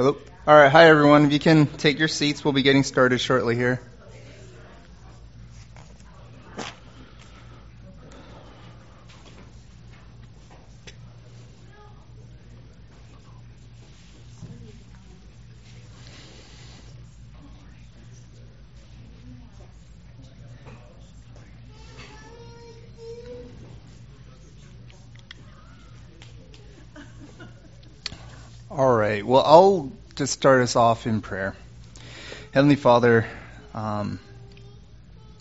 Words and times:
Hello. 0.00 0.16
All 0.46 0.56
right. 0.56 0.72
Hi, 0.72 0.88
everyone. 0.88 1.26
If 1.26 1.32
you 1.34 1.38
can 1.38 1.66
take 1.66 1.98
your 1.98 2.08
seats, 2.08 2.42
we'll 2.42 2.54
be 2.54 2.62
getting 2.62 2.84
started 2.84 3.20
shortly 3.20 3.54
here. 3.54 3.82
All 28.70 28.96
right. 28.96 29.19
Well, 29.30 29.44
I'll 29.46 29.92
just 30.16 30.32
start 30.32 30.60
us 30.60 30.74
off 30.74 31.06
in 31.06 31.20
prayer. 31.20 31.54
Heavenly 32.50 32.74
Father, 32.74 33.28
um, 33.72 34.18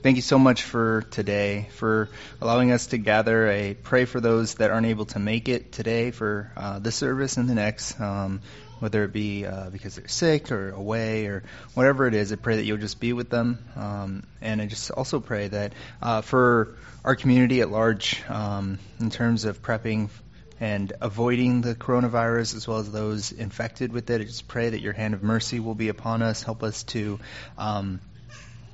thank 0.04 0.16
you 0.16 0.22
so 0.22 0.38
much 0.38 0.62
for 0.62 1.02
today, 1.10 1.70
for 1.72 2.08
allowing 2.40 2.70
us 2.70 2.86
to 2.94 3.00
gather. 3.00 3.50
I 3.50 3.74
pray 3.74 4.06
for 4.06 4.22
those 4.22 4.54
that 4.54 4.70
aren't 4.70 4.86
able 4.86 5.08
to 5.08 5.18
make 5.18 5.50
it 5.50 5.72
today 5.72 6.12
for 6.12 6.52
uh, 6.56 6.78
this 6.78 6.98
service 6.98 7.38
and 7.38 7.50
the 7.50 7.56
next, 7.56 8.00
um, 8.00 8.42
whether 8.78 9.04
it 9.06 9.12
be 9.12 9.48
uh, 9.48 9.72
because 9.72 9.96
they're 9.96 10.08
sick 10.08 10.52
or 10.52 10.70
away 10.70 11.26
or 11.26 11.42
whatever 11.74 12.06
it 12.06 12.14
is. 12.14 12.32
I 12.32 12.36
pray 12.36 12.58
that 12.58 12.66
you'll 12.66 12.78
just 12.78 13.00
be 13.00 13.14
with 13.14 13.32
them. 13.32 13.58
Um, 13.76 14.24
and 14.40 14.62
I 14.62 14.68
just 14.68 14.92
also 14.92 15.20
pray 15.20 15.48
that 15.48 15.74
uh, 16.00 16.22
for 16.22 16.76
our 17.04 17.16
community 17.16 17.62
at 17.62 17.72
large, 17.72 18.22
um, 18.30 18.78
in 19.00 19.10
terms 19.10 19.46
of 19.46 19.64
prepping 19.64 20.12
and 20.60 20.94
avoiding 21.02 21.62
the 21.62 21.76
coronavirus 21.76 22.56
as 22.56 22.68
well 22.68 22.80
as 22.80 22.92
those 22.92 23.32
infected 23.32 23.92
with 23.94 24.10
it. 24.10 24.22
I 24.22 24.24
just 24.26 24.48
pray 24.48 24.70
that 24.70 24.82
your 24.82 24.94
hand 24.94 25.14
of 25.14 25.24
mercy 25.24 25.60
will 25.60 25.76
be 25.76 25.90
upon 25.90 26.22
us. 26.22 26.44
Help 26.44 26.64
us 26.64 26.84
to 26.84 27.20
um, 27.58 28.02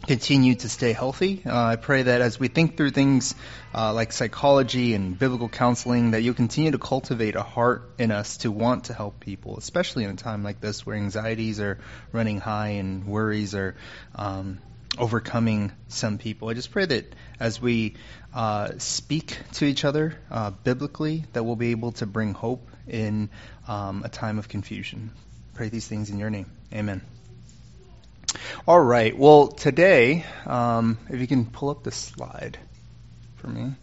continue 0.05 0.55
to 0.55 0.69
stay 0.69 0.93
healthy. 0.93 1.41
Uh, 1.45 1.63
I 1.63 1.75
pray 1.75 2.03
that 2.03 2.21
as 2.21 2.39
we 2.39 2.47
think 2.47 2.77
through 2.77 2.91
things 2.91 3.35
uh, 3.73 3.93
like 3.93 4.11
psychology 4.11 4.93
and 4.93 5.17
biblical 5.17 5.49
counseling, 5.49 6.11
that 6.11 6.21
you'll 6.21 6.35
continue 6.35 6.71
to 6.71 6.77
cultivate 6.77 7.35
a 7.35 7.43
heart 7.43 7.89
in 7.97 8.11
us 8.11 8.37
to 8.37 8.51
want 8.51 8.85
to 8.85 8.93
help 8.93 9.19
people, 9.19 9.57
especially 9.57 10.03
in 10.03 10.11
a 10.11 10.15
time 10.15 10.43
like 10.43 10.61
this 10.61 10.85
where 10.85 10.95
anxieties 10.95 11.59
are 11.59 11.79
running 12.11 12.39
high 12.39 12.69
and 12.69 13.05
worries 13.05 13.55
are. 13.55 13.75
Um, 14.15 14.59
overcoming 14.97 15.71
some 15.87 16.17
people. 16.17 16.49
I 16.49 16.53
just 16.53 16.71
pray 16.71 16.85
that 16.85 17.13
as 17.39 17.61
we 17.61 17.95
uh, 18.33 18.71
speak 18.77 19.37
to 19.53 19.65
each 19.65 19.85
other 19.85 20.17
uh, 20.31 20.51
biblically, 20.51 21.25
that 21.33 21.43
we'll 21.43 21.55
be 21.55 21.71
able 21.71 21.93
to 21.93 22.05
bring 22.05 22.33
hope 22.33 22.67
in 22.87 23.29
um, 23.67 24.03
a 24.03 24.09
time 24.09 24.39
of 24.39 24.47
confusion. 24.47 25.11
Pray 25.53 25.69
these 25.69 25.87
things 25.87 26.09
in 26.09 26.19
your 26.19 26.29
name. 26.29 26.51
Amen. 26.73 27.01
All 28.67 28.81
right. 28.81 29.17
Well, 29.17 29.47
today, 29.47 30.25
um, 30.45 30.97
if 31.09 31.19
you 31.19 31.27
can 31.27 31.45
pull 31.45 31.69
up 31.69 31.83
the 31.83 31.91
slide 31.91 32.57
for 33.37 33.47
me. 33.47 33.73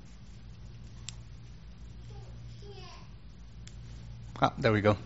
Ah, 4.40 4.52
there 4.58 4.72
we 4.72 4.80
go. 4.80 4.96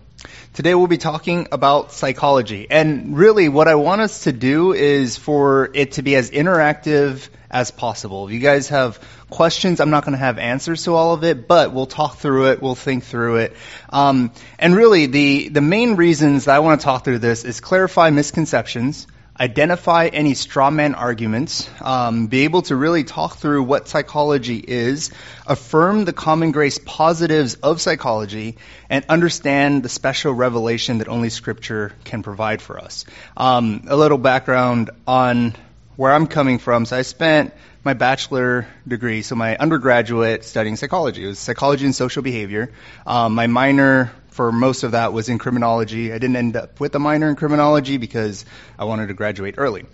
Today 0.55 0.74
we'll 0.74 0.86
be 0.86 0.98
talking 0.98 1.48
about 1.52 1.92
psychology. 1.92 2.66
And 2.70 3.16
really 3.16 3.48
what 3.48 3.69
I 3.69 3.74
want 3.74 4.00
us 4.00 4.24
to 4.24 4.32
do 4.32 4.72
is 4.72 5.16
for 5.16 5.70
it 5.74 5.92
to 5.92 6.02
be 6.02 6.16
as 6.16 6.30
interactive 6.30 7.28
as 7.50 7.70
possible. 7.70 8.27
If 8.27 8.32
you 8.32 8.41
guys 8.41 8.69
have 8.69 9.00
questions, 9.30 9.80
I'm 9.80 9.91
not 9.91 10.04
going 10.04 10.12
to 10.12 10.19
have 10.19 10.38
answers 10.38 10.84
to 10.84 10.94
all 10.94 11.14
of 11.14 11.24
it, 11.24 11.48
but 11.48 11.72
we'll 11.72 11.86
talk 11.86 12.16
through 12.16 12.50
it, 12.50 12.62
we'll 12.62 12.74
think 12.74 13.04
through 13.04 13.36
it. 13.36 13.56
Um, 13.91 14.32
and 14.58 14.74
really 14.74 15.06
the, 15.06 15.48
the 15.48 15.60
main 15.60 15.97
reasons 15.97 16.47
that 16.47 16.56
I 16.56 16.58
want 16.60 16.80
to 16.80 16.84
talk 16.84 17.04
through 17.04 17.19
this 17.20 17.44
is 17.44 17.60
clarify 17.60 18.10
misconceptions, 18.10 19.06
identify 19.38 20.06
any 20.06 20.34
straw 20.34 20.70
man 20.70 20.94
arguments, 20.94 21.68
um, 21.80 22.26
be 22.26 22.44
able 22.44 22.62
to 22.62 22.76
really 22.76 23.04
talk 23.04 23.36
through 23.36 23.62
what 23.62 23.88
psychology 23.88 24.58
is, 24.58 25.10
affirm 25.47 26.04
the 26.04 26.12
common 26.12 26.52
grace 26.52 26.78
positives 26.78 27.54
of 27.54 27.80
psychology, 27.80 28.56
and 28.88 29.04
understand 29.08 29.82
the 29.82 29.88
special 29.88 30.32
revelation 30.32 30.98
that 30.98 31.08
only 31.08 31.30
Scripture 31.30 31.92
can 32.04 32.22
provide 32.22 32.62
for 32.62 32.78
us. 32.78 33.04
Um, 33.36 33.84
a 33.88 33.96
little 33.96 34.19
background 34.19 34.91
on 35.06 35.54
where 35.96 36.12
I'm 36.12 36.26
coming 36.26 36.58
from. 36.58 36.86
So 36.86 36.96
I 36.96 37.02
spent 37.02 37.54
my 37.84 37.94
bachelor 37.94 38.66
degree, 38.86 39.22
so 39.22 39.34
my 39.34 39.56
undergraduate 39.56 40.44
studying 40.44 40.76
psychology. 40.76 41.25
It 41.25 41.28
was 41.28 41.38
psychology 41.38 41.84
and 41.84 41.94
social 41.94 42.22
behavior. 42.22 42.72
Um, 43.06 43.34
my 43.34 43.46
minor 43.46 44.12
for 44.36 44.52
most 44.52 44.82
of 44.82 44.92
that 44.92 45.12
was 45.12 45.28
in 45.30 45.38
criminology. 45.38 46.12
I 46.12 46.19
didn't 46.19 46.36
end 46.36 46.56
up 46.56 46.78
with 46.78 46.94
a 46.94 46.98
minor 46.98 47.28
in 47.30 47.36
criminology 47.36 47.97
because 47.97 48.44
I 48.78 48.84
wanted 48.84 49.08
to 49.08 49.14
graduate 49.14 49.54
early. 49.56 49.86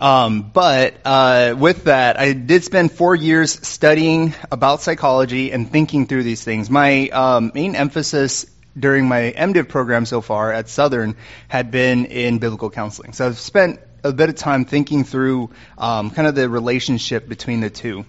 Um, 0.00 0.50
but 0.52 0.94
uh, 1.04 1.54
with 1.56 1.84
that, 1.84 2.18
I 2.18 2.32
did 2.32 2.64
spend 2.64 2.92
four 2.92 3.14
years 3.14 3.66
studying 3.66 4.34
about 4.50 4.82
psychology 4.82 5.52
and 5.52 5.70
thinking 5.70 6.06
through 6.06 6.24
these 6.24 6.42
things. 6.42 6.68
My 6.68 7.08
um, 7.08 7.52
main 7.54 7.76
emphasis 7.76 8.46
during 8.78 9.08
my 9.08 9.32
MDiv 9.36 9.68
program 9.68 10.06
so 10.06 10.20
far 10.20 10.52
at 10.52 10.68
Southern 10.68 11.16
had 11.48 11.70
been 11.70 12.06
in 12.06 12.38
biblical 12.38 12.70
counseling. 12.70 13.12
So 13.12 13.26
I've 13.26 13.38
spent 13.38 13.80
a 14.04 14.12
bit 14.12 14.28
of 14.28 14.36
time 14.36 14.64
thinking 14.64 15.04
through 15.04 15.50
um, 15.76 16.10
kind 16.10 16.28
of 16.28 16.34
the 16.34 16.48
relationship 16.48 17.28
between 17.28 17.60
the 17.60 17.70
two. 17.70 18.04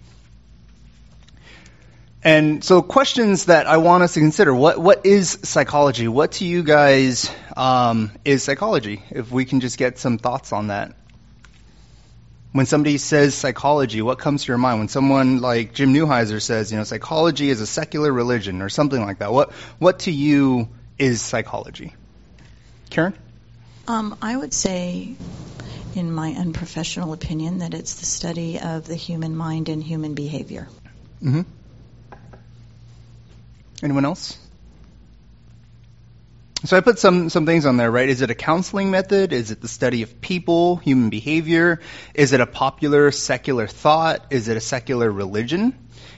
And 2.24 2.64
so, 2.64 2.82
questions 2.82 3.46
that 3.46 3.68
I 3.68 3.78
want 3.78 4.04
us 4.04 4.16
to 4.16 4.20
consider: 4.20 4.54
what 4.54 4.78
what 4.78 5.06
is 5.06 5.40
psychology? 5.44 6.08
What 6.10 6.34
to 6.34 6.46
you 6.46 6.64
guys 6.64 7.32
um, 7.56 8.12
is 8.26 8.44
psychology? 8.44 9.02
If 9.10 9.32
we 9.32 9.46
can 9.46 9.62
just 9.62 9.78
get 9.78 9.98
some 9.98 10.18
thoughts 10.18 10.52
on 10.52 10.68
that. 10.68 10.96
When 12.52 12.66
somebody 12.66 12.98
says 12.98 13.36
psychology, 13.36 14.02
what 14.02 14.18
comes 14.18 14.44
to 14.44 14.48
your 14.48 14.58
mind? 14.58 14.80
When 14.80 14.88
someone 14.88 15.40
like 15.40 15.74
Jim 15.74 15.94
Newheiser 15.94 16.42
says, 16.42 16.72
you 16.72 16.78
know, 16.80 16.84
psychology 16.84 17.50
is 17.50 17.62
a 17.62 17.68
secular 17.68 18.12
religion 18.12 18.62
or 18.64 18.70
something 18.70 19.00
like 19.00 19.20
that, 19.20 19.32
what 19.32 19.52
what 19.78 20.00
to 20.00 20.12
you 20.12 20.68
is 20.98 21.22
psychology? 21.22 21.96
Karen? 22.90 23.14
Um, 23.88 24.18
I 24.22 24.36
would 24.36 24.54
say, 24.54 25.16
in 25.96 26.12
my 26.12 26.32
unprofessional 26.32 27.14
opinion, 27.14 27.60
that 27.60 27.74
it's 27.74 27.96
the 27.96 28.06
study 28.06 28.60
of 28.60 28.88
the 28.88 28.96
human 28.96 29.38
mind 29.38 29.70
and 29.70 29.82
human 29.82 30.16
behavior. 30.16 30.68
Mm-hmm. 31.24 31.42
Anyone 33.82 34.06
else? 34.06 34.38
So 36.66 36.76
I 36.76 36.82
put 36.82 37.00
some, 37.00 37.30
some 37.30 37.46
things 37.46 37.66
on 37.66 37.78
there, 37.78 37.90
right? 37.90 38.10
Is 38.10 38.22
it 38.22 38.30
a 38.30 38.36
counseling 38.36 38.92
method? 38.92 39.32
Is 39.32 39.50
it 39.50 39.62
the 39.62 39.70
study 39.70 40.02
of 40.04 40.20
people, 40.20 40.76
human 40.76 41.10
behavior? 41.10 41.80
Is 42.14 42.34
it 42.34 42.42
a 42.42 42.46
popular 42.46 43.12
secular 43.12 43.66
thought? 43.66 44.26
Is 44.30 44.50
it 44.50 44.58
a 44.58 44.62
secular 44.62 45.10
religion? 45.10 45.74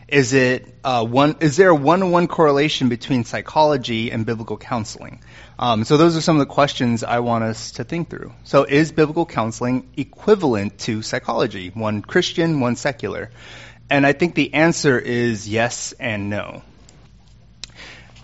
Is 0.07 0.33
it 0.33 0.67
uh, 0.83 1.05
one? 1.05 1.35
Is 1.41 1.57
there 1.57 1.69
a 1.69 1.75
one-to-one 1.75 2.27
correlation 2.27 2.89
between 2.89 3.23
psychology 3.23 4.11
and 4.11 4.25
biblical 4.25 4.57
counseling? 4.57 5.21
Um, 5.59 5.83
so 5.83 5.95
those 5.95 6.17
are 6.17 6.21
some 6.21 6.37
of 6.37 6.39
the 6.39 6.51
questions 6.51 7.03
I 7.03 7.19
want 7.19 7.43
us 7.43 7.73
to 7.73 7.83
think 7.83 8.09
through. 8.09 8.33
So 8.43 8.63
is 8.63 8.91
biblical 8.91 9.27
counseling 9.27 9.91
equivalent 9.95 10.79
to 10.79 11.03
psychology? 11.03 11.69
One 11.69 12.01
Christian, 12.01 12.59
one 12.59 12.75
secular? 12.77 13.29
And 13.91 14.07
I 14.07 14.13
think 14.13 14.33
the 14.33 14.55
answer 14.55 14.97
is 14.97 15.47
yes 15.47 15.93
and 15.99 16.31
no. 16.31 16.63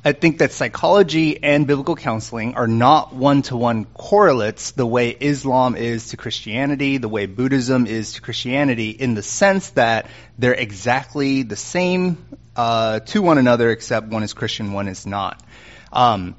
I 0.07 0.13
think 0.13 0.37
that 0.37 0.53
psychology 0.53 1.43
and 1.43 1.67
biblical 1.67 1.97
counseling 1.97 2.55
are 2.55 2.65
not 2.65 3.13
one 3.13 3.41
to 3.41 3.57
one 3.57 3.83
correlates 3.83 4.71
the 4.71 4.85
way 4.85 5.09
Islam 5.09 5.75
is 5.75 6.11
to 6.11 6.17
Christianity, 6.17 6.97
the 6.97 7.09
way 7.09 7.25
Buddhism 7.25 7.85
is 7.85 8.13
to 8.13 8.21
Christianity, 8.21 8.91
in 8.91 9.15
the 9.15 9.21
sense 9.21 9.71
that 9.71 10.07
they're 10.37 10.53
exactly 10.53 11.43
the 11.43 11.57
same 11.57 12.25
uh, 12.55 13.01
to 13.01 13.21
one 13.21 13.37
another, 13.37 13.69
except 13.69 14.07
one 14.07 14.23
is 14.23 14.31
Christian, 14.31 14.71
one 14.71 14.87
is 14.87 15.05
not. 15.05 15.43
Um, 15.91 16.37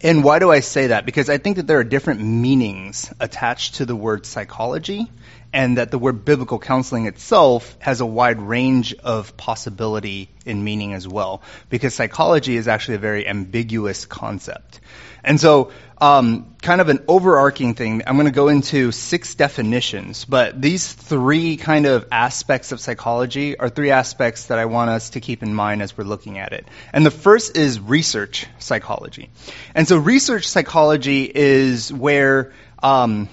and 0.00 0.24
why 0.24 0.38
do 0.38 0.50
I 0.50 0.60
say 0.60 0.86
that? 0.86 1.04
Because 1.04 1.28
I 1.28 1.36
think 1.36 1.56
that 1.56 1.66
there 1.66 1.80
are 1.80 1.84
different 1.84 2.22
meanings 2.22 3.12
attached 3.20 3.74
to 3.74 3.84
the 3.84 3.94
word 3.94 4.24
psychology 4.24 5.10
and 5.56 5.78
that 5.78 5.90
the 5.90 5.98
word 5.98 6.22
biblical 6.22 6.58
counseling 6.58 7.06
itself 7.06 7.78
has 7.78 8.02
a 8.02 8.06
wide 8.06 8.38
range 8.38 8.92
of 8.92 9.38
possibility 9.38 10.28
in 10.44 10.62
meaning 10.62 10.92
as 10.92 11.08
well, 11.08 11.40
because 11.70 11.94
psychology 11.94 12.58
is 12.58 12.68
actually 12.68 12.96
a 12.96 12.98
very 12.98 13.26
ambiguous 13.26 14.04
concept. 14.04 14.80
And 15.24 15.40
so, 15.40 15.72
um, 15.96 16.54
kind 16.60 16.82
of 16.82 16.90
an 16.90 17.02
overarching 17.08 17.72
thing, 17.72 18.02
I'm 18.06 18.16
going 18.16 18.26
to 18.26 18.32
go 18.32 18.48
into 18.48 18.92
six 18.92 19.34
definitions, 19.34 20.26
but 20.26 20.60
these 20.60 20.92
three 20.92 21.56
kind 21.56 21.86
of 21.86 22.06
aspects 22.12 22.70
of 22.72 22.78
psychology 22.78 23.58
are 23.58 23.70
three 23.70 23.92
aspects 23.92 24.48
that 24.48 24.58
I 24.58 24.66
want 24.66 24.90
us 24.90 25.10
to 25.10 25.20
keep 25.20 25.42
in 25.42 25.54
mind 25.54 25.80
as 25.80 25.96
we're 25.96 26.04
looking 26.04 26.36
at 26.36 26.52
it. 26.52 26.68
And 26.92 27.06
the 27.06 27.10
first 27.10 27.56
is 27.56 27.80
research 27.80 28.46
psychology. 28.58 29.30
And 29.74 29.88
so 29.88 29.96
research 29.96 30.48
psychology 30.48 31.32
is 31.34 31.90
where, 31.90 32.52
um, 32.82 33.30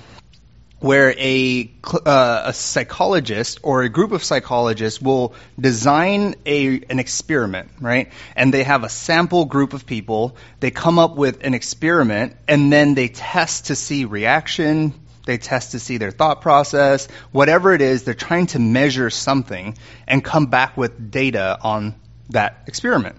where 0.84 1.18
a, 1.18 1.72
uh, 2.06 2.42
a 2.48 2.54
psychologist 2.54 3.58
or 3.64 3.84
a 3.84 3.90
group 3.90 4.12
of 4.12 4.22
psychologists 4.22 5.02
will 5.02 5.34
design 5.58 6.36
a, 6.46 6.82
an 6.90 7.00
experiment, 7.00 7.70
right? 7.80 8.12
And 8.36 8.54
they 8.54 8.64
have 8.64 8.84
a 8.84 8.90
sample 8.90 9.46
group 9.46 9.72
of 9.72 9.86
people. 9.86 10.36
They 10.60 10.72
come 10.72 11.00
up 11.00 11.16
with 11.16 11.46
an 11.46 11.54
experiment 11.54 12.36
and 12.50 12.70
then 12.70 12.96
they 12.96 13.08
test 13.08 13.68
to 13.68 13.78
see 13.78 14.04
reaction. 14.04 14.94
They 15.26 15.38
test 15.38 15.72
to 15.72 15.80
see 15.80 15.96
their 16.00 16.12
thought 16.12 16.42
process. 16.42 17.08
Whatever 17.32 17.74
it 17.74 17.80
is, 17.80 18.04
they're 18.04 18.14
trying 18.14 18.48
to 18.48 18.60
measure 18.60 19.10
something 19.10 19.78
and 20.06 20.22
come 20.22 20.48
back 20.48 20.76
with 20.76 21.10
data 21.12 21.60
on 21.62 21.96
that 22.32 22.66
experiment. 22.68 23.16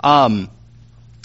Um, 0.00 0.50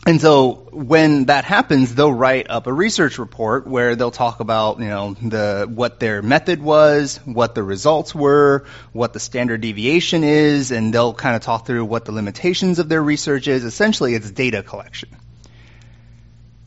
and 0.06 0.20
so 0.20 0.68
when 0.72 1.26
that 1.26 1.46
happens, 1.46 1.96
they'll 1.96 2.14
write 2.14 2.50
up 2.50 2.68
a 2.68 2.74
research 2.74 3.20
report 3.20 3.66
where 3.66 3.96
they'll 3.96 4.12
talk 4.12 4.42
about, 4.42 4.80
you 4.80 4.88
know, 4.88 5.14
the, 5.14 5.66
what 5.74 6.00
their 6.00 6.22
method 6.22 6.62
was, 6.62 7.18
what 7.24 7.56
the 7.56 7.64
results 7.64 8.14
were, 8.14 8.66
what 8.92 9.14
the 9.14 9.20
standard 9.20 9.62
deviation 9.62 10.26
is, 10.26 10.72
and 10.72 10.94
they'll 10.94 11.14
kind 11.14 11.38
of 11.38 11.42
talk 11.42 11.66
through 11.66 11.86
what 11.86 12.04
the 12.04 12.12
limitations 12.12 12.80
of 12.80 12.90
their 12.90 13.02
research 13.02 13.48
is. 13.48 13.64
Essentially, 13.64 14.14
it's 14.14 14.30
data 14.30 14.62
collection. 14.62 15.10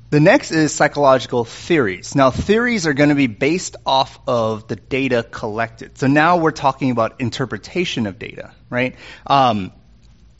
The 0.08 0.20
next 0.20 0.52
is 0.52 0.72
psychological 0.72 1.44
theories. 1.44 2.14
Now, 2.14 2.30
theories 2.30 2.86
are 2.86 2.94
going 2.94 3.08
to 3.10 3.16
be 3.16 3.26
based 3.26 3.76
off 3.84 4.18
of 4.26 4.66
the 4.68 4.76
data 4.76 5.26
collected. 5.28 5.98
So 5.98 6.06
now 6.06 6.38
we're 6.38 6.52
talking 6.52 6.90
about 6.90 7.20
interpretation 7.20 8.06
of 8.06 8.18
data, 8.18 8.52
right? 8.70 8.94
Um, 9.26 9.72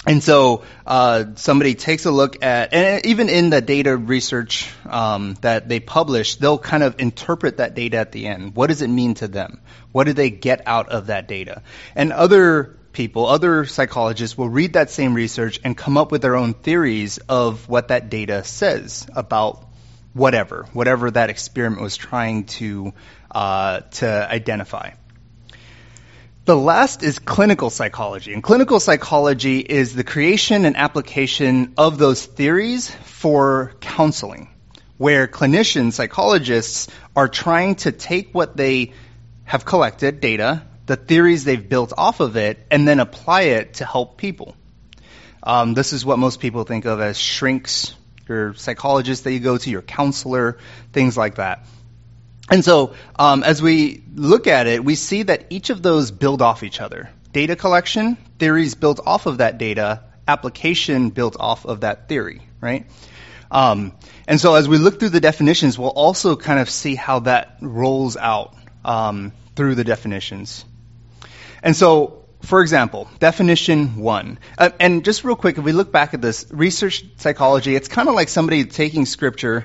and 0.06 0.22
so 0.22 0.62
uh, 0.86 1.24
somebody 1.34 1.74
takes 1.74 2.06
a 2.06 2.12
look 2.12 2.42
at, 2.44 2.72
and 2.72 3.04
even 3.06 3.28
in 3.28 3.50
the 3.50 3.60
data 3.60 3.96
research 3.96 4.72
um, 4.88 5.34
that 5.40 5.68
they 5.68 5.80
publish, 5.80 6.36
they'll 6.36 6.58
kind 6.58 6.84
of 6.84 7.00
interpret 7.00 7.56
that 7.56 7.74
data 7.74 7.96
at 7.96 8.12
the 8.12 8.28
end. 8.28 8.54
What 8.54 8.68
does 8.68 8.82
it 8.82 8.88
mean 8.88 9.14
to 9.14 9.26
them? 9.26 9.60
What 9.90 10.04
do 10.04 10.12
they 10.12 10.30
get 10.30 10.62
out 10.66 10.90
of 10.90 11.08
that 11.08 11.26
data? 11.26 11.62
And 11.96 12.12
other 12.12 12.76
people, 12.92 13.26
other 13.26 13.66
psychologists 13.66 14.38
will 14.38 14.48
read 14.48 14.74
that 14.74 14.90
same 14.90 15.12
research 15.12 15.58
and 15.64 15.76
come 15.76 15.98
up 15.98 16.12
with 16.12 16.22
their 16.22 16.36
own 16.36 16.54
theories 16.54 17.18
of 17.28 17.68
what 17.68 17.88
that 17.88 18.08
data 18.08 18.44
says 18.44 19.06
about 19.14 19.66
whatever, 20.14 20.66
whatever 20.72 21.10
that 21.10 21.30
experiment 21.30 21.82
was 21.82 21.96
trying 21.96 22.44
to 22.44 22.94
uh, 23.30 23.80
to 23.80 24.06
identify. 24.06 24.92
The 26.46 26.56
last 26.56 27.02
is 27.02 27.18
clinical 27.18 27.70
psychology. 27.70 28.32
And 28.32 28.40
clinical 28.40 28.78
psychology 28.78 29.58
is 29.58 29.96
the 29.96 30.04
creation 30.04 30.64
and 30.64 30.76
application 30.76 31.74
of 31.76 31.98
those 31.98 32.24
theories 32.24 32.88
for 32.88 33.72
counseling, 33.80 34.48
where 34.96 35.26
clinicians, 35.26 35.94
psychologists, 35.94 36.86
are 37.16 37.26
trying 37.26 37.74
to 37.86 37.90
take 37.90 38.32
what 38.32 38.56
they 38.56 38.92
have 39.42 39.64
collected, 39.64 40.20
data, 40.20 40.62
the 40.86 40.94
theories 40.94 41.42
they've 41.42 41.68
built 41.68 41.92
off 41.98 42.20
of 42.20 42.36
it, 42.36 42.64
and 42.70 42.86
then 42.86 43.00
apply 43.00 43.42
it 43.58 43.74
to 43.74 43.84
help 43.84 44.16
people. 44.16 44.54
Um, 45.42 45.74
this 45.74 45.92
is 45.92 46.06
what 46.06 46.16
most 46.16 46.38
people 46.38 46.62
think 46.62 46.84
of 46.84 47.00
as 47.00 47.18
shrinks, 47.18 47.92
your 48.28 48.54
psychologist 48.54 49.24
that 49.24 49.32
you 49.32 49.40
go 49.40 49.58
to, 49.58 49.68
your 49.68 49.82
counselor, 49.82 50.58
things 50.92 51.16
like 51.16 51.36
that. 51.36 51.66
And 52.50 52.64
so, 52.64 52.94
um, 53.18 53.42
as 53.42 53.60
we 53.60 54.04
look 54.14 54.46
at 54.46 54.66
it, 54.66 54.84
we 54.84 54.94
see 54.94 55.24
that 55.24 55.46
each 55.50 55.70
of 55.70 55.82
those 55.82 56.10
build 56.10 56.42
off 56.42 56.62
each 56.62 56.80
other. 56.80 57.10
Data 57.32 57.56
collection, 57.56 58.16
theories 58.38 58.74
built 58.74 59.00
off 59.04 59.26
of 59.26 59.38
that 59.38 59.58
data, 59.58 60.04
application 60.28 61.10
built 61.10 61.36
off 61.38 61.66
of 61.66 61.80
that 61.80 62.08
theory, 62.08 62.42
right? 62.60 62.86
Um, 63.50 63.92
and 64.28 64.40
so, 64.40 64.54
as 64.54 64.68
we 64.68 64.78
look 64.78 65.00
through 65.00 65.10
the 65.10 65.20
definitions, 65.20 65.78
we'll 65.78 65.88
also 65.88 66.36
kind 66.36 66.60
of 66.60 66.70
see 66.70 66.94
how 66.94 67.20
that 67.20 67.56
rolls 67.60 68.16
out 68.16 68.54
um, 68.84 69.32
through 69.56 69.74
the 69.74 69.84
definitions. 69.84 70.64
And 71.62 71.74
so, 71.74 72.26
for 72.42 72.62
example, 72.62 73.08
definition 73.18 73.96
one. 73.96 74.38
Uh, 74.56 74.70
and 74.78 75.04
just 75.04 75.24
real 75.24 75.36
quick, 75.36 75.58
if 75.58 75.64
we 75.64 75.72
look 75.72 75.90
back 75.90 76.14
at 76.14 76.22
this, 76.22 76.46
research 76.50 77.04
psychology, 77.16 77.74
it's 77.74 77.88
kind 77.88 78.08
of 78.08 78.14
like 78.14 78.28
somebody 78.28 78.64
taking 78.64 79.04
scripture 79.04 79.64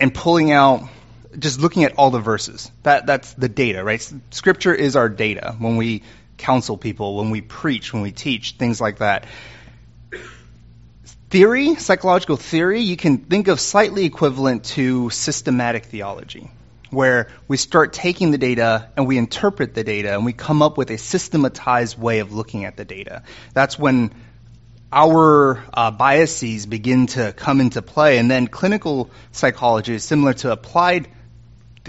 and 0.00 0.12
pulling 0.12 0.50
out 0.50 0.88
just 1.38 1.60
looking 1.60 1.84
at 1.84 1.94
all 1.96 2.10
the 2.10 2.20
verses. 2.20 2.70
That 2.82 3.06
that's 3.06 3.34
the 3.34 3.48
data, 3.48 3.84
right? 3.84 4.12
Scripture 4.30 4.74
is 4.74 4.96
our 4.96 5.08
data 5.08 5.54
when 5.58 5.76
we 5.76 6.02
counsel 6.36 6.76
people, 6.76 7.16
when 7.16 7.30
we 7.30 7.40
preach, 7.40 7.92
when 7.92 8.02
we 8.02 8.12
teach, 8.12 8.52
things 8.52 8.80
like 8.80 8.98
that. 8.98 9.26
Theory, 11.30 11.74
psychological 11.74 12.36
theory, 12.36 12.80
you 12.80 12.96
can 12.96 13.18
think 13.18 13.48
of 13.48 13.60
slightly 13.60 14.04
equivalent 14.04 14.64
to 14.64 15.10
systematic 15.10 15.86
theology, 15.86 16.50
where 16.90 17.28
we 17.48 17.56
start 17.56 17.92
taking 17.92 18.30
the 18.30 18.38
data 18.38 18.90
and 18.96 19.06
we 19.06 19.18
interpret 19.18 19.74
the 19.74 19.82
data 19.82 20.14
and 20.14 20.24
we 20.24 20.32
come 20.32 20.62
up 20.62 20.78
with 20.78 20.90
a 20.90 20.98
systematized 20.98 21.98
way 21.98 22.20
of 22.20 22.32
looking 22.32 22.64
at 22.64 22.76
the 22.76 22.84
data. 22.84 23.22
That's 23.54 23.78
when 23.78 24.14
our 24.92 25.64
uh, 25.74 25.90
biases 25.90 26.64
begin 26.64 27.08
to 27.08 27.32
come 27.32 27.60
into 27.60 27.82
play. 27.82 28.18
And 28.18 28.30
then 28.30 28.46
clinical 28.46 29.10
psychology 29.32 29.94
is 29.94 30.04
similar 30.04 30.32
to 30.34 30.52
applied 30.52 31.08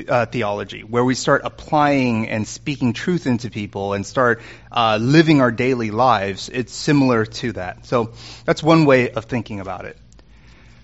uh, 0.07 0.25
theology, 0.25 0.81
where 0.81 1.03
we 1.03 1.15
start 1.15 1.41
applying 1.43 2.29
and 2.29 2.47
speaking 2.47 2.93
truth 2.93 3.27
into 3.27 3.49
people 3.49 3.93
and 3.93 4.05
start 4.05 4.41
uh, 4.71 4.97
living 4.99 5.41
our 5.41 5.51
daily 5.51 5.91
lives, 5.91 6.49
it's 6.49 6.73
similar 6.73 7.25
to 7.25 7.53
that. 7.53 7.85
So 7.85 8.13
that's 8.45 8.61
one 8.61 8.85
way 8.85 9.11
of 9.11 9.25
thinking 9.25 9.59
about 9.59 9.85
it. 9.85 9.97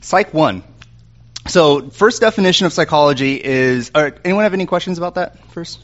Psych 0.01 0.33
1. 0.33 0.63
So, 1.47 1.89
first 1.89 2.21
definition 2.21 2.65
of 2.65 2.73
psychology 2.73 3.41
is. 3.43 3.91
anyone 3.95 4.43
have 4.43 4.53
any 4.53 4.65
questions 4.65 4.97
about 4.97 5.15
that 5.15 5.45
first? 5.49 5.79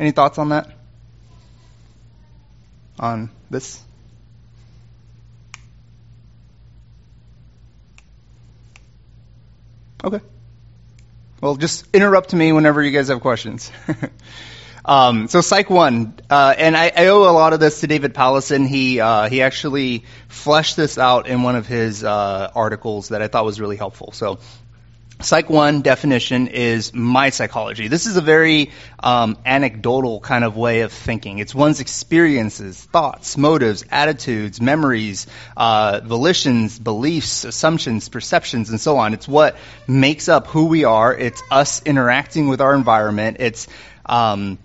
Any 0.00 0.12
thoughts 0.12 0.38
on 0.38 0.50
that? 0.50 0.70
On 2.98 3.30
this? 3.50 3.82
Okay. 10.02 10.20
Well, 11.40 11.54
just 11.54 11.86
interrupt 11.94 12.34
me 12.34 12.52
whenever 12.52 12.82
you 12.82 12.90
guys 12.90 13.08
have 13.08 13.20
questions. 13.20 13.70
um, 14.84 15.28
so 15.28 15.40
Psych 15.40 15.70
1, 15.70 16.14
uh, 16.28 16.54
and 16.58 16.76
I, 16.76 16.90
I, 16.96 17.06
owe 17.06 17.30
a 17.30 17.30
lot 17.30 17.52
of 17.52 17.60
this 17.60 17.80
to 17.80 17.86
David 17.86 18.12
Powlison. 18.12 18.66
He, 18.66 18.98
uh, 18.98 19.28
he 19.28 19.40
actually 19.42 20.04
fleshed 20.26 20.76
this 20.76 20.98
out 20.98 21.28
in 21.28 21.44
one 21.44 21.54
of 21.54 21.68
his 21.68 22.02
uh, 22.02 22.50
articles 22.52 23.10
that 23.10 23.22
I 23.22 23.28
thought 23.28 23.44
was 23.44 23.60
really 23.60 23.76
helpful. 23.76 24.10
So 24.10 24.40
Psych 25.20 25.50
1 25.50 25.82
definition 25.82 26.46
is 26.46 26.94
my 26.94 27.30
psychology. 27.30 27.88
This 27.88 28.06
is 28.06 28.16
a 28.16 28.20
very 28.20 28.70
um, 29.00 29.36
anecdotal 29.44 30.20
kind 30.20 30.44
of 30.44 30.56
way 30.56 30.82
of 30.82 30.92
thinking. 30.92 31.38
It's 31.38 31.52
one's 31.52 31.80
experiences, 31.80 32.80
thoughts, 32.80 33.36
motives, 33.36 33.84
attitudes, 33.90 34.60
memories, 34.60 35.26
uh, 35.56 36.02
volitions, 36.04 36.78
beliefs, 36.78 37.42
assumptions, 37.42 38.08
perceptions, 38.08 38.70
and 38.70 38.80
so 38.80 38.98
on. 38.98 39.12
It's 39.12 39.26
what 39.26 39.56
makes 39.88 40.28
up 40.28 40.46
who 40.46 40.66
we 40.66 40.84
are. 40.84 41.12
It's 41.12 41.42
us 41.50 41.82
interacting 41.82 42.46
with 42.46 42.60
our 42.60 42.76
environment. 42.76 43.38
It's 43.40 43.66
um, 44.06 44.56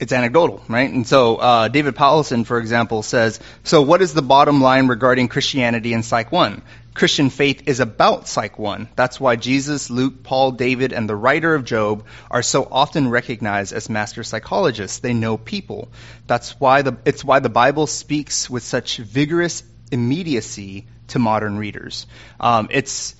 it's 0.00 0.12
anecdotal, 0.12 0.62
right? 0.66 0.90
And 0.90 1.06
so 1.06 1.36
uh, 1.36 1.68
David 1.68 1.94
Powlison, 1.94 2.46
for 2.46 2.58
example, 2.58 3.02
says, 3.02 3.38
so 3.64 3.82
what 3.82 4.00
is 4.00 4.14
the 4.14 4.22
bottom 4.22 4.62
line 4.62 4.88
regarding 4.88 5.28
Christianity 5.28 5.92
in 5.92 6.02
Psych 6.02 6.32
1? 6.32 6.62
Christian 6.94 7.30
faith 7.30 7.68
is 7.68 7.80
about 7.80 8.26
Psych 8.26 8.58
1. 8.58 8.88
That's 8.96 9.20
why 9.20 9.36
Jesus, 9.36 9.90
Luke, 9.90 10.22
Paul, 10.24 10.52
David, 10.52 10.92
and 10.92 11.08
the 11.08 11.16
writer 11.16 11.54
of 11.54 11.64
Job 11.64 12.04
are 12.30 12.42
so 12.42 12.66
often 12.70 13.08
recognized 13.08 13.72
as 13.72 13.88
master 13.88 14.24
psychologists. 14.24 14.98
They 14.98 15.14
know 15.14 15.36
people. 15.36 15.88
That's 16.26 16.58
why 16.58 16.82
the, 16.82 16.96
it's 17.04 17.24
why 17.24 17.38
the 17.38 17.48
Bible 17.48 17.86
speaks 17.86 18.50
with 18.50 18.64
such 18.64 18.98
vigorous 18.98 19.62
immediacy 19.92 20.86
to 21.08 21.18
modern 21.18 21.58
readers. 21.58 22.06
Um, 22.40 22.68
it's, 22.72 23.14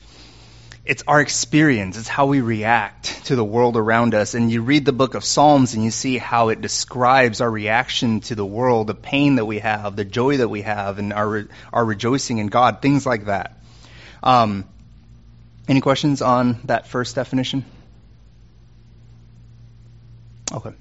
it's 0.85 1.05
our 1.07 1.21
experience. 1.21 1.97
It's 1.97 2.09
how 2.09 2.27
we 2.27 2.41
react 2.41 3.27
to 3.27 3.37
the 3.37 3.45
world 3.45 3.77
around 3.77 4.15
us. 4.15 4.35
And 4.35 4.51
you 4.51 4.63
read 4.63 4.85
the 4.85 4.93
book 4.93 5.15
of 5.15 5.25
Psalms 5.25 5.75
and 5.75 5.85
you 5.85 5.93
see 5.93 6.19
how 6.19 6.49
it 6.49 6.61
describes 6.61 7.41
our 7.41 7.51
reaction 7.51 8.21
to 8.23 8.35
the 8.35 8.45
world, 8.45 8.89
the 8.89 8.95
pain 8.95 9.37
that 9.37 9.45
we 9.45 9.61
have, 9.61 9.95
the 9.95 10.05
joy 10.05 10.39
that 10.39 10.49
we 10.49 10.63
have, 10.63 10.99
and 10.99 11.13
our, 11.13 11.47
our 11.73 11.85
rejoicing 11.85 12.39
in 12.39 12.49
God, 12.49 12.83
things 12.83 13.07
like 13.07 13.27
that. 13.27 13.60
Um, 14.23 14.69
any 15.69 15.81
questions 15.81 16.23
on 16.23 16.61
that 16.65 16.87
first 16.87 17.15
definition? 17.15 17.65
Okay. 20.53 20.73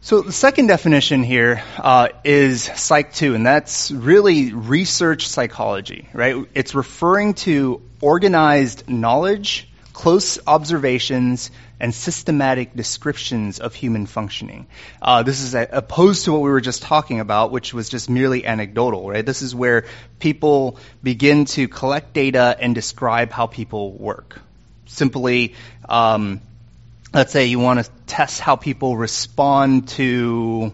So 0.00 0.22
the 0.22 0.32
second 0.32 0.68
definition 0.68 1.22
here 1.22 1.62
uh, 1.76 2.08
is 2.24 2.62
Psych 2.62 3.12
2, 3.12 3.34
and 3.34 3.44
that's 3.44 3.90
really 3.90 4.54
research 4.54 5.28
psychology, 5.28 6.08
right? 6.14 6.36
It's 6.54 6.74
referring 6.74 7.34
to 7.44 7.82
organized 8.00 8.88
knowledge, 8.88 9.68
close 9.98 10.38
observations, 10.46 11.50
and 11.80 11.92
systematic 11.92 12.72
descriptions 12.72 13.58
of 13.58 13.74
human 13.74 14.06
functioning. 14.06 14.68
Uh, 15.02 15.24
this 15.24 15.42
is 15.42 15.56
a, 15.56 15.68
opposed 15.72 16.24
to 16.24 16.30
what 16.30 16.40
we 16.40 16.50
were 16.50 16.60
just 16.60 16.82
talking 16.82 17.18
about, 17.18 17.50
which 17.50 17.74
was 17.74 17.88
just 17.88 18.08
merely 18.08 18.46
anecdotal, 18.46 19.10
right? 19.10 19.26
This 19.26 19.42
is 19.42 19.56
where 19.56 19.86
people 20.20 20.78
begin 21.02 21.46
to 21.46 21.66
collect 21.66 22.12
data 22.12 22.56
and 22.60 22.76
describe 22.76 23.32
how 23.32 23.48
people 23.48 23.90
work. 23.90 24.40
Simply, 24.86 25.56
um, 25.88 26.42
let's 27.12 27.32
say 27.32 27.46
you 27.46 27.58
want 27.58 27.84
to 27.84 27.90
test 28.06 28.38
how 28.38 28.54
people 28.54 28.96
respond 28.96 29.88
to 29.88 30.72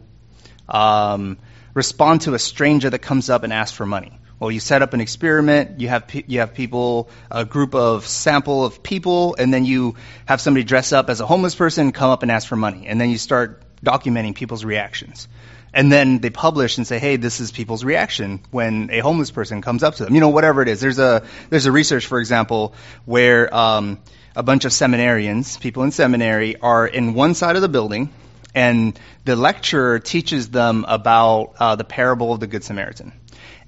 um, 0.69 1.39
respond 1.73 2.21
to 2.23 2.35
a 2.35 2.39
stranger 2.39 2.91
that 2.91 2.99
comes 2.99 3.31
up 3.31 3.43
and 3.43 3.55
asks 3.55 3.75
for 3.75 3.87
money. 3.87 4.13
Well, 4.41 4.51
you 4.51 4.61
set 4.61 4.83
up 4.83 4.95
an 4.95 5.01
experiment. 5.01 5.81
You 5.81 5.89
have 5.89 6.11
you 6.27 6.41
have 6.41 6.55
people, 6.55 7.09
a 7.31 7.45
group 7.45 7.75
of 7.75 8.07
sample 8.07 8.65
of 8.65 8.83
people, 8.83 9.37
and 9.39 9.55
then 9.55 9.65
you 9.65 9.95
have 10.27 10.41
somebody 10.41 10.65
dress 10.65 10.93
up 10.93 11.09
as 11.09 11.21
a 11.21 11.27
homeless 11.27 11.55
person 11.55 11.93
come 11.93 12.11
up 12.11 12.23
and 12.23 12.33
ask 12.33 12.49
for 12.49 12.57
money, 12.57 12.87
and 12.87 13.01
then 13.01 13.11
you 13.11 13.19
start 13.19 13.63
documenting 13.85 14.35
people's 14.35 14.65
reactions. 14.65 15.29
And 15.73 15.91
then 15.91 16.19
they 16.19 16.31
publish 16.31 16.79
and 16.79 16.87
say, 16.87 16.99
"Hey, 16.99 17.17
this 17.17 17.41
is 17.41 17.53
people's 17.53 17.85
reaction 17.85 18.41
when 18.51 18.91
a 18.93 19.01
homeless 19.01 19.31
person 19.31 19.63
comes 19.63 19.83
up 19.83 19.97
to 19.97 20.05
them." 20.05 20.15
You 20.15 20.21
know, 20.21 20.29
whatever 20.29 20.63
it 20.63 20.69
is. 20.69 20.81
There's 20.81 20.99
a 20.99 21.25
there's 21.51 21.67
a 21.67 21.73
research, 21.73 22.07
for 22.07 22.19
example, 22.19 22.75
where 23.05 23.55
um, 23.55 23.99
a 24.37 24.43
bunch 24.43 24.65
of 24.65 24.73
seminarians, 24.73 25.61
people 25.61 25.85
in 25.85 25.91
seminary, 25.91 26.57
are 26.61 26.87
in 26.87 27.15
one 27.15 27.35
side 27.35 27.57
of 27.57 27.63
the 27.63 27.69
building, 27.69 28.11
and 28.55 28.99
the 29.25 29.37
lecturer 29.37 29.99
teaches 29.99 30.49
them 30.51 30.85
about 30.87 31.55
uh, 31.59 31.77
the 31.77 31.85
parable 31.85 32.33
of 32.33 32.41
the 32.41 32.47
Good 32.47 32.63
Samaritan. 32.63 33.13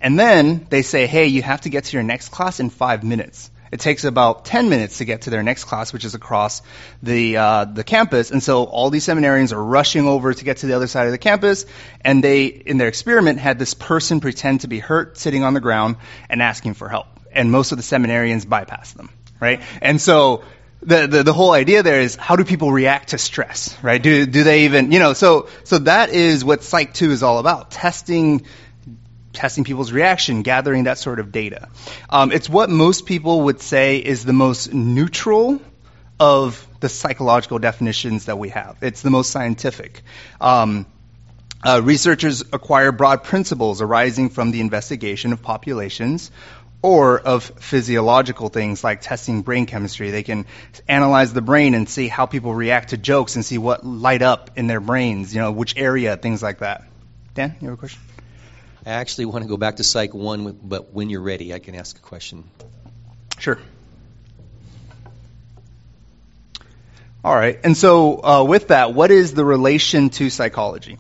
And 0.00 0.18
then 0.18 0.66
they 0.68 0.82
say, 0.82 1.06
hey, 1.06 1.26
you 1.26 1.42
have 1.42 1.62
to 1.62 1.68
get 1.68 1.84
to 1.84 1.92
your 1.94 2.02
next 2.02 2.28
class 2.28 2.60
in 2.60 2.70
five 2.70 3.02
minutes. 3.02 3.50
It 3.72 3.80
takes 3.80 4.04
about 4.04 4.44
10 4.44 4.68
minutes 4.68 4.98
to 4.98 5.04
get 5.04 5.22
to 5.22 5.30
their 5.30 5.42
next 5.42 5.64
class, 5.64 5.92
which 5.92 6.04
is 6.04 6.14
across 6.14 6.62
the, 7.02 7.36
uh, 7.36 7.64
the 7.64 7.82
campus. 7.82 8.30
And 8.30 8.42
so 8.42 8.64
all 8.64 8.90
these 8.90 9.04
seminarians 9.04 9.52
are 9.52 9.62
rushing 9.62 10.06
over 10.06 10.32
to 10.32 10.44
get 10.44 10.58
to 10.58 10.66
the 10.66 10.74
other 10.74 10.86
side 10.86 11.06
of 11.06 11.12
the 11.12 11.18
campus. 11.18 11.66
And 12.00 12.22
they, 12.22 12.46
in 12.46 12.78
their 12.78 12.88
experiment, 12.88 13.40
had 13.40 13.58
this 13.58 13.74
person 13.74 14.20
pretend 14.20 14.60
to 14.60 14.68
be 14.68 14.78
hurt 14.78 15.18
sitting 15.18 15.42
on 15.42 15.54
the 15.54 15.60
ground 15.60 15.96
and 16.30 16.40
asking 16.40 16.74
for 16.74 16.88
help. 16.88 17.06
And 17.32 17.50
most 17.50 17.72
of 17.72 17.78
the 17.78 17.82
seminarians 17.82 18.48
bypass 18.48 18.92
them, 18.92 19.10
right? 19.40 19.60
And 19.82 20.00
so 20.00 20.44
the, 20.82 21.06
the, 21.06 21.22
the 21.24 21.32
whole 21.32 21.52
idea 21.52 21.82
there 21.82 22.00
is 22.00 22.16
how 22.16 22.36
do 22.36 22.44
people 22.44 22.70
react 22.70 23.08
to 23.08 23.18
stress, 23.18 23.76
right? 23.82 24.02
Do, 24.02 24.26
do 24.26 24.44
they 24.44 24.64
even, 24.64 24.92
you 24.92 25.00
know, 25.00 25.12
so, 25.12 25.48
so 25.64 25.78
that 25.78 26.10
is 26.10 26.44
what 26.44 26.62
Psych 26.62 26.94
2 26.94 27.10
is 27.10 27.22
all 27.22 27.38
about. 27.38 27.72
Testing, 27.72 28.46
testing 29.36 29.62
people's 29.62 29.92
reaction, 29.92 30.42
gathering 30.42 30.84
that 30.84 30.98
sort 30.98 31.20
of 31.20 31.30
data. 31.30 31.68
Um, 32.10 32.32
it's 32.32 32.48
what 32.48 32.68
most 32.70 33.06
people 33.06 33.42
would 33.42 33.60
say 33.60 33.98
is 33.98 34.24
the 34.24 34.32
most 34.32 34.72
neutral 34.72 35.60
of 36.18 36.66
the 36.80 36.88
psychological 36.88 37.58
definitions 37.58 38.24
that 38.24 38.38
we 38.38 38.48
have. 38.48 38.78
It's 38.80 39.02
the 39.02 39.10
most 39.10 39.30
scientific. 39.30 40.02
Um, 40.40 40.86
uh, 41.64 41.80
researchers 41.82 42.42
acquire 42.52 42.92
broad 42.92 43.24
principles 43.24 43.82
arising 43.82 44.30
from 44.30 44.50
the 44.50 44.60
investigation 44.60 45.32
of 45.32 45.42
populations 45.42 46.30
or 46.82 47.18
of 47.18 47.42
physiological 47.42 48.48
things 48.48 48.84
like 48.84 49.00
testing 49.00 49.42
brain 49.42 49.66
chemistry. 49.66 50.10
They 50.10 50.22
can 50.22 50.46
analyze 50.86 51.32
the 51.32 51.42
brain 51.42 51.74
and 51.74 51.88
see 51.88 52.08
how 52.08 52.26
people 52.26 52.54
react 52.54 52.90
to 52.90 52.96
jokes 52.96 53.34
and 53.34 53.44
see 53.44 53.58
what 53.58 53.84
light 53.84 54.22
up 54.22 54.50
in 54.56 54.66
their 54.66 54.80
brains, 54.80 55.34
you 55.34 55.40
know, 55.40 55.52
which 55.52 55.76
area, 55.76 56.16
things 56.16 56.42
like 56.42 56.58
that. 56.58 56.84
Dan, 57.34 57.56
you 57.60 57.68
have 57.68 57.78
a 57.78 57.80
question? 57.80 58.00
I 58.86 58.90
actually 58.90 59.24
want 59.24 59.42
to 59.42 59.48
go 59.48 59.56
back 59.56 59.76
to 59.76 59.84
Psych 59.84 60.14
1, 60.14 60.60
but 60.62 60.92
when 60.94 61.10
you're 61.10 61.20
ready, 61.20 61.52
I 61.52 61.58
can 61.58 61.74
ask 61.74 61.98
a 61.98 62.00
question. 62.00 62.44
Sure. 63.36 63.58
All 67.24 67.34
right. 67.34 67.58
And 67.64 67.76
so, 67.76 68.22
uh, 68.22 68.44
with 68.44 68.68
that, 68.68 68.94
what 68.94 69.10
is 69.10 69.34
the 69.34 69.44
relation 69.44 70.10
to 70.10 70.30
psychology? 70.30 70.98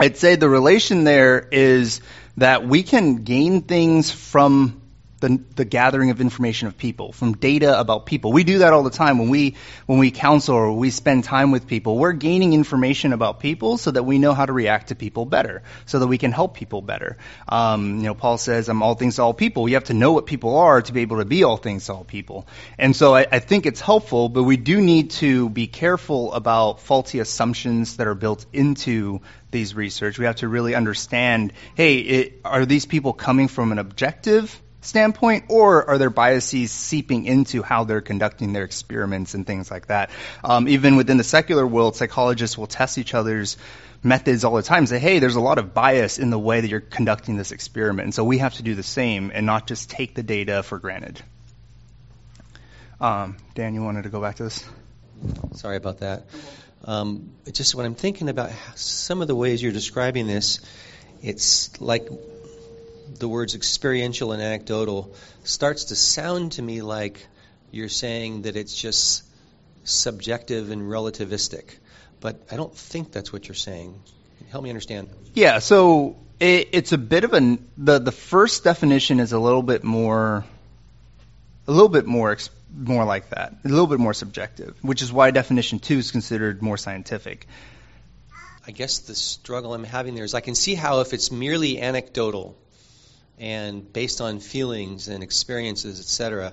I'd 0.00 0.16
say 0.16 0.36
the 0.36 0.48
relation 0.48 1.04
there 1.04 1.46
is 1.52 2.00
that 2.38 2.66
we 2.66 2.82
can 2.82 3.24
gain 3.24 3.60
things 3.60 4.10
from 4.10 4.81
the, 5.22 5.40
the 5.54 5.64
gathering 5.64 6.10
of 6.10 6.20
information 6.20 6.68
of 6.68 6.76
people, 6.76 7.12
from 7.12 7.34
data 7.34 7.78
about 7.78 8.06
people. 8.06 8.32
We 8.32 8.44
do 8.44 8.58
that 8.58 8.72
all 8.72 8.82
the 8.82 8.90
time 8.90 9.18
when 9.18 9.30
we 9.30 9.56
when 9.86 9.98
we 9.98 10.10
counsel 10.10 10.56
or 10.56 10.72
we 10.72 10.90
spend 10.90 11.24
time 11.24 11.52
with 11.52 11.66
people. 11.66 11.96
We're 11.96 12.12
gaining 12.12 12.52
information 12.52 13.12
about 13.12 13.40
people 13.40 13.78
so 13.78 13.92
that 13.92 14.02
we 14.02 14.18
know 14.18 14.34
how 14.34 14.44
to 14.44 14.52
react 14.52 14.88
to 14.88 14.94
people 14.96 15.24
better, 15.24 15.62
so 15.86 16.00
that 16.00 16.08
we 16.08 16.18
can 16.18 16.32
help 16.32 16.54
people 16.54 16.82
better. 16.82 17.16
Um, 17.48 17.98
you 17.98 18.02
know, 18.02 18.14
Paul 18.14 18.36
says, 18.36 18.68
"I'm 18.68 18.82
all 18.82 18.94
things 18.94 19.16
to 19.16 19.22
all 19.22 19.32
people." 19.32 19.68
You 19.68 19.76
have 19.76 19.84
to 19.84 19.94
know 19.94 20.12
what 20.12 20.26
people 20.26 20.56
are 20.58 20.82
to 20.82 20.92
be 20.92 21.02
able 21.02 21.18
to 21.18 21.24
be 21.24 21.44
all 21.44 21.56
things 21.56 21.86
to 21.86 21.94
all 21.94 22.04
people. 22.04 22.46
And 22.78 22.94
so 22.94 23.14
I, 23.14 23.26
I 23.30 23.38
think 23.38 23.64
it's 23.64 23.80
helpful, 23.80 24.28
but 24.28 24.42
we 24.42 24.56
do 24.56 24.80
need 24.80 25.12
to 25.22 25.48
be 25.48 25.68
careful 25.68 26.32
about 26.34 26.80
faulty 26.80 27.20
assumptions 27.20 27.96
that 27.96 28.06
are 28.06 28.16
built 28.16 28.44
into 28.52 29.20
these 29.52 29.74
research. 29.74 30.18
We 30.18 30.24
have 30.24 30.36
to 30.36 30.48
really 30.48 30.74
understand, 30.74 31.52
hey, 31.74 31.98
it, 31.98 32.40
are 32.44 32.66
these 32.66 32.86
people 32.86 33.12
coming 33.12 33.48
from 33.48 33.70
an 33.70 33.78
objective 33.78 34.61
standpoint, 34.82 35.44
or 35.48 35.88
are 35.88 35.96
there 35.96 36.10
biases 36.10 36.70
seeping 36.70 37.24
into 37.24 37.62
how 37.62 37.84
they're 37.84 38.00
conducting 38.00 38.52
their 38.52 38.64
experiments 38.64 39.34
and 39.34 39.46
things 39.46 39.70
like 39.70 39.86
that? 39.86 40.10
Um, 40.44 40.68
even 40.68 40.96
within 40.96 41.16
the 41.16 41.24
secular 41.24 41.66
world, 41.66 41.96
psychologists 41.96 42.58
will 42.58 42.66
test 42.66 42.98
each 42.98 43.14
other's 43.14 43.56
methods 44.02 44.44
all 44.44 44.54
the 44.54 44.62
time. 44.62 44.86
Say, 44.86 44.98
hey, 44.98 45.20
there's 45.20 45.36
a 45.36 45.40
lot 45.40 45.58
of 45.58 45.72
bias 45.72 46.18
in 46.18 46.30
the 46.30 46.38
way 46.38 46.60
that 46.60 46.68
you're 46.68 46.80
conducting 46.80 47.36
this 47.36 47.52
experiment, 47.52 48.06
and 48.06 48.14
so 48.14 48.24
we 48.24 48.38
have 48.38 48.54
to 48.54 48.62
do 48.62 48.74
the 48.74 48.82
same 48.82 49.30
and 49.32 49.46
not 49.46 49.66
just 49.66 49.88
take 49.88 50.14
the 50.14 50.22
data 50.22 50.62
for 50.62 50.78
granted. 50.78 51.22
Um, 53.00 53.36
Dan, 53.54 53.74
you 53.74 53.82
wanted 53.82 54.02
to 54.02 54.10
go 54.10 54.20
back 54.20 54.36
to 54.36 54.44
this? 54.44 54.64
Sorry 55.54 55.76
about 55.76 55.98
that. 56.00 56.26
Um, 56.84 57.30
just 57.52 57.74
when 57.76 57.86
I'm 57.86 57.94
thinking 57.94 58.28
about 58.28 58.50
some 58.74 59.22
of 59.22 59.28
the 59.28 59.36
ways 59.36 59.62
you're 59.62 59.72
describing 59.72 60.26
this, 60.26 60.60
it's 61.22 61.80
like 61.80 62.08
the 63.18 63.28
words 63.28 63.54
experiential 63.54 64.32
and 64.32 64.42
anecdotal 64.42 65.14
starts 65.44 65.84
to 65.84 65.96
sound 65.96 66.52
to 66.52 66.62
me 66.62 66.82
like 66.82 67.26
you're 67.70 67.88
saying 67.88 68.42
that 68.42 68.56
it's 68.56 68.76
just 68.76 69.24
subjective 69.84 70.70
and 70.70 70.82
relativistic. 70.82 71.76
But 72.20 72.40
I 72.50 72.56
don't 72.56 72.74
think 72.74 73.12
that's 73.12 73.32
what 73.32 73.48
you're 73.48 73.54
saying. 73.54 74.00
Help 74.50 74.62
me 74.62 74.70
understand. 74.70 75.08
Yeah, 75.34 75.58
so 75.58 76.16
it, 76.38 76.68
it's 76.72 76.92
a 76.92 76.98
bit 76.98 77.24
of 77.24 77.32
a 77.32 77.58
the 77.78 77.98
the 77.98 78.12
first 78.12 78.64
definition 78.64 79.20
is 79.20 79.32
a 79.32 79.38
little 79.38 79.62
bit 79.62 79.82
more 79.82 80.44
a 81.66 81.72
little 81.72 81.88
bit 81.88 82.06
more 82.06 82.36
more 82.74 83.04
like 83.04 83.30
that, 83.30 83.54
a 83.64 83.68
little 83.68 83.86
bit 83.86 83.98
more 83.98 84.14
subjective, 84.14 84.76
which 84.82 85.02
is 85.02 85.12
why 85.12 85.30
definition 85.30 85.78
2 85.78 85.98
is 85.98 86.10
considered 86.10 86.62
more 86.62 86.76
scientific. 86.76 87.46
I 88.66 88.70
guess 88.70 89.00
the 89.00 89.14
struggle 89.14 89.74
I'm 89.74 89.84
having 89.84 90.14
there 90.14 90.24
is 90.24 90.34
I 90.34 90.40
can 90.40 90.54
see 90.54 90.74
how 90.74 91.00
if 91.00 91.12
it's 91.12 91.30
merely 91.30 91.80
anecdotal, 91.80 92.56
and 93.38 93.92
based 93.92 94.20
on 94.20 94.40
feelings 94.40 95.08
and 95.08 95.22
experiences, 95.22 96.00
etc., 96.00 96.52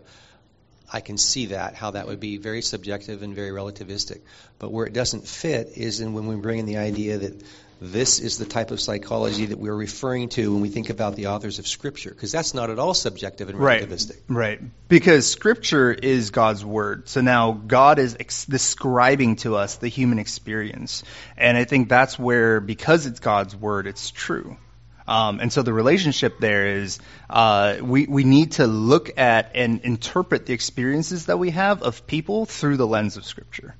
I 0.92 1.02
can 1.02 1.18
see 1.18 1.48
that 1.48 1.76
how 1.76 1.92
that 1.92 2.08
would 2.08 2.20
be 2.20 2.38
very 2.38 2.62
subjective 2.62 3.22
and 3.22 3.36
very 3.36 3.52
relativistic. 3.52 4.22
But 4.58 4.72
where 4.72 4.86
it 4.86 4.94
doesn't 4.94 5.28
fit 5.28 5.74
is 5.76 6.00
in 6.00 6.14
when 6.14 6.26
we 6.26 6.36
bring 6.36 6.60
in 6.60 6.66
the 6.66 6.78
idea 6.78 7.20
that 7.20 7.44
this 7.82 8.20
is 8.20 8.38
the 8.38 8.46
type 8.46 8.72
of 8.72 8.82
psychology 8.82 9.46
that 9.48 9.58
we're 9.58 9.76
referring 9.76 10.30
to 10.30 10.52
when 10.52 10.62
we 10.62 10.70
think 10.70 10.90
about 10.90 11.16
the 11.16 11.28
authors 11.28 11.60
of 11.60 11.68
Scripture, 11.68 12.10
because 12.10 12.32
that's 12.32 12.54
not 12.54 12.70
at 12.70 12.78
all 12.78 12.94
subjective 12.94 13.50
and 13.50 13.58
relativistic. 13.58 14.18
Right, 14.28 14.60
right. 14.60 14.62
Because 14.90 15.32
Scripture 15.32 15.94
is 15.94 16.32
God's 16.32 16.66
Word. 16.66 17.08
So 17.08 17.22
now 17.22 17.52
God 17.54 18.00
is 18.00 18.18
ex- 18.20 18.46
describing 18.46 19.38
to 19.38 19.56
us 19.56 19.78
the 19.78 19.88
human 19.88 20.20
experience. 20.20 21.04
And 21.38 21.58
I 21.58 21.64
think 21.64 21.88
that's 21.88 22.20
where, 22.20 22.60
because 22.60 23.06
it's 23.06 23.22
God's 23.22 23.56
Word, 23.56 23.88
it's 23.88 24.12
true. 24.12 24.58
Um, 25.10 25.40
and 25.40 25.52
so 25.52 25.64
the 25.64 25.74
relationship 25.74 26.38
there 26.40 26.68
is 26.68 27.00
uh, 27.32 27.78
we, 27.82 28.06
we 28.06 28.24
need 28.24 28.52
to 28.54 28.68
look 28.68 29.18
at 29.18 29.56
and 29.56 29.82
interpret 29.82 30.46
the 30.46 30.54
experiences 30.54 31.26
that 31.26 31.40
we 31.40 31.50
have 31.50 31.82
of 31.82 32.06
people 32.06 32.46
through 32.46 32.78
the 32.78 32.86
lens 32.86 33.18
of 33.18 33.26
Scripture. 33.26 33.74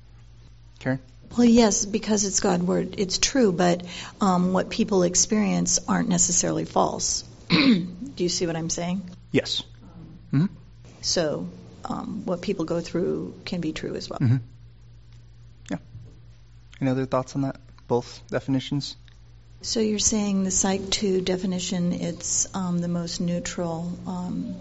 Karen? 0.80 0.98
Well, 1.38 1.46
yes, 1.46 1.86
because 1.86 2.24
it's 2.24 2.40
God's 2.40 2.64
word, 2.64 2.96
it's 2.98 3.18
true, 3.18 3.52
but 3.52 3.86
um, 4.20 4.52
what 4.52 4.70
people 4.70 5.04
experience 5.04 5.78
aren't 5.86 6.08
necessarily 6.08 6.64
false. 6.64 7.22
Do 7.48 7.86
you 8.16 8.28
see 8.28 8.48
what 8.48 8.56
I'm 8.56 8.70
saying? 8.70 9.08
Yes. 9.30 9.62
Mm-hmm. 10.34 10.46
So, 11.00 11.48
um, 11.84 12.22
what 12.24 12.42
people 12.42 12.64
go 12.64 12.80
through 12.80 13.34
can 13.44 13.60
be 13.60 13.72
true 13.72 13.94
as 13.94 14.10
well. 14.10 14.18
Mm-hmm. 14.18 14.36
Yeah. 15.70 15.78
Any 16.80 16.90
other 16.90 17.06
thoughts 17.06 17.36
on 17.36 17.42
that? 17.42 17.60
Both 17.86 18.20
definitions? 18.26 18.96
So 19.62 19.80
you're 19.80 19.98
saying 19.98 20.44
the 20.44 20.50
Psych 20.50 20.88
2 20.88 21.20
definition, 21.20 21.92
it's 21.92 22.48
um, 22.54 22.78
the 22.78 22.88
most 22.88 23.20
neutral 23.20 23.92
um, 24.06 24.56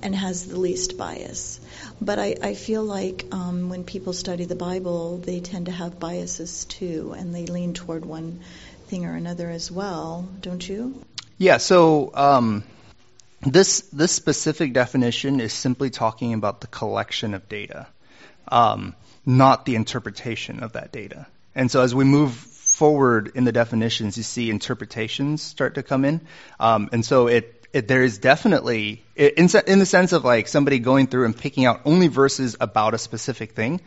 and 0.00 0.14
has 0.14 0.46
the 0.46 0.56
least 0.60 0.96
bias. 0.96 1.58
But 2.00 2.20
I, 2.20 2.36
I 2.40 2.54
feel 2.54 2.84
like 2.84 3.26
um, 3.32 3.68
when 3.68 3.82
people 3.82 4.12
study 4.12 4.44
the 4.44 4.54
Bible, 4.54 5.18
they 5.18 5.40
tend 5.40 5.66
to 5.66 5.72
have 5.72 5.98
biases 5.98 6.66
too, 6.66 7.16
and 7.18 7.34
they 7.34 7.46
lean 7.46 7.74
toward 7.74 8.04
one 8.04 8.38
thing 8.86 9.06
or 9.06 9.16
another 9.16 9.50
as 9.50 9.72
well, 9.72 10.28
don't 10.40 10.66
you? 10.68 11.02
Yeah, 11.36 11.56
so 11.56 12.12
um, 12.14 12.62
this, 13.40 13.80
this 13.92 14.12
specific 14.12 14.72
definition 14.72 15.40
is 15.40 15.52
simply 15.52 15.90
talking 15.90 16.32
about 16.32 16.60
the 16.60 16.68
collection 16.68 17.34
of 17.34 17.48
data, 17.48 17.88
um, 18.46 18.94
not 19.26 19.64
the 19.64 19.74
interpretation 19.74 20.62
of 20.62 20.74
that 20.74 20.92
data. 20.92 21.26
And 21.56 21.72
so 21.72 21.82
as 21.82 21.92
we 21.92 22.04
move 22.04 22.48
forward 22.82 23.30
in 23.36 23.44
the 23.44 23.52
definitions, 23.52 24.16
you 24.16 24.24
see 24.24 24.50
interpretations 24.50 25.40
start 25.40 25.76
to 25.76 25.84
come 25.84 26.04
in. 26.04 26.20
Um, 26.58 26.88
and 26.92 27.04
so 27.04 27.28
it, 27.28 27.64
it, 27.72 27.86
there 27.86 28.02
is 28.02 28.18
definitely, 28.18 29.04
in, 29.14 29.48
in 29.68 29.78
the 29.78 29.86
sense 29.86 30.10
of 30.10 30.24
like 30.24 30.48
somebody 30.48 30.80
going 30.80 31.06
through 31.06 31.26
and 31.26 31.36
picking 31.36 31.64
out 31.64 31.82
only 31.84 32.08
verses 32.08 32.56
about 32.60 32.92
a 32.92 32.98
specific 32.98 33.52
thing, 33.52 33.80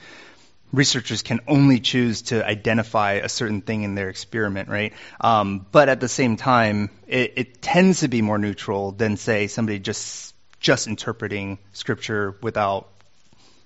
researchers 0.71 1.23
can 1.23 1.41
only 1.45 1.81
choose 1.81 2.21
to 2.21 2.47
identify 2.47 3.15
a 3.15 3.27
certain 3.27 3.59
thing 3.59 3.83
in 3.83 3.95
their 3.95 4.07
experiment, 4.07 4.69
right? 4.69 4.93
Um, 5.19 5.65
but 5.73 5.89
at 5.89 5.99
the 5.99 6.07
same 6.07 6.37
time, 6.37 6.89
it, 7.05 7.33
it 7.35 7.61
tends 7.61 7.99
to 7.99 8.07
be 8.07 8.21
more 8.21 8.37
neutral 8.37 8.93
than, 8.93 9.17
say, 9.17 9.47
somebody 9.47 9.79
just 9.79 10.33
just 10.61 10.87
interpreting 10.87 11.59
scripture 11.73 12.37
without 12.41 12.87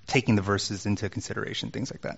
taking 0.07 0.36
the 0.36 0.41
verses 0.41 0.88
into 0.88 1.07
consideration, 1.07 1.69
things 1.69 1.91
like 1.91 2.01
that. 2.01 2.17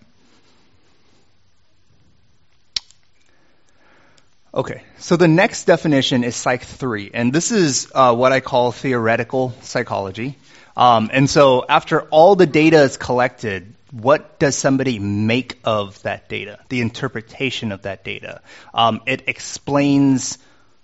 Okay, 4.54 4.84
so 4.98 5.16
the 5.16 5.30
next 5.30 5.64
definition 5.64 6.26
is 6.26 6.36
Psych 6.36 6.62
3, 6.64 7.12
and 7.14 7.32
this 7.32 7.52
is 7.52 7.90
uh, 7.96 8.14
what 8.14 8.34
I 8.34 8.42
call 8.42 8.74
theoretical 8.74 9.54
psychology. 9.62 10.38
Um, 10.76 11.10
and 11.14 11.30
so 11.30 11.64
after 11.70 12.02
all 12.10 12.36
the 12.36 12.46
data 12.46 12.82
is 12.82 12.98
collected, 12.98 13.74
what 13.92 14.40
does 14.40 14.58
somebody 14.58 15.00
make 15.00 15.58
of 15.64 16.02
that 16.04 16.28
data? 16.28 16.60
The 16.68 16.82
interpretation 16.82 17.72
of 17.72 17.84
that 17.84 18.04
data. 18.04 18.42
Um, 18.74 19.02
it 19.06 19.30
explains 19.30 20.38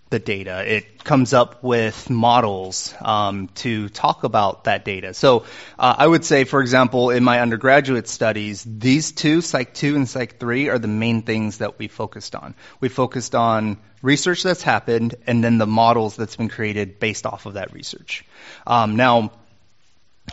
the 0.10 0.20
data. 0.20 0.64
It 0.66 1.04
comes 1.04 1.34
up 1.34 1.64
with 1.64 2.10
models 2.10 2.94
um, 3.02 3.50
to 3.56 3.90
talk 3.90 4.24
about 4.24 4.64
that 4.64 4.86
data. 4.86 5.14
So 5.14 5.44
uh, 5.78 5.96
I 5.98 6.08
would 6.08 6.24
say, 6.24 6.46
for 6.46 6.62
example, 6.62 7.10
in 7.10 7.24
my 7.24 7.42
undergraduate 7.42 8.08
studies, 8.08 8.64
these 8.66 9.12
two, 9.12 9.42
Psych 9.42 9.74
2 9.74 9.96
and 9.96 10.08
Psych 10.08 10.40
3, 10.40 10.70
are 10.70 10.80
the 10.80 10.88
main 10.88 11.24
things 11.24 11.58
that 11.58 11.78
we 11.78 11.88
focused 11.88 12.36
on. 12.36 12.56
We 12.80 12.88
focused 12.90 13.36
on 13.36 13.78
research 14.02 14.44
that's 14.44 14.64
happened 14.64 15.16
and 15.26 15.44
then 15.44 15.58
the 15.58 15.68
models 15.68 16.16
that's 16.16 16.38
been 16.38 16.50
created 16.50 17.00
based 17.00 17.26
off 17.26 17.46
of 17.46 17.56
that 17.56 17.74
research. 17.74 18.24
Um, 18.66 18.96
now, 18.96 19.32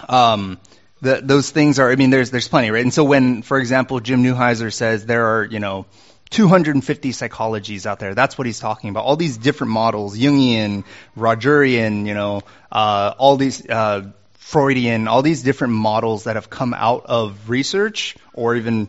um, 0.08 0.60
the, 1.00 1.20
those 1.22 1.50
things 1.50 1.78
are, 1.80 1.90
I 1.90 1.96
mean, 1.96 2.10
there's, 2.10 2.30
there's 2.30 2.48
plenty, 2.48 2.70
right? 2.70 2.82
And 2.82 2.94
so 2.94 3.02
when, 3.02 3.42
for 3.42 3.58
example, 3.58 3.98
Jim 4.00 4.22
Newheiser 4.22 4.72
says 4.72 5.04
there 5.04 5.38
are, 5.38 5.44
you 5.44 5.58
know, 5.58 5.86
250 6.34 7.12
psychologies 7.12 7.86
out 7.86 8.00
there. 8.00 8.12
That's 8.12 8.36
what 8.36 8.46
he's 8.48 8.58
talking 8.58 8.90
about. 8.90 9.04
All 9.04 9.14
these 9.14 9.38
different 9.38 9.72
models, 9.72 10.18
Jungian, 10.18 10.82
Rogerian, 11.16 12.06
you 12.06 12.14
know, 12.14 12.42
uh, 12.72 13.14
all 13.16 13.36
these 13.36 13.64
uh, 13.64 14.10
Freudian, 14.38 15.06
all 15.06 15.22
these 15.22 15.44
different 15.44 15.74
models 15.74 16.24
that 16.24 16.34
have 16.34 16.50
come 16.50 16.74
out 16.74 17.06
of 17.06 17.48
research 17.48 18.16
or 18.32 18.56
even 18.56 18.88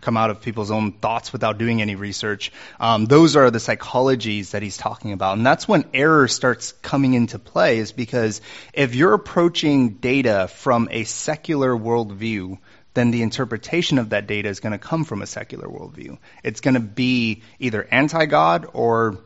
come 0.00 0.16
out 0.16 0.30
of 0.30 0.40
people's 0.40 0.70
own 0.70 0.92
thoughts 0.92 1.30
without 1.30 1.58
doing 1.58 1.82
any 1.82 1.94
research. 1.94 2.52
Um, 2.80 3.04
those 3.04 3.36
are 3.36 3.50
the 3.50 3.58
psychologies 3.58 4.52
that 4.52 4.62
he's 4.62 4.78
talking 4.78 5.12
about. 5.12 5.36
And 5.36 5.44
that's 5.44 5.68
when 5.68 5.84
error 5.92 6.26
starts 6.26 6.72
coming 6.72 7.12
into 7.12 7.38
play 7.38 7.78
is 7.78 7.92
because 7.92 8.40
if 8.72 8.94
you're 8.94 9.12
approaching 9.12 9.94
data 9.94 10.48
from 10.48 10.88
a 10.90 11.04
secular 11.04 11.76
worldview, 11.76 12.58
then 12.98 13.12
the 13.12 13.22
interpretation 13.22 13.98
of 13.98 14.10
that 14.10 14.26
data 14.26 14.48
is 14.48 14.60
going 14.60 14.72
to 14.72 14.78
come 14.78 15.04
from 15.04 15.22
a 15.22 15.26
secular 15.26 15.68
worldview. 15.68 16.18
It's 16.42 16.60
going 16.60 16.74
to 16.74 16.80
be 16.80 17.42
either 17.60 17.86
anti 17.90 18.26
God 18.26 18.66
or 18.72 19.18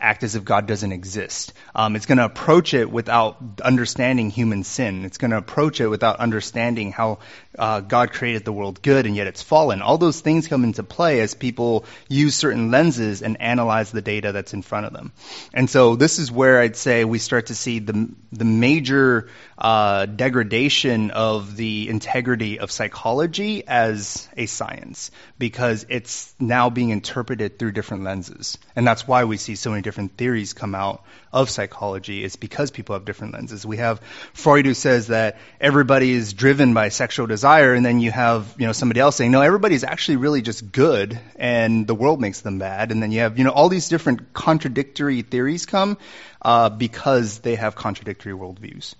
act 0.00 0.22
as 0.22 0.34
if 0.34 0.44
God 0.44 0.66
doesn't 0.66 0.92
exist. 0.92 1.52
Um, 1.74 1.96
it's 1.96 2.06
going 2.06 2.18
to 2.18 2.24
approach 2.24 2.74
it 2.74 2.90
without 2.90 3.60
understanding 3.62 4.30
human 4.30 4.64
sin. 4.64 5.04
It's 5.04 5.18
going 5.18 5.30
to 5.30 5.36
approach 5.36 5.80
it 5.80 5.88
without 5.88 6.20
understanding 6.20 6.92
how 6.92 7.18
uh, 7.58 7.80
God 7.80 8.12
created 8.12 8.44
the 8.44 8.52
world 8.52 8.82
good 8.82 9.06
and 9.06 9.16
yet 9.16 9.26
it's 9.26 9.42
fallen. 9.42 9.82
All 9.82 9.98
those 9.98 10.20
things 10.20 10.46
come 10.48 10.64
into 10.64 10.82
play 10.82 11.20
as 11.20 11.34
people 11.34 11.84
use 12.08 12.34
certain 12.34 12.70
lenses 12.70 13.22
and 13.22 13.40
analyze 13.40 13.90
the 13.90 14.02
data 14.02 14.32
that's 14.32 14.54
in 14.54 14.62
front 14.62 14.86
of 14.86 14.92
them. 14.92 15.12
And 15.52 15.68
so 15.68 15.96
this 15.96 16.18
is 16.18 16.30
where 16.30 16.60
I'd 16.60 16.76
say 16.76 17.04
we 17.04 17.18
start 17.18 17.46
to 17.46 17.54
see 17.54 17.78
the 17.80 18.08
the 18.30 18.44
major 18.44 19.28
uh, 19.56 20.06
degradation 20.06 21.10
of 21.10 21.56
the 21.56 21.88
integrity 21.88 22.60
of 22.60 22.70
psychology 22.70 23.66
as 23.66 24.28
a 24.36 24.46
science 24.46 25.10
because 25.38 25.86
it's 25.88 26.34
now 26.38 26.70
being 26.70 26.90
interpreted 26.90 27.58
through 27.58 27.72
different 27.72 28.04
lenses. 28.04 28.58
And 28.76 28.86
that's 28.86 29.08
why 29.08 29.24
we 29.24 29.36
see 29.36 29.56
so 29.56 29.70
many 29.70 29.82
different 29.88 30.18
theories 30.18 30.52
come 30.52 30.74
out 30.74 31.02
of 31.32 31.48
psychology 31.48 32.22
is 32.22 32.36
because 32.36 32.70
people 32.70 32.94
have 32.94 33.06
different 33.06 33.32
lenses. 33.32 33.64
We 33.64 33.78
have 33.78 34.02
Freud 34.34 34.66
who 34.66 34.74
says 34.74 35.06
that 35.06 35.38
everybody 35.58 36.10
is 36.10 36.34
driven 36.34 36.74
by 36.74 36.90
sexual 36.90 37.26
desire, 37.26 37.72
and 37.72 37.86
then 37.86 38.00
you 38.00 38.10
have 38.10 38.54
you 38.58 38.66
know 38.66 38.74
somebody 38.74 39.00
else 39.00 39.16
saying 39.16 39.30
no, 39.30 39.40
everybody's 39.40 39.82
actually 39.82 40.16
really 40.16 40.42
just 40.42 40.70
good, 40.70 41.18
and 41.36 41.86
the 41.86 41.94
world 41.94 42.20
makes 42.20 42.42
them 42.42 42.58
bad. 42.58 42.92
And 42.92 43.02
then 43.02 43.12
you 43.12 43.20
have 43.20 43.38
you 43.38 43.44
know 43.44 43.50
all 43.50 43.70
these 43.70 43.88
different 43.88 44.34
contradictory 44.34 45.22
theories 45.22 45.64
come 45.64 45.96
uh, 46.42 46.68
because 46.68 47.38
they 47.38 47.54
have 47.54 47.74
contradictory 47.74 48.34
worldviews. 48.34 48.94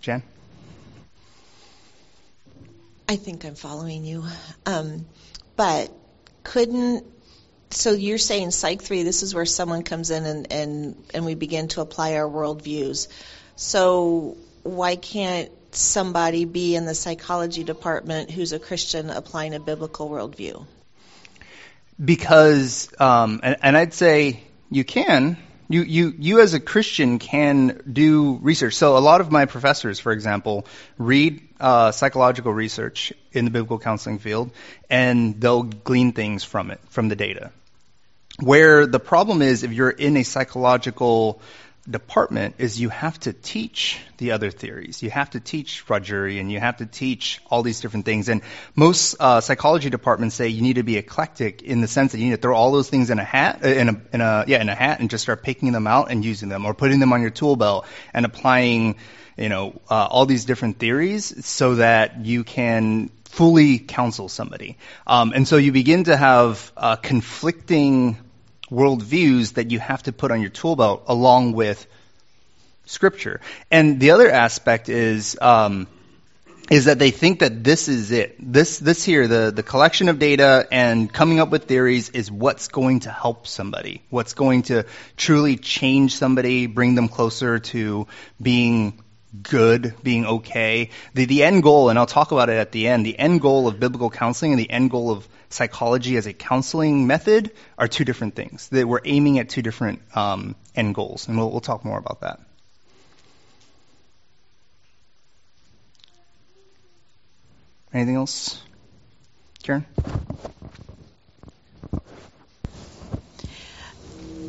Jan. 0.00 0.24
I 3.08 3.14
think 3.14 3.44
I'm 3.44 3.54
following 3.54 4.04
you, 4.04 4.24
um, 4.66 5.06
but 5.54 5.92
couldn't 6.42 7.06
so 7.72 7.92
you're 7.92 8.18
saying 8.18 8.50
psych 8.50 8.82
3 8.82 9.02
this 9.02 9.22
is 9.22 9.34
where 9.34 9.46
someone 9.46 9.82
comes 9.82 10.10
in 10.10 10.24
and, 10.24 10.52
and, 10.52 11.04
and 11.14 11.24
we 11.24 11.34
begin 11.34 11.68
to 11.68 11.80
apply 11.80 12.14
our 12.14 12.28
worldviews 12.28 13.08
so 13.56 14.36
why 14.62 14.96
can't 14.96 15.50
somebody 15.74 16.44
be 16.44 16.76
in 16.76 16.84
the 16.84 16.94
psychology 16.94 17.64
department 17.64 18.30
who's 18.30 18.52
a 18.52 18.58
christian 18.58 19.10
applying 19.10 19.54
a 19.54 19.60
biblical 19.60 20.08
worldview 20.08 20.64
because 22.02 22.92
um, 23.00 23.40
and, 23.42 23.56
and 23.62 23.76
i'd 23.76 23.94
say 23.94 24.42
you 24.70 24.84
can 24.84 25.36
you, 25.72 25.82
you, 25.82 26.14
you 26.18 26.40
as 26.40 26.52
a 26.52 26.60
Christian 26.60 27.18
can 27.18 27.80
do 27.90 28.38
research. 28.42 28.74
So 28.74 28.98
a 28.98 29.00
lot 29.00 29.22
of 29.22 29.32
my 29.32 29.46
professors, 29.46 29.98
for 29.98 30.12
example, 30.12 30.66
read 30.98 31.48
uh, 31.58 31.92
psychological 31.92 32.52
research 32.52 33.14
in 33.32 33.46
the 33.46 33.50
biblical 33.50 33.78
counseling 33.78 34.18
field, 34.18 34.50
and 34.90 35.40
they'll 35.40 35.62
glean 35.62 36.12
things 36.12 36.44
from 36.44 36.70
it, 36.70 36.80
from 36.90 37.08
the 37.08 37.16
data. 37.16 37.52
Where 38.40 38.86
the 38.86 39.00
problem 39.00 39.42
is, 39.42 39.62
if 39.62 39.72
you're 39.72 39.90
in 39.90 40.16
a 40.16 40.22
psychological 40.22 41.40
department, 41.88 42.54
is 42.58 42.80
you 42.80 42.88
have 42.88 43.18
to 43.20 43.32
teach 43.32 43.98
the 44.18 44.30
other 44.32 44.50
theories. 44.50 45.02
You 45.02 45.10
have 45.10 45.30
to 45.30 45.40
teach 45.40 45.84
Rogerian. 45.86 46.48
You 46.50 46.60
have 46.60 46.76
to 46.76 46.86
teach 46.86 47.40
all 47.50 47.62
these 47.62 47.80
different 47.80 48.04
things. 48.04 48.28
And 48.28 48.42
most 48.76 49.16
uh, 49.18 49.40
psychology 49.40 49.90
departments 49.90 50.36
say 50.36 50.48
you 50.48 50.62
need 50.62 50.76
to 50.76 50.84
be 50.84 50.96
eclectic 50.96 51.62
in 51.62 51.80
the 51.80 51.88
sense 51.88 52.12
that 52.12 52.18
you 52.18 52.26
need 52.26 52.36
to 52.36 52.36
throw 52.36 52.56
all 52.56 52.72
those 52.72 52.88
things 52.88 53.10
in 53.10 53.18
a 53.18 53.24
hat, 53.24 53.64
uh, 53.64 53.68
in 53.68 53.88
a, 53.88 54.02
in 54.12 54.20
a 54.20 54.44
yeah, 54.46 54.60
in 54.60 54.68
a 54.68 54.74
hat, 54.74 55.00
and 55.00 55.10
just 55.10 55.24
start 55.24 55.42
picking 55.42 55.72
them 55.72 55.86
out 55.86 56.10
and 56.10 56.24
using 56.24 56.48
them, 56.48 56.64
or 56.64 56.72
putting 56.72 57.00
them 57.00 57.12
on 57.12 57.20
your 57.20 57.30
tool 57.30 57.56
belt 57.56 57.84
and 58.14 58.24
applying, 58.24 58.96
you 59.36 59.48
know, 59.48 59.80
uh, 59.90 60.06
all 60.06 60.24
these 60.24 60.44
different 60.44 60.78
theories 60.78 61.44
so 61.44 61.74
that 61.76 62.24
you 62.24 62.44
can 62.44 63.10
fully 63.32 63.78
counsel 63.78 64.28
somebody. 64.28 64.76
Um, 65.06 65.32
and 65.34 65.48
so 65.48 65.56
you 65.56 65.72
begin 65.72 66.04
to 66.04 66.14
have 66.14 66.70
uh, 66.76 66.96
conflicting 66.96 68.18
worldviews 68.70 69.54
that 69.54 69.70
you 69.70 69.78
have 69.78 70.02
to 70.02 70.12
put 70.12 70.30
on 70.30 70.42
your 70.42 70.50
tool 70.50 70.76
belt 70.76 71.04
along 71.06 71.54
with 71.54 71.86
scripture. 72.84 73.40
And 73.70 73.98
the 74.00 74.10
other 74.10 74.30
aspect 74.30 74.90
is 74.90 75.38
um, 75.40 75.86
is 76.70 76.84
that 76.84 76.98
they 76.98 77.10
think 77.10 77.40
that 77.40 77.64
this 77.64 77.88
is 77.88 78.10
it. 78.10 78.36
This 78.38 78.78
this 78.78 79.02
here, 79.02 79.26
the 79.26 79.50
the 79.50 79.62
collection 79.62 80.10
of 80.10 80.18
data 80.18 80.68
and 80.70 81.10
coming 81.10 81.40
up 81.40 81.48
with 81.48 81.64
theories 81.64 82.10
is 82.10 82.30
what's 82.30 82.68
going 82.68 83.00
to 83.00 83.10
help 83.10 83.46
somebody. 83.46 84.02
What's 84.10 84.34
going 84.34 84.64
to 84.64 84.84
truly 85.16 85.56
change 85.56 86.16
somebody, 86.16 86.66
bring 86.66 86.96
them 86.96 87.08
closer 87.08 87.60
to 87.60 88.06
being 88.40 89.02
good, 89.40 89.94
being 90.02 90.26
okay. 90.26 90.90
The, 91.14 91.24
the 91.24 91.44
end 91.44 91.62
goal, 91.62 91.88
and 91.88 91.98
I'll 91.98 92.06
talk 92.06 92.32
about 92.32 92.48
it 92.48 92.56
at 92.56 92.72
the 92.72 92.88
end, 92.88 93.06
the 93.06 93.18
end 93.18 93.40
goal 93.40 93.66
of 93.66 93.80
biblical 93.80 94.10
counseling 94.10 94.52
and 94.52 94.60
the 94.60 94.70
end 94.70 94.90
goal 94.90 95.10
of 95.10 95.26
psychology 95.48 96.16
as 96.16 96.26
a 96.26 96.32
counseling 96.32 97.06
method 97.06 97.50
are 97.78 97.88
two 97.88 98.04
different 98.04 98.34
things. 98.34 98.68
That 98.68 98.86
we're 98.86 99.00
aiming 99.04 99.38
at 99.38 99.48
two 99.48 99.62
different 99.62 100.00
um, 100.14 100.54
end 100.74 100.94
goals, 100.94 101.28
and 101.28 101.38
we'll, 101.38 101.50
we'll 101.50 101.60
talk 101.60 101.84
more 101.84 101.98
about 101.98 102.20
that. 102.20 102.40
Anything 107.94 108.16
else? 108.16 108.62
Karen? 109.62 109.84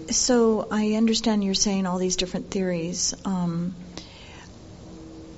So 0.10 0.68
I 0.70 0.94
understand 0.94 1.44
you're 1.44 1.54
saying 1.54 1.86
all 1.86 1.98
these 1.98 2.16
different 2.16 2.52
theories. 2.52 3.14
Um, 3.26 3.74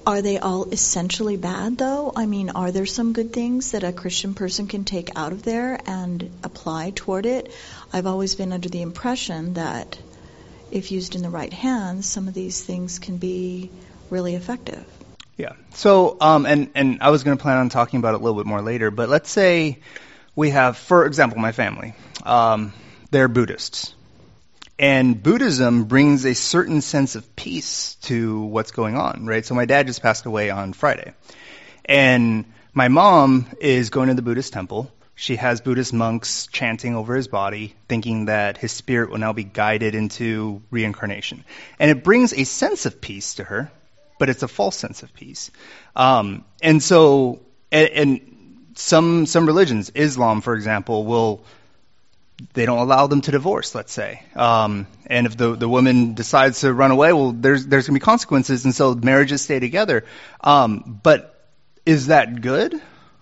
are 0.05 0.21
they 0.21 0.37
all 0.37 0.65
essentially 0.71 1.35
bad, 1.35 1.77
though? 1.77 2.13
I 2.15 2.25
mean, 2.25 2.51
are 2.51 2.71
there 2.71 2.85
some 2.85 3.13
good 3.13 3.33
things 3.33 3.71
that 3.71 3.83
a 3.83 3.91
Christian 3.91 4.35
person 4.35 4.67
can 4.67 4.83
take 4.83 5.09
out 5.15 5.31
of 5.31 5.41
there 5.43 5.79
and 5.87 6.29
apply 6.43 6.91
toward 6.93 7.25
it? 7.25 7.51
I've 7.91 8.05
always 8.05 8.35
been 8.35 8.53
under 8.53 8.69
the 8.69 8.81
impression 8.81 9.55
that 9.55 9.97
if 10.71 10.91
used 10.91 11.15
in 11.15 11.23
the 11.23 11.29
right 11.29 11.51
hands, 11.51 12.05
some 12.05 12.27
of 12.27 12.33
these 12.33 12.63
things 12.63 12.99
can 12.99 13.17
be 13.17 13.71
really 14.09 14.35
effective. 14.35 14.85
Yeah. 15.37 15.53
So, 15.73 16.17
um, 16.21 16.45
and 16.45 16.69
and 16.75 16.99
I 17.01 17.09
was 17.09 17.23
going 17.23 17.35
to 17.37 17.41
plan 17.41 17.57
on 17.57 17.69
talking 17.69 17.99
about 17.99 18.13
it 18.13 18.21
a 18.21 18.23
little 18.23 18.37
bit 18.37 18.45
more 18.45 18.61
later, 18.61 18.91
but 18.91 19.09
let's 19.09 19.29
say 19.29 19.79
we 20.35 20.51
have, 20.51 20.77
for 20.77 21.05
example, 21.05 21.39
my 21.39 21.51
family. 21.51 21.93
Um, 22.23 22.73
they're 23.09 23.27
Buddhists. 23.27 23.94
And 24.77 25.21
Buddhism 25.23 25.85
brings 25.85 26.25
a 26.25 26.35
certain 26.35 26.81
sense 26.81 27.15
of 27.15 27.35
peace 27.35 27.95
to 28.03 28.41
what's 28.41 28.71
going 28.71 28.97
on, 28.97 29.25
right? 29.25 29.45
So 29.45 29.55
my 29.55 29.65
dad 29.65 29.87
just 29.87 30.01
passed 30.01 30.25
away 30.25 30.49
on 30.49 30.73
Friday. 30.73 31.13
And 31.85 32.45
My 32.77 32.89
mom 32.89 33.47
is 33.61 33.89
going 33.89 34.09
to 34.09 34.15
the 34.15 34.21
Buddhist 34.21 34.51
temple. 34.51 34.91
She 35.15 35.37
has 35.37 35.61
Buddhist 35.61 35.93
monks 35.93 36.47
chanting 36.47 36.93
over 36.93 37.15
his 37.15 37.29
body, 37.29 37.73
thinking 37.87 38.25
that 38.25 38.57
his 38.57 38.73
spirit 38.73 39.09
will 39.09 39.17
now 39.17 39.31
be 39.31 39.45
guided 39.45 39.95
into 39.95 40.61
reincarnation. 40.71 41.45
And 41.79 41.89
it 41.89 42.03
brings 42.03 42.33
a 42.33 42.43
sense 42.43 42.85
of 42.85 42.99
peace 42.99 43.35
to 43.35 43.45
her, 43.45 43.71
but 44.19 44.29
it's 44.29 44.43
a 44.43 44.49
false 44.49 44.75
sense 44.75 45.03
of 45.03 45.13
peace. 45.13 45.51
Um, 45.95 46.43
and 46.61 46.83
so, 46.83 47.39
and, 47.71 47.89
and 47.91 48.67
some 48.75 49.25
some 49.25 49.45
religions, 49.45 49.89
Islam, 49.95 50.41
for 50.41 50.53
example, 50.53 51.05
will 51.05 51.45
they 52.53 52.65
don't 52.65 52.79
allow 52.79 53.07
them 53.07 53.21
to 53.21 53.31
divorce, 53.31 53.75
let's 53.75 53.93
say. 53.93 54.21
Um, 54.35 54.87
and 55.05 55.25
if 55.25 55.37
the 55.37 55.55
the 55.55 55.69
woman 55.69 56.13
decides 56.13 56.61
to 56.61 56.73
run 56.73 56.91
away, 56.91 57.13
well, 57.13 57.31
there's 57.31 57.65
there's 57.65 57.87
going 57.87 57.95
to 57.95 57.99
be 57.99 58.05
consequences, 58.05 58.65
and 58.65 58.75
so 58.75 58.93
marriages 58.93 59.41
stay 59.41 59.59
together. 59.59 60.05
Um, 60.41 60.99
but 61.01 61.49
is 61.85 62.07
that 62.07 62.41
good? 62.41 62.81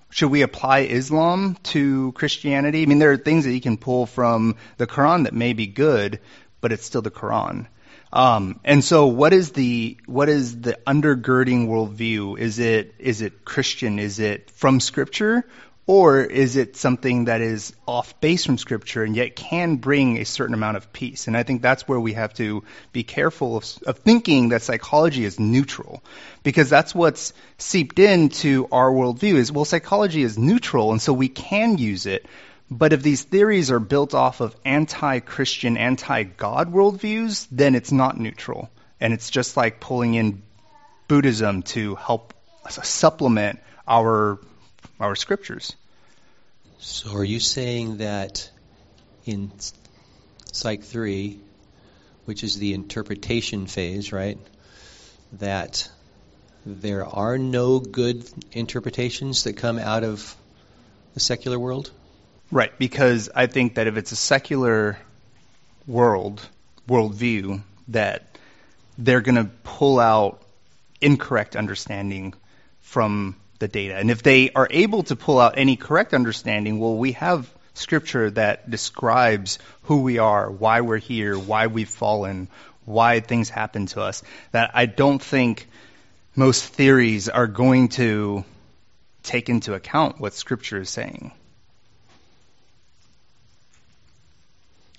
Should 0.10 0.30
we 0.30 0.44
apply 0.44 0.80
Islam 0.82 1.58
to 1.64 2.12
Christianity? 2.14 2.84
I 2.84 2.86
mean, 2.86 3.00
there 3.00 3.12
are 3.12 3.18
things 3.18 3.46
that 3.46 3.54
you 3.54 3.62
can 3.62 3.78
pull 3.78 4.06
from 4.06 4.56
the 4.78 4.86
Quran 4.86 5.24
that 5.24 5.34
may 5.34 5.54
be 5.54 5.68
good, 5.68 6.20
but 6.62 6.72
it's 6.72 6.86
still 6.86 7.02
the 7.02 7.12
Quran. 7.12 7.68
Um, 8.12 8.60
and 8.64 8.84
so, 8.84 9.08
what 9.08 9.34
is 9.34 9.52
the 9.54 9.98
what 10.06 10.30
is 10.30 10.62
the 10.62 10.78
undergirding 10.86 11.68
worldview? 11.68 12.38
Is 12.38 12.60
it 12.60 12.94
is 13.00 13.22
it 13.22 13.44
Christian? 13.44 13.98
Is 13.98 14.20
it 14.20 14.52
from 14.52 14.80
Scripture, 14.80 15.46
or 15.86 16.22
is 16.22 16.56
it 16.56 16.78
something 16.78 17.26
that 17.26 17.42
is 17.42 17.74
off 17.86 18.20
base 18.22 18.46
from 18.46 18.58
Scripture 18.58 19.04
and 19.04 19.16
yet 19.16 19.36
can 19.36 19.76
bring 19.76 20.18
a 20.18 20.24
certain 20.24 20.54
amount 20.54 20.78
of 20.78 20.94
peace? 20.94 21.28
And 21.28 21.36
I 21.36 21.44
think 21.44 21.62
that's 21.62 21.88
where 21.88 22.00
we 22.00 22.14
have 22.14 22.34
to 22.36 22.64
be 22.94 23.04
careful 23.04 23.58
of, 23.58 23.66
of 23.86 23.98
thinking 23.98 24.50
that 24.50 24.62
psychology 24.62 25.26
is 25.26 25.40
neutral, 25.40 26.02
because 26.42 26.70
that's 26.70 26.96
what's 26.96 27.34
seeped 27.58 28.00
into 28.00 28.68
our 28.72 28.90
worldview 28.90 29.36
is, 29.36 29.52
well, 29.52 29.66
psychology 29.66 30.24
is 30.24 30.38
neutral, 30.38 30.92
and 30.92 31.02
so 31.02 31.12
we 31.12 31.28
can 31.28 31.78
use 31.78 32.06
it. 32.06 32.26
But 32.72 32.94
if 32.94 33.04
these 33.04 33.24
theories 33.24 33.70
are 33.70 33.80
built 33.80 34.14
off 34.14 34.40
of 34.40 34.56
anti-Christian, 34.64 35.76
anti-God 35.78 36.72
worldviews, 36.72 37.46
then 37.52 37.76
it's 37.76 37.92
not 37.92 38.18
neutral. 38.18 38.70
And 39.02 39.14
it's 39.14 39.30
just 39.30 39.58
like 39.58 39.82
pulling 39.82 40.14
in 40.14 40.44
Buddhism 41.10 41.62
to 41.64 41.96
help 41.96 42.34
supplement 42.70 43.60
our 43.86 44.40
our 45.04 45.16
scriptures. 45.18 45.76
So, 46.80 47.14
are 47.18 47.24
you 47.26 47.42
saying 47.42 47.98
that 47.98 48.50
in 49.26 49.52
Psych 50.54 50.84
3, 50.84 51.40
which 52.24 52.44
is 52.44 52.58
the 52.58 52.74
interpretation 52.74 53.68
phase, 53.68 54.14
right, 54.14 54.38
that 55.34 55.90
there 56.66 57.06
are 57.06 57.38
no 57.38 57.80
good 57.80 58.26
interpretations 58.54 59.44
that 59.44 59.58
come 59.58 59.78
out 59.78 60.06
of 60.06 60.36
the 61.16 61.20
secular 61.20 61.60
world? 61.60 61.92
Right, 62.50 62.72
because 62.80 63.30
I 63.36 63.48
think 63.48 63.76
that 63.76 63.88
if 63.88 63.98
it's 63.98 64.14
a 64.14 64.18
secular 64.18 64.98
world, 65.86 66.48
worldview, 66.88 67.62
that 67.90 68.38
they're 68.98 69.22
going 69.22 69.36
to 69.36 69.50
pull 69.64 70.00
out 70.00 70.42
incorrect 71.02 71.58
understanding 71.58 72.34
from 72.80 73.36
the 73.64 73.68
data. 73.70 73.96
And 73.96 74.12
if 74.12 74.22
they 74.22 74.52
are 74.52 74.68
able 74.70 75.04
to 75.04 75.16
pull 75.16 75.40
out 75.40 75.58
any 75.58 75.78
correct 75.78 76.14
understanding, 76.14 76.80
well, 76.80 76.98
we 76.98 77.14
have 77.14 77.50
scripture 77.74 78.30
that 78.32 78.70
describes 78.70 79.58
who 79.84 80.02
we 80.02 80.18
are, 80.18 80.52
why 80.52 80.82
we're 80.82 80.98
here, 80.98 81.40
why 81.40 81.68
we've 81.68 81.90
fallen, 81.90 82.50
why 82.84 83.22
things 83.22 83.50
happen 83.50 83.86
to 83.88 84.02
us, 84.02 84.22
that 84.52 84.72
I 84.74 84.86
don't 84.86 85.22
think 85.22 85.68
most 86.36 86.66
theories 86.66 87.30
are 87.30 87.48
going 87.48 87.88
to 87.90 88.44
take 89.24 89.48
into 89.48 89.74
account 89.74 90.20
what 90.20 90.34
scripture 90.34 90.82
is 90.82 90.90
saying. 90.90 91.32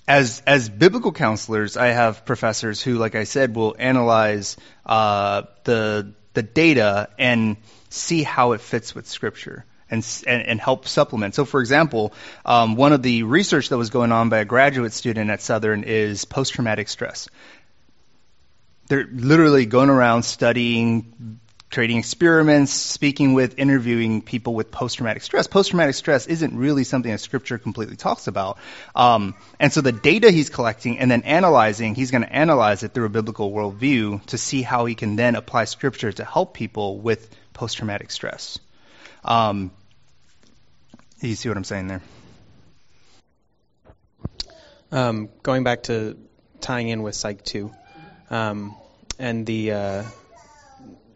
As 0.09 0.43
as 0.47 0.69
biblical 0.71 1.13
counselors, 1.13 1.77
I 1.77 1.89
have 1.89 2.25
professors 2.25 2.83
who, 2.83 2.95
like 2.95 3.15
I 3.15 3.25
said, 3.25 3.55
will 3.55 3.77
analyze 3.79 4.57
uh, 4.87 5.43
the 5.65 6.13
the 6.33 6.43
data 6.43 7.09
and 7.19 7.57
see 7.95 8.23
how 8.23 8.53
it 8.53 8.61
fits 8.61 8.95
with 8.95 9.07
Scripture. 9.07 9.65
And, 9.91 10.05
and, 10.27 10.61
help 10.61 10.89
supplement. 10.89 11.37
So, 11.37 11.45
for 11.45 11.61
example, 11.61 12.15
um, 12.45 12.75
one 12.75 12.93
of 12.93 13.03
the 13.03 13.23
research 13.23 13.69
that 13.69 13.79
was 13.79 13.91
going 13.91 14.11
on 14.11 14.29
by 14.29 14.39
a 14.39 14.45
graduate 14.45 14.93
student 14.93 15.31
at 15.31 15.41
Southern 15.41 15.85
is 15.85 16.25
post 16.25 16.55
traumatic 16.55 16.89
stress. 16.89 17.29
They're 18.89 19.07
literally 19.07 19.67
going 19.67 19.91
around 19.91 20.25
studying 20.25 21.39
creating 21.75 21.99
experiments, 21.99 22.73
speaking 22.73 23.35
with, 23.35 23.59
interviewing 23.59 24.23
people 24.23 24.55
with 24.55 24.71
post-traumatic 24.71 25.23
stress. 25.23 25.49
Post-traumatic 25.49 25.97
stress 25.97 26.29
isn't 26.29 26.57
really 26.57 26.85
something 26.85 27.11
that 27.11 27.19
Scripture 27.19 27.59
completely 27.59 27.97
talks 27.97 28.29
about. 28.29 28.59
Um, 28.95 29.35
and 29.59 29.73
so 29.73 29.81
the 29.81 29.93
data 29.93 30.31
he's 30.31 30.51
collecting 30.51 30.99
and 31.01 31.11
then 31.11 31.23
analyzing, 31.23 31.97
he's 31.97 32.13
going 32.13 32.23
to 32.23 32.33
analyze 32.33 32.85
it 32.85 32.95
through 32.95 33.07
a 33.07 33.11
biblical 33.11 33.51
worldview 33.51 34.25
to 34.27 34.39
see 34.39 34.63
how 34.63 34.85
he 34.85 34.95
can 34.95 35.17
then 35.17 35.35
apply 35.35 35.65
Scripture 35.65 36.13
to 36.13 36.25
help 36.25 36.55
people 36.55 36.99
with 36.99 37.29
post-traumatic 37.55 38.11
stress. 38.11 38.59
Um, 39.25 39.71
you 41.21 41.35
see 41.35 41.49
what 41.49 41.57
I'm 41.57 41.65
saying 41.65 41.87
there? 41.87 42.03
Um, 44.93 45.31
going 45.43 45.65
back 45.65 45.85
to 45.85 46.19
tying 46.61 46.89
in 46.89 47.03
with 47.03 47.15
Psych 47.15 47.43
2, 47.43 47.73
um, 48.31 48.77
and 49.19 49.47
the 49.47 49.73
uh, 49.73 50.05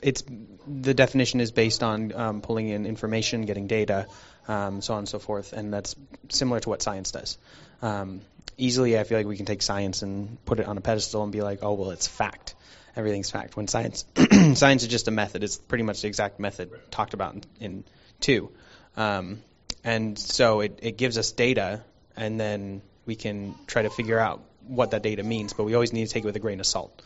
it's 0.02 0.24
the 0.66 0.94
definition 0.94 1.40
is 1.40 1.52
based 1.52 1.82
on 1.82 2.12
um, 2.14 2.40
pulling 2.40 2.68
in 2.68 2.86
information, 2.86 3.42
getting 3.42 3.66
data, 3.66 4.06
um, 4.48 4.80
so 4.80 4.94
on 4.94 5.00
and 5.00 5.08
so 5.08 5.18
forth, 5.18 5.52
and 5.52 5.72
that's 5.72 5.94
similar 6.28 6.60
to 6.60 6.68
what 6.68 6.82
science 6.82 7.12
does. 7.12 7.38
Um, 7.82 8.20
easily, 8.56 8.98
I 8.98 9.04
feel 9.04 9.18
like 9.18 9.26
we 9.26 9.36
can 9.36 9.46
take 9.46 9.62
science 9.62 10.02
and 10.02 10.42
put 10.44 10.60
it 10.60 10.66
on 10.66 10.78
a 10.78 10.80
pedestal 10.80 11.22
and 11.22 11.32
be 11.32 11.42
like, 11.42 11.60
oh 11.62 11.74
well, 11.74 11.90
it's 11.90 12.06
fact. 12.06 12.54
Everything's 12.98 13.30
fact. 13.30 13.56
When 13.56 13.68
science 13.68 14.04
science 14.54 14.82
is 14.82 14.88
just 14.88 15.06
a 15.06 15.12
method. 15.12 15.44
It's 15.44 15.56
pretty 15.56 15.84
much 15.84 16.02
the 16.02 16.08
exact 16.08 16.40
method 16.40 16.72
talked 16.90 17.14
about 17.14 17.34
in, 17.34 17.44
in 17.60 17.84
two. 18.18 18.50
Um, 18.96 19.40
and 19.84 20.18
so 20.18 20.60
it, 20.60 20.80
it 20.82 20.98
gives 20.98 21.16
us 21.16 21.30
data, 21.30 21.84
and 22.16 22.40
then 22.40 22.82
we 23.06 23.14
can 23.14 23.54
try 23.68 23.82
to 23.82 23.90
figure 23.90 24.18
out 24.18 24.42
what 24.66 24.90
that 24.90 25.04
data 25.04 25.22
means, 25.22 25.52
but 25.52 25.62
we 25.62 25.74
always 25.74 25.92
need 25.92 26.08
to 26.08 26.12
take 26.12 26.24
it 26.24 26.26
with 26.26 26.34
a 26.34 26.40
grain 26.40 26.58
of 26.58 26.66
salt, 26.66 27.00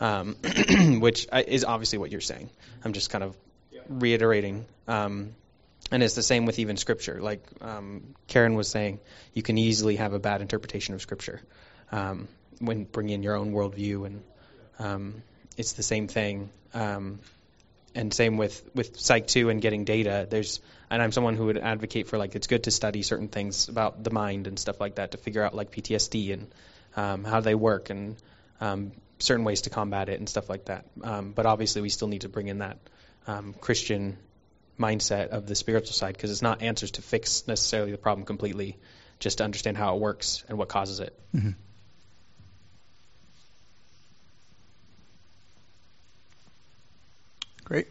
um, 0.00 0.36
which 1.00 1.26
is 1.32 1.64
obviously 1.64 1.98
what 1.98 2.12
you're 2.12 2.20
saying. 2.20 2.50
I'm 2.84 2.92
just 2.92 3.08
kind 3.08 3.24
of 3.24 3.34
reiterating. 3.88 4.66
Um, 4.86 5.34
and 5.90 6.02
it's 6.02 6.14
the 6.14 6.22
same 6.22 6.44
with 6.44 6.58
even 6.58 6.76
scripture. 6.76 7.20
Like 7.22 7.42
um, 7.62 8.14
Karen 8.26 8.54
was 8.54 8.68
saying, 8.68 9.00
you 9.32 9.42
can 9.42 9.56
easily 9.56 9.96
have 9.96 10.12
a 10.12 10.18
bad 10.18 10.42
interpretation 10.42 10.94
of 10.94 11.00
scripture 11.00 11.40
um, 11.90 12.28
when 12.60 12.84
bringing 12.84 13.14
in 13.14 13.22
your 13.22 13.34
own 13.34 13.52
worldview, 13.52 14.04
and 14.04 14.22
um, 14.78 15.22
it's 15.58 15.72
the 15.72 15.82
same 15.82 16.08
thing. 16.08 16.50
Um, 16.72 17.20
and 17.94 18.14
same 18.14 18.36
with 18.36 18.62
with 18.74 18.98
Psych 18.98 19.26
2 19.26 19.50
and 19.50 19.60
getting 19.60 19.84
data. 19.84 20.26
There's 20.28 20.60
and 20.90 21.02
I'm 21.02 21.12
someone 21.12 21.36
who 21.36 21.46
would 21.46 21.58
advocate 21.58 22.06
for 22.06 22.16
like 22.16 22.34
it's 22.34 22.46
good 22.46 22.64
to 22.64 22.70
study 22.70 23.02
certain 23.02 23.28
things 23.28 23.68
about 23.68 24.04
the 24.04 24.10
mind 24.10 24.46
and 24.46 24.58
stuff 24.58 24.80
like 24.80 24.96
that 24.96 25.12
to 25.12 25.18
figure 25.18 25.42
out 25.42 25.54
like 25.54 25.72
PTSD 25.72 26.32
and 26.32 26.54
um, 26.96 27.24
how 27.24 27.40
they 27.40 27.54
work 27.54 27.90
and 27.90 28.16
um, 28.60 28.92
certain 29.18 29.44
ways 29.44 29.62
to 29.62 29.70
combat 29.70 30.08
it 30.08 30.18
and 30.18 30.28
stuff 30.28 30.48
like 30.48 30.66
that. 30.66 30.86
Um, 31.02 31.32
but 31.32 31.46
obviously, 31.46 31.82
we 31.82 31.88
still 31.88 32.08
need 32.08 32.22
to 32.22 32.28
bring 32.28 32.48
in 32.48 32.58
that 32.58 32.78
um, 33.26 33.54
Christian 33.60 34.16
mindset 34.78 35.28
of 35.28 35.46
the 35.46 35.54
spiritual 35.54 35.92
side 35.92 36.14
because 36.14 36.30
it's 36.30 36.42
not 36.42 36.62
answers 36.62 36.92
to 36.92 37.02
fix 37.02 37.46
necessarily 37.48 37.90
the 37.90 37.98
problem 37.98 38.24
completely, 38.24 38.76
just 39.18 39.38
to 39.38 39.44
understand 39.44 39.76
how 39.76 39.96
it 39.96 40.00
works 40.00 40.44
and 40.48 40.56
what 40.56 40.68
causes 40.68 41.00
it. 41.00 41.18
Mm-hmm. 41.34 41.50
Great. 47.68 47.86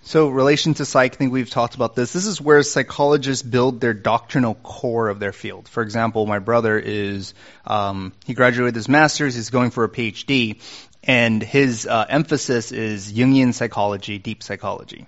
So, 0.00 0.28
relation 0.28 0.72
to 0.74 0.86
psych, 0.86 1.12
I 1.12 1.16
think 1.16 1.30
we've 1.30 1.50
talked 1.50 1.74
about 1.74 1.94
this. 1.94 2.14
This 2.14 2.24
is 2.24 2.40
where 2.40 2.62
psychologists 2.62 3.42
build 3.42 3.82
their 3.82 3.92
doctrinal 3.92 4.54
core 4.54 5.10
of 5.10 5.18
their 5.18 5.34
field. 5.34 5.68
For 5.68 5.82
example, 5.82 6.24
my 6.24 6.38
brother 6.38 6.78
is, 6.78 7.34
um, 7.66 8.14
he 8.24 8.32
graduated 8.32 8.76
his 8.76 8.88
master's, 8.88 9.34
he's 9.34 9.50
going 9.50 9.72
for 9.72 9.84
a 9.84 9.90
PhD, 9.90 10.62
and 11.04 11.42
his 11.42 11.86
uh, 11.86 12.06
emphasis 12.08 12.72
is 12.72 13.12
Jungian 13.12 13.52
psychology, 13.52 14.16
deep 14.16 14.42
psychology. 14.42 15.06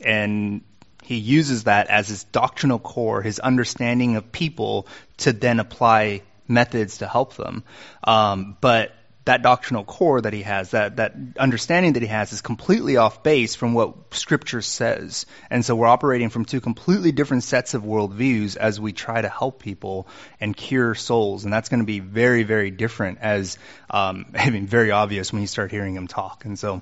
And 0.00 0.62
he 1.02 1.16
uses 1.16 1.64
that 1.64 1.88
as 1.88 2.08
his 2.08 2.24
doctrinal 2.24 2.78
core, 2.78 3.20
his 3.20 3.40
understanding 3.40 4.16
of 4.16 4.32
people, 4.32 4.86
to 5.18 5.34
then 5.34 5.60
apply 5.60 6.22
methods 6.48 6.98
to 6.98 7.06
help 7.06 7.36
them. 7.36 7.62
Um, 8.04 8.56
but 8.62 8.94
that 9.26 9.42
doctrinal 9.42 9.84
core 9.84 10.20
that 10.20 10.32
he 10.32 10.42
has, 10.42 10.70
that, 10.70 10.96
that 10.96 11.14
understanding 11.38 11.92
that 11.92 12.02
he 12.02 12.08
has 12.08 12.32
is 12.32 12.40
completely 12.40 12.96
off 12.96 13.22
base 13.22 13.54
from 13.54 13.74
what 13.74 14.14
scripture 14.14 14.62
says. 14.62 15.26
And 15.50 15.64
so 15.64 15.76
we're 15.76 15.86
operating 15.86 16.30
from 16.30 16.46
two 16.46 16.60
completely 16.60 17.12
different 17.12 17.44
sets 17.44 17.74
of 17.74 17.82
worldviews 17.82 18.56
as 18.56 18.80
we 18.80 18.92
try 18.92 19.20
to 19.20 19.28
help 19.28 19.60
people 19.62 20.08
and 20.40 20.56
cure 20.56 20.94
souls. 20.94 21.44
And 21.44 21.52
that's 21.52 21.68
going 21.68 21.80
to 21.80 21.86
be 21.86 22.00
very, 22.00 22.44
very 22.44 22.70
different 22.70 23.18
as, 23.20 23.58
um, 23.90 24.26
I 24.34 24.48
mean, 24.48 24.66
very 24.66 24.90
obvious 24.90 25.32
when 25.32 25.42
you 25.42 25.48
start 25.48 25.70
hearing 25.70 25.94
him 25.94 26.08
talk. 26.08 26.44
And 26.46 26.58
so, 26.58 26.80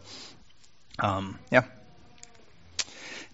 um, 1.01 1.38
yeah. 1.51 1.64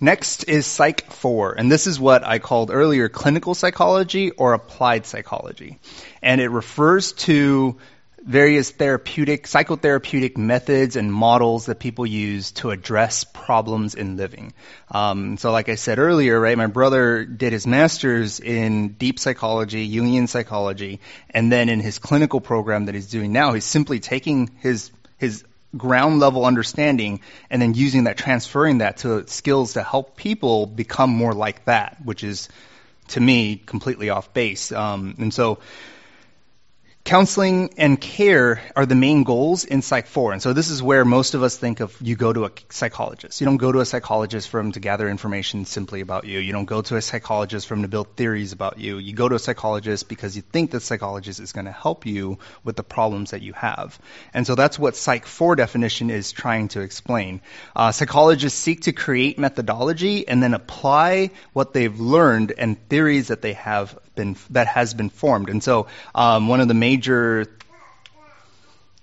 Next 0.00 0.44
is 0.48 0.66
Psych 0.66 1.10
4, 1.12 1.52
and 1.52 1.70
this 1.70 1.86
is 1.86 2.00
what 2.00 2.24
I 2.24 2.40
called 2.40 2.70
earlier 2.72 3.08
clinical 3.08 3.54
psychology 3.54 4.32
or 4.32 4.52
applied 4.52 5.06
psychology. 5.06 5.78
And 6.20 6.40
it 6.40 6.48
refers 6.48 7.12
to 7.12 7.78
various 8.24 8.70
therapeutic, 8.70 9.46
psychotherapeutic 9.46 10.38
methods 10.38 10.96
and 10.96 11.12
models 11.12 11.66
that 11.66 11.78
people 11.78 12.06
use 12.06 12.52
to 12.52 12.70
address 12.70 13.24
problems 13.24 13.94
in 13.94 14.16
living. 14.16 14.54
Um, 14.90 15.36
so, 15.36 15.52
like 15.52 15.68
I 15.68 15.74
said 15.74 15.98
earlier, 15.98 16.40
right, 16.40 16.56
my 16.56 16.66
brother 16.66 17.24
did 17.24 17.52
his 17.52 17.66
master's 17.66 18.40
in 18.40 18.94
deep 18.94 19.18
psychology, 19.18 19.88
Jungian 19.88 20.26
psychology, 20.28 21.00
and 21.30 21.52
then 21.52 21.68
in 21.68 21.80
his 21.80 21.98
clinical 21.98 22.40
program 22.40 22.86
that 22.86 22.94
he's 22.94 23.10
doing 23.10 23.32
now, 23.32 23.52
he's 23.52 23.66
simply 23.66 24.00
taking 24.00 24.50
his 24.60 24.90
his 25.18 25.44
ground 25.76 26.20
level 26.20 26.46
understanding 26.46 27.20
and 27.50 27.60
then 27.60 27.74
using 27.74 28.04
that, 28.04 28.16
transferring 28.16 28.78
that 28.78 28.98
to 28.98 29.26
skills 29.26 29.74
to 29.74 29.82
help 29.82 30.16
people 30.16 30.66
become 30.66 31.10
more 31.10 31.32
like 31.32 31.64
that, 31.66 31.98
which 32.04 32.24
is 32.24 32.48
to 33.08 33.20
me 33.20 33.56
completely 33.56 34.08
off 34.08 34.32
base. 34.32 34.72
Um, 34.72 35.14
and 35.18 35.34
so 35.34 35.58
counseling 37.04 37.74
and 37.76 38.00
care 38.00 38.62
are 38.74 38.86
the 38.86 38.94
main 38.94 39.24
goals 39.24 39.64
in 39.64 39.82
Psych 39.82 40.06
4. 40.06 40.32
And 40.32 40.40
so 40.42 40.54
this 40.54 40.70
is 40.70 40.82
where 40.82 41.04
most 41.04 41.34
of 41.34 41.42
us 41.42 41.54
think 41.54 41.80
of 41.80 41.94
you 42.00 42.16
go 42.16 42.32
to 42.32 42.46
a 42.46 42.50
psychologist. 42.70 43.42
You 43.42 43.44
don't 43.44 43.58
go 43.58 43.72
to 43.72 43.80
a 43.80 43.84
psychologist 43.84 44.48
for 44.48 44.58
him 44.58 44.72
to 44.72 44.80
gather 44.80 45.06
information 45.06 45.66
simply 45.66 46.00
about 46.00 46.24
you. 46.24 46.38
You 46.38 46.52
don't 46.52 46.64
go 46.64 46.80
to 46.80 46.96
a 46.96 47.02
psychologist 47.02 47.66
for 47.66 47.74
him 47.74 47.82
to 47.82 47.88
build 47.88 48.16
theories 48.16 48.52
about 48.52 48.78
you. 48.78 48.96
You 48.96 49.12
go 49.12 49.28
to 49.28 49.34
a 49.34 49.38
psychologist 49.38 50.08
because 50.08 50.34
you 50.34 50.40
think 50.40 50.70
the 50.70 50.80
psychologist 50.80 51.40
is 51.40 51.52
going 51.52 51.66
to 51.66 51.72
help 51.72 52.06
you 52.06 52.38
with 52.64 52.76
the 52.76 52.82
problems 52.82 53.32
that 53.32 53.42
you 53.42 53.52
have. 53.52 53.98
And 54.32 54.46
so 54.46 54.54
that's 54.54 54.78
what 54.78 54.96
Psych 54.96 55.26
4 55.26 55.56
definition 55.56 56.08
is 56.08 56.32
trying 56.32 56.68
to 56.68 56.80
explain. 56.80 57.42
Uh, 57.76 57.92
psychologists 57.92 58.58
seek 58.58 58.82
to 58.82 58.92
create 58.92 59.38
methodology 59.38 60.26
and 60.26 60.42
then 60.42 60.54
apply 60.54 61.32
what 61.52 61.74
they've 61.74 62.00
learned 62.00 62.54
and 62.56 62.88
theories 62.88 63.28
that 63.28 63.42
they 63.42 63.52
have 63.52 63.98
been 64.14 64.36
that 64.50 64.66
has 64.66 64.94
been 64.94 65.10
formed. 65.10 65.48
And 65.48 65.62
so 65.62 65.86
um, 66.14 66.48
one 66.48 66.60
of 66.60 66.68
the 66.68 66.74
major 66.94 67.46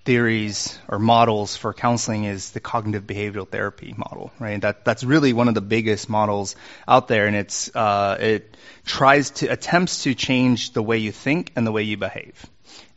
theories 0.04 0.80
or 0.88 0.98
models 0.98 1.56
for 1.56 1.74
counseling 1.74 2.24
is 2.24 2.52
the 2.52 2.60
cognitive 2.60 3.06
behavioral 3.06 3.48
therapy 3.48 3.94
model, 3.98 4.32
right? 4.40 4.62
That 4.62 4.86
that's 4.86 5.04
really 5.04 5.34
one 5.34 5.48
of 5.48 5.56
the 5.56 5.62
biggest 5.62 6.10
models 6.10 6.56
out 6.88 7.08
there, 7.08 7.28
and 7.28 7.36
it's 7.36 7.76
uh, 7.76 8.18
it 8.20 8.58
tries 8.86 9.32
to 9.42 9.48
attempts 9.48 10.04
to 10.04 10.16
change 10.16 10.72
the 10.72 10.82
way 10.82 10.98
you 10.98 11.12
think 11.12 11.52
and 11.56 11.68
the 11.68 11.72
way 11.72 11.84
you 11.84 11.98
behave, 11.98 12.46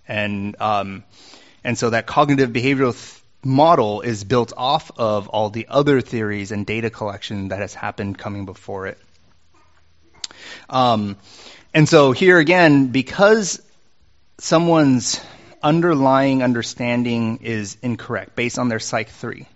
and 0.07 0.57
um, 0.61 1.05
and 1.65 1.77
so 1.77 1.91
that 1.91 2.07
cognitive 2.07 2.51
behavioral 2.51 2.95
th- 2.95 3.23
model 3.45 4.01
is 4.01 4.25
built 4.25 4.53
off 4.57 4.91
of 4.97 5.29
all 5.29 5.51
the 5.51 5.67
other 5.69 6.01
theories 6.01 6.53
and 6.53 6.67
data 6.67 6.89
collection 6.89 7.49
that 7.49 7.59
has 7.59 7.75
happened 7.75 8.17
coming 8.17 8.47
before 8.47 8.87
it. 8.87 8.99
Um, 10.71 11.17
and 11.75 11.89
so 11.89 12.13
here 12.13 12.39
again, 12.39 12.87
because 12.93 13.61
someone's 14.39 15.21
underlying 15.63 16.43
understanding 16.43 17.39
is 17.43 17.77
incorrect 17.83 18.37
based 18.37 18.59
on 18.59 18.69
their 18.69 18.81
Psych 18.81 19.09
3, 19.09 19.47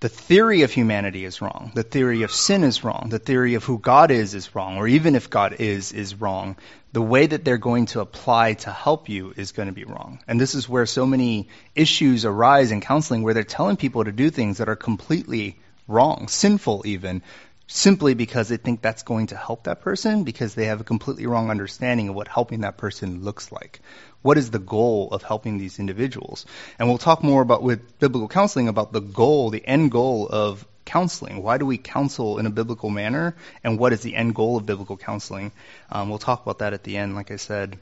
the 0.00 0.10
theory 0.10 0.62
of 0.62 0.70
humanity 0.70 1.24
is 1.24 1.40
wrong. 1.40 1.72
The 1.74 1.82
theory 1.82 2.22
of 2.22 2.30
sin 2.30 2.64
is 2.64 2.84
wrong. 2.84 3.08
The 3.08 3.18
theory 3.18 3.54
of 3.54 3.64
who 3.64 3.78
God 3.78 4.10
is 4.10 4.34
is 4.34 4.54
wrong. 4.54 4.76
Or 4.76 4.86
even 4.86 5.14
if 5.14 5.30
God 5.30 5.54
is, 5.58 5.92
is 5.92 6.14
wrong. 6.14 6.56
The 6.92 7.00
way 7.00 7.26
that 7.26 7.46
they're 7.46 7.56
going 7.56 7.86
to 7.86 8.00
apply 8.00 8.54
to 8.54 8.70
help 8.70 9.08
you 9.08 9.32
is 9.34 9.52
going 9.52 9.68
to 9.68 9.74
be 9.74 9.84
wrong. 9.84 10.20
And 10.28 10.38
this 10.38 10.54
is 10.54 10.68
where 10.68 10.84
so 10.84 11.06
many 11.06 11.48
issues 11.74 12.26
arise 12.26 12.72
in 12.72 12.82
counseling 12.82 13.22
where 13.22 13.32
they're 13.32 13.42
telling 13.42 13.78
people 13.78 14.04
to 14.04 14.12
do 14.12 14.28
things 14.28 14.58
that 14.58 14.68
are 14.68 14.76
completely 14.76 15.58
wrong, 15.88 16.28
sinful 16.28 16.82
even, 16.84 17.22
simply 17.66 18.14
because 18.14 18.48
they 18.48 18.56
think 18.56 18.80
that's 18.80 19.02
going 19.02 19.28
to 19.28 19.36
help 19.36 19.64
that 19.64 19.80
person 19.80 20.24
because 20.24 20.54
they 20.54 20.66
have 20.66 20.80
a 20.80 20.84
completely 20.84 21.26
wrong 21.26 21.50
understanding 21.50 22.08
of 22.08 22.14
what 22.14 22.28
helping 22.28 22.60
that 22.60 22.76
person 22.76 23.24
looks 23.24 23.50
like. 23.50 23.80
What 24.22 24.38
is 24.38 24.50
the 24.50 24.58
goal 24.58 25.08
of 25.10 25.22
helping 25.22 25.58
these 25.58 25.78
individuals? 25.78 26.46
And 26.78 26.88
we'll 26.88 26.98
talk 26.98 27.22
more 27.22 27.42
about 27.42 27.62
with 27.62 27.98
biblical 27.98 28.28
counseling 28.28 28.68
about 28.68 28.92
the 28.92 29.00
goal, 29.00 29.50
the 29.50 29.66
end 29.66 29.90
goal 29.90 30.28
of 30.28 30.66
counseling. 30.84 31.42
Why 31.42 31.58
do 31.58 31.66
we 31.66 31.76
counsel 31.76 32.38
in 32.38 32.46
a 32.46 32.50
biblical 32.50 32.90
manner? 32.90 33.34
And 33.62 33.78
what 33.78 33.92
is 33.92 34.00
the 34.00 34.14
end 34.14 34.34
goal 34.34 34.56
of 34.56 34.66
biblical 34.66 34.96
counseling? 34.96 35.52
Um, 35.90 36.08
we'll 36.08 36.18
talk 36.18 36.42
about 36.42 36.60
that 36.60 36.72
at 36.72 36.84
the 36.84 36.96
end, 36.96 37.14
like 37.14 37.30
I 37.30 37.36
said. 37.36 37.78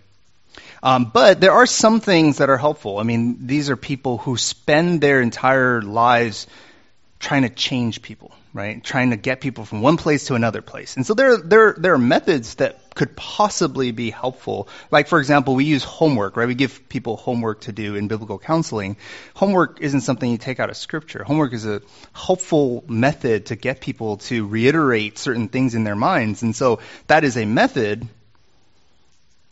Um, 0.82 1.10
but 1.12 1.40
there 1.40 1.52
are 1.52 1.66
some 1.66 2.00
things 2.00 2.38
that 2.38 2.50
are 2.50 2.56
helpful. 2.56 2.98
I 2.98 3.02
mean, 3.02 3.46
these 3.46 3.70
are 3.70 3.76
people 3.76 4.18
who 4.18 4.36
spend 4.36 5.00
their 5.00 5.20
entire 5.20 5.82
lives 5.82 6.46
trying 7.18 7.42
to 7.42 7.48
change 7.48 8.02
people, 8.02 8.32
right? 8.54 8.84
Trying 8.84 9.10
to 9.10 9.16
get 9.16 9.40
people 9.40 9.64
from 9.64 9.82
one 9.82 9.96
place 9.96 10.28
to 10.28 10.36
another 10.36 10.62
place. 10.62 10.96
And 10.96 11.04
so 11.04 11.14
there, 11.14 11.36
there, 11.38 11.74
there 11.76 11.92
are 11.92 11.98
methods 11.98 12.54
that 12.54 12.94
could 12.94 13.16
possibly 13.16 13.90
be 13.90 14.10
helpful. 14.10 14.68
Like, 14.92 15.08
for 15.08 15.18
example, 15.18 15.56
we 15.56 15.64
use 15.64 15.82
homework, 15.82 16.36
right? 16.36 16.46
We 16.46 16.54
give 16.54 16.88
people 16.88 17.16
homework 17.16 17.62
to 17.62 17.72
do 17.72 17.96
in 17.96 18.06
biblical 18.06 18.38
counseling. 18.38 18.96
Homework 19.34 19.80
isn't 19.80 20.02
something 20.02 20.30
you 20.30 20.38
take 20.38 20.60
out 20.60 20.70
of 20.70 20.76
scripture. 20.76 21.24
Homework 21.24 21.52
is 21.52 21.66
a 21.66 21.82
helpful 22.12 22.84
method 22.86 23.46
to 23.46 23.56
get 23.56 23.80
people 23.80 24.18
to 24.18 24.46
reiterate 24.46 25.18
certain 25.18 25.48
things 25.48 25.74
in 25.74 25.82
their 25.82 25.96
minds. 25.96 26.44
And 26.44 26.54
so 26.54 26.78
that 27.08 27.24
is 27.24 27.36
a 27.36 27.44
method. 27.44 28.06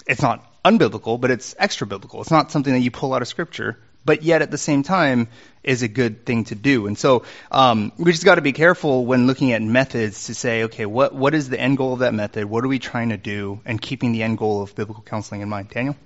It's 0.07 0.23
not 0.23 0.47
unbiblical, 0.65 1.21
but 1.21 1.33
it's 1.33 1.57
extra 1.59 1.88
biblical. 1.88 2.21
It's 2.21 2.31
not 2.31 2.53
something 2.53 2.73
that 2.73 2.81
you 2.81 2.93
pull 2.93 3.15
out 3.15 3.23
of 3.23 3.27
scripture 3.27 3.79
but 4.05 4.23
yet 4.23 4.43
at 4.43 4.51
the 4.51 4.59
same 4.59 4.83
time 4.83 5.29
is 5.62 5.83
a 5.83 5.88
good 5.88 6.27
thing 6.27 6.45
to 6.45 6.55
do. 6.55 6.87
And 6.87 6.99
so 6.99 7.25
um, 7.51 7.93
we 7.97 8.12
just 8.12 8.25
got 8.25 8.37
to 8.37 8.43
be 8.43 8.53
careful 8.53 9.07
when 9.07 9.27
looking 9.27 9.53
at 9.53 9.62
methods 9.62 10.27
to 10.27 10.35
say, 10.35 10.65
okay, 10.65 10.87
what 10.87 11.15
what 11.15 11.35
is 11.35 11.49
the 11.49 11.61
end 11.61 11.79
goal 11.79 11.93
of 11.93 12.01
that 12.01 12.15
method? 12.15 12.45
What 12.47 12.65
are 12.65 12.69
we 12.69 12.79
trying 12.79 13.11
to 13.11 13.17
do? 13.17 13.61
And 13.65 13.81
keeping 13.81 14.12
the 14.12 14.23
end 14.23 14.38
goal 14.38 14.62
of 14.62 14.75
biblical 14.75 15.03
counseling 15.03 15.41
in 15.41 15.49
mind. 15.49 15.69
Daniel. 15.71 15.97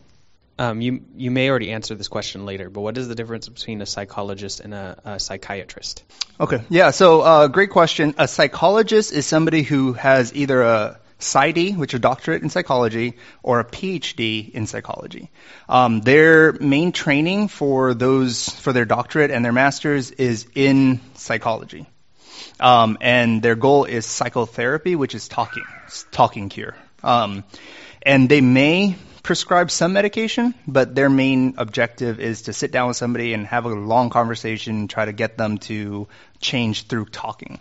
Um, 0.59 0.81
you 0.81 1.03
you 1.15 1.31
may 1.31 1.51
already 1.51 1.71
answer 1.71 1.95
this 1.95 2.09
question 2.09 2.47
later, 2.47 2.71
but 2.71 2.81
what 2.81 2.97
is 2.97 3.09
the 3.09 3.15
difference 3.15 3.47
between 3.47 3.83
a 3.83 3.87
psychologist 3.87 4.61
and 4.61 4.73
a, 4.73 4.99
a 5.05 5.21
psychiatrist? 5.21 6.03
Okay, 6.41 6.63
yeah. 6.71 6.93
So 6.93 7.21
uh, 7.21 7.49
great 7.49 7.69
question. 7.71 8.15
A 8.17 8.27
psychologist 8.27 9.13
is 9.13 9.27
somebody 9.27 9.63
who 9.63 9.93
has 9.93 10.35
either 10.35 10.63
a 10.63 10.99
PsyD, 11.19 11.77
which 11.77 11.95
is 11.95 11.99
a 11.99 12.01
doctorate 12.01 12.43
in 12.43 12.51
psychology, 12.51 13.17
or 13.43 13.61
a 13.61 13.65
PhD 13.65 14.51
in 14.51 14.67
psychology. 14.67 15.31
Um, 15.69 16.01
their 16.01 16.53
main 16.53 16.93
training 16.93 17.49
for 17.49 17.95
those 17.95 18.49
for 18.49 18.73
their 18.73 18.85
doctorate 18.85 19.31
and 19.31 19.45
their 19.45 19.53
masters 19.53 20.11
is 20.11 20.47
in 20.55 21.01
psychology, 21.15 21.87
um, 22.61 22.99
and 23.01 23.43
their 23.43 23.55
goal 23.55 23.85
is 23.85 24.05
psychotherapy, 24.05 24.95
which 24.95 25.15
is 25.15 25.27
talking, 25.29 25.65
talking 26.11 26.49
cure. 26.51 26.77
Um, 27.03 27.45
and 28.03 28.29
they 28.29 28.41
may 28.41 28.97
prescribe 29.23 29.71
some 29.73 29.93
medication, 29.93 30.55
but 30.69 30.95
their 30.95 31.11
main 31.11 31.55
objective 31.59 32.21
is 32.21 32.43
to 32.43 32.53
sit 32.53 32.71
down 32.71 32.89
with 32.89 32.97
somebody 32.97 33.33
and 33.33 33.47
have 33.47 33.65
a 33.65 33.71
long 33.71 34.09
conversation, 34.09 34.87
try 34.87 35.05
to 35.05 35.13
get 35.13 35.37
them 35.37 35.59
to 35.59 36.07
change 36.41 36.87
through 36.87 37.07
talking. 37.07 37.59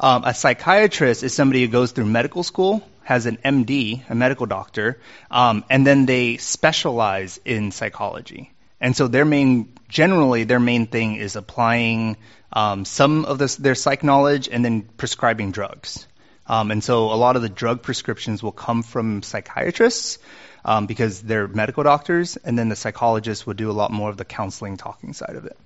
Um, 0.00 0.24
a 0.24 0.34
psychiatrist 0.34 1.22
is 1.22 1.32
somebody 1.32 1.60
who 1.60 1.68
goes 1.68 1.92
through 1.92 2.06
medical 2.06 2.42
school 2.42 2.82
has 3.04 3.26
an 3.26 3.38
MD, 3.44 4.02
a 4.10 4.14
medical 4.14 4.46
doctor, 4.46 4.98
um, 5.30 5.64
and 5.70 5.86
then 5.86 6.06
they 6.06 6.38
specialize 6.38 7.38
in 7.44 7.70
psychology. 7.70 8.52
And 8.80 8.96
so 8.96 9.08
their 9.08 9.24
main, 9.24 9.72
generally, 9.88 10.44
their 10.44 10.60
main 10.60 10.86
thing 10.86 11.16
is 11.16 11.36
applying 11.36 12.16
um, 12.52 12.84
some 12.84 13.24
of 13.24 13.38
this, 13.38 13.56
their 13.56 13.74
psych 13.74 14.02
knowledge 14.02 14.48
and 14.50 14.64
then 14.64 14.82
prescribing 14.82 15.52
drugs. 15.52 16.06
Um, 16.46 16.70
and 16.70 16.82
so 16.82 17.12
a 17.12 17.16
lot 17.16 17.36
of 17.36 17.42
the 17.42 17.48
drug 17.48 17.82
prescriptions 17.82 18.42
will 18.42 18.52
come 18.52 18.82
from 18.82 19.22
psychiatrists 19.22 20.18
um, 20.64 20.86
because 20.86 21.22
they're 21.22 21.48
medical 21.48 21.82
doctors, 21.82 22.36
and 22.36 22.58
then 22.58 22.68
the 22.68 22.76
psychologists 22.76 23.46
will 23.46 23.54
do 23.54 23.70
a 23.70 23.72
lot 23.72 23.90
more 23.90 24.10
of 24.10 24.16
the 24.16 24.24
counseling, 24.24 24.76
talking 24.76 25.12
side 25.12 25.36
of 25.36 25.44
it. 25.44 25.56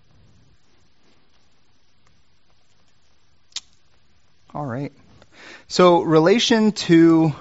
All 4.54 4.66
right. 4.66 4.92
So, 5.70 6.00
relation 6.00 6.72
to 6.72 7.34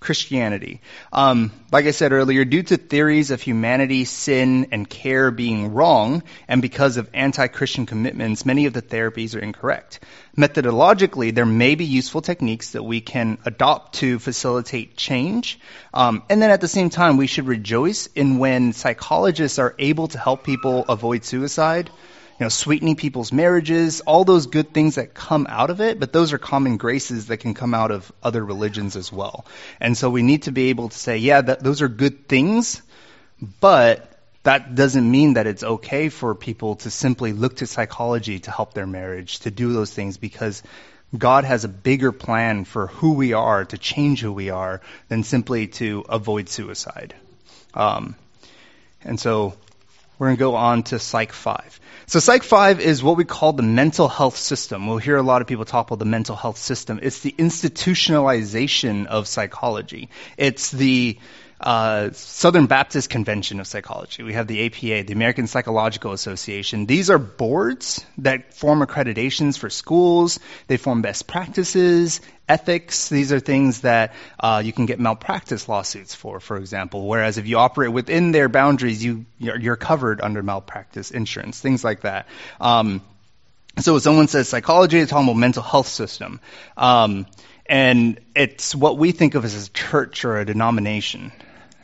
Christianity. 0.00 0.80
Um, 1.12 1.52
like 1.70 1.84
I 1.84 1.90
said 1.90 2.12
earlier, 2.12 2.46
due 2.46 2.62
to 2.62 2.78
theories 2.78 3.30
of 3.30 3.42
humanity, 3.42 4.06
sin, 4.06 4.68
and 4.72 4.88
care 4.88 5.30
being 5.30 5.74
wrong, 5.74 6.22
and 6.48 6.62
because 6.62 6.96
of 6.96 7.10
anti-Christian 7.12 7.84
commitments, 7.84 8.46
many 8.46 8.64
of 8.64 8.72
the 8.72 8.80
therapies 8.80 9.36
are 9.36 9.40
incorrect. 9.40 10.00
Methodologically, 10.34 11.34
there 11.34 11.44
may 11.44 11.74
be 11.74 11.84
useful 11.84 12.22
techniques 12.22 12.70
that 12.70 12.84
we 12.84 13.02
can 13.02 13.36
adopt 13.44 13.96
to 13.96 14.18
facilitate 14.18 14.96
change. 14.96 15.60
Um, 15.92 16.22
and 16.30 16.40
then 16.40 16.50
at 16.50 16.62
the 16.62 16.68
same 16.68 16.88
time, 16.88 17.18
we 17.18 17.26
should 17.26 17.46
rejoice 17.46 18.06
in 18.14 18.38
when 18.38 18.72
psychologists 18.72 19.58
are 19.58 19.74
able 19.78 20.08
to 20.08 20.18
help 20.18 20.42
people 20.42 20.86
avoid 20.88 21.22
suicide 21.22 21.90
you 22.38 22.44
know, 22.44 22.48
sweetening 22.48 22.94
people's 22.94 23.32
marriages, 23.32 24.00
all 24.02 24.24
those 24.24 24.46
good 24.46 24.72
things 24.72 24.94
that 24.94 25.12
come 25.12 25.46
out 25.48 25.70
of 25.70 25.80
it, 25.80 25.98
but 25.98 26.12
those 26.12 26.32
are 26.32 26.38
common 26.38 26.76
graces 26.76 27.26
that 27.26 27.38
can 27.38 27.52
come 27.52 27.74
out 27.74 27.90
of 27.90 28.12
other 28.22 28.44
religions 28.44 28.94
as 28.94 29.12
well. 29.12 29.44
And 29.80 29.96
so 29.96 30.08
we 30.08 30.22
need 30.22 30.44
to 30.44 30.52
be 30.52 30.68
able 30.68 30.88
to 30.88 30.96
say, 30.96 31.18
yeah, 31.18 31.40
that, 31.40 31.64
those 31.64 31.82
are 31.82 31.88
good 31.88 32.28
things, 32.28 32.80
but 33.60 34.20
that 34.44 34.76
doesn't 34.76 35.10
mean 35.10 35.34
that 35.34 35.48
it's 35.48 35.64
okay 35.64 36.10
for 36.10 36.34
people 36.36 36.76
to 36.76 36.90
simply 36.90 37.32
look 37.32 37.56
to 37.56 37.66
psychology 37.66 38.38
to 38.40 38.52
help 38.52 38.72
their 38.72 38.86
marriage, 38.86 39.40
to 39.40 39.50
do 39.50 39.72
those 39.72 39.92
things, 39.92 40.16
because 40.16 40.62
God 41.16 41.44
has 41.44 41.64
a 41.64 41.68
bigger 41.68 42.12
plan 42.12 42.64
for 42.64 42.86
who 42.86 43.14
we 43.14 43.32
are, 43.32 43.64
to 43.64 43.78
change 43.78 44.20
who 44.20 44.32
we 44.32 44.50
are, 44.50 44.80
than 45.08 45.24
simply 45.24 45.66
to 45.66 46.04
avoid 46.08 46.48
suicide. 46.48 47.14
Um, 47.74 48.14
and 49.02 49.18
so 49.18 49.54
we're 50.18 50.28
going 50.28 50.36
to 50.36 50.40
go 50.40 50.54
on 50.56 50.82
to 50.84 50.98
Psych 50.98 51.32
5. 51.32 51.80
So 52.06 52.18
Psych 52.18 52.42
5 52.42 52.80
is 52.80 53.02
what 53.02 53.16
we 53.16 53.24
call 53.24 53.52
the 53.52 53.62
mental 53.62 54.08
health 54.08 54.36
system. 54.36 54.86
We'll 54.86 54.98
hear 54.98 55.16
a 55.16 55.22
lot 55.22 55.42
of 55.42 55.48
people 55.48 55.64
talk 55.64 55.86
about 55.86 55.98
the 55.98 56.04
mental 56.04 56.36
health 56.36 56.58
system. 56.58 56.98
It's 57.02 57.20
the 57.20 57.32
institutionalization 57.32 59.06
of 59.06 59.28
psychology. 59.28 60.08
It's 60.36 60.70
the 60.70 61.18
uh, 61.60 62.10
Southern 62.12 62.66
Baptist 62.66 63.10
Convention 63.10 63.60
of 63.60 63.66
Psychology. 63.66 64.22
We 64.22 64.34
have 64.34 64.46
the 64.46 64.66
APA, 64.66 65.06
the 65.06 65.12
American 65.12 65.46
Psychological 65.46 66.12
Association. 66.12 66.86
These 66.86 67.10
are 67.10 67.18
boards 67.18 68.04
that 68.18 68.54
form 68.54 68.80
accreditations 68.80 69.58
for 69.58 69.68
schools. 69.68 70.38
They 70.68 70.76
form 70.76 71.02
best 71.02 71.26
practices, 71.26 72.20
ethics. 72.48 73.08
These 73.08 73.32
are 73.32 73.40
things 73.40 73.80
that 73.80 74.14
uh, 74.38 74.62
you 74.64 74.72
can 74.72 74.86
get 74.86 75.00
malpractice 75.00 75.68
lawsuits 75.68 76.14
for, 76.14 76.38
for 76.38 76.56
example. 76.56 77.06
Whereas 77.06 77.38
if 77.38 77.46
you 77.46 77.58
operate 77.58 77.92
within 77.92 78.32
their 78.32 78.48
boundaries, 78.48 79.04
you 79.04 79.26
you're, 79.38 79.76
covered 79.76 80.20
under 80.20 80.42
malpractice 80.42 81.10
insurance, 81.10 81.60
things 81.60 81.84
like 81.84 82.02
that. 82.02 82.26
Um, 82.60 83.02
so 83.78 83.92
when 83.92 84.00
someone 84.00 84.28
says 84.28 84.48
psychology, 84.48 84.98
they're 84.98 85.06
talking 85.06 85.28
about 85.28 85.38
mental 85.38 85.62
health 85.62 85.86
system. 85.86 86.40
Um, 86.76 87.26
and 87.66 88.18
it's 88.34 88.74
what 88.74 88.96
we 88.96 89.12
think 89.12 89.34
of 89.34 89.44
as 89.44 89.66
a 89.66 89.70
church 89.70 90.24
or 90.24 90.38
a 90.38 90.44
denomination. 90.44 91.32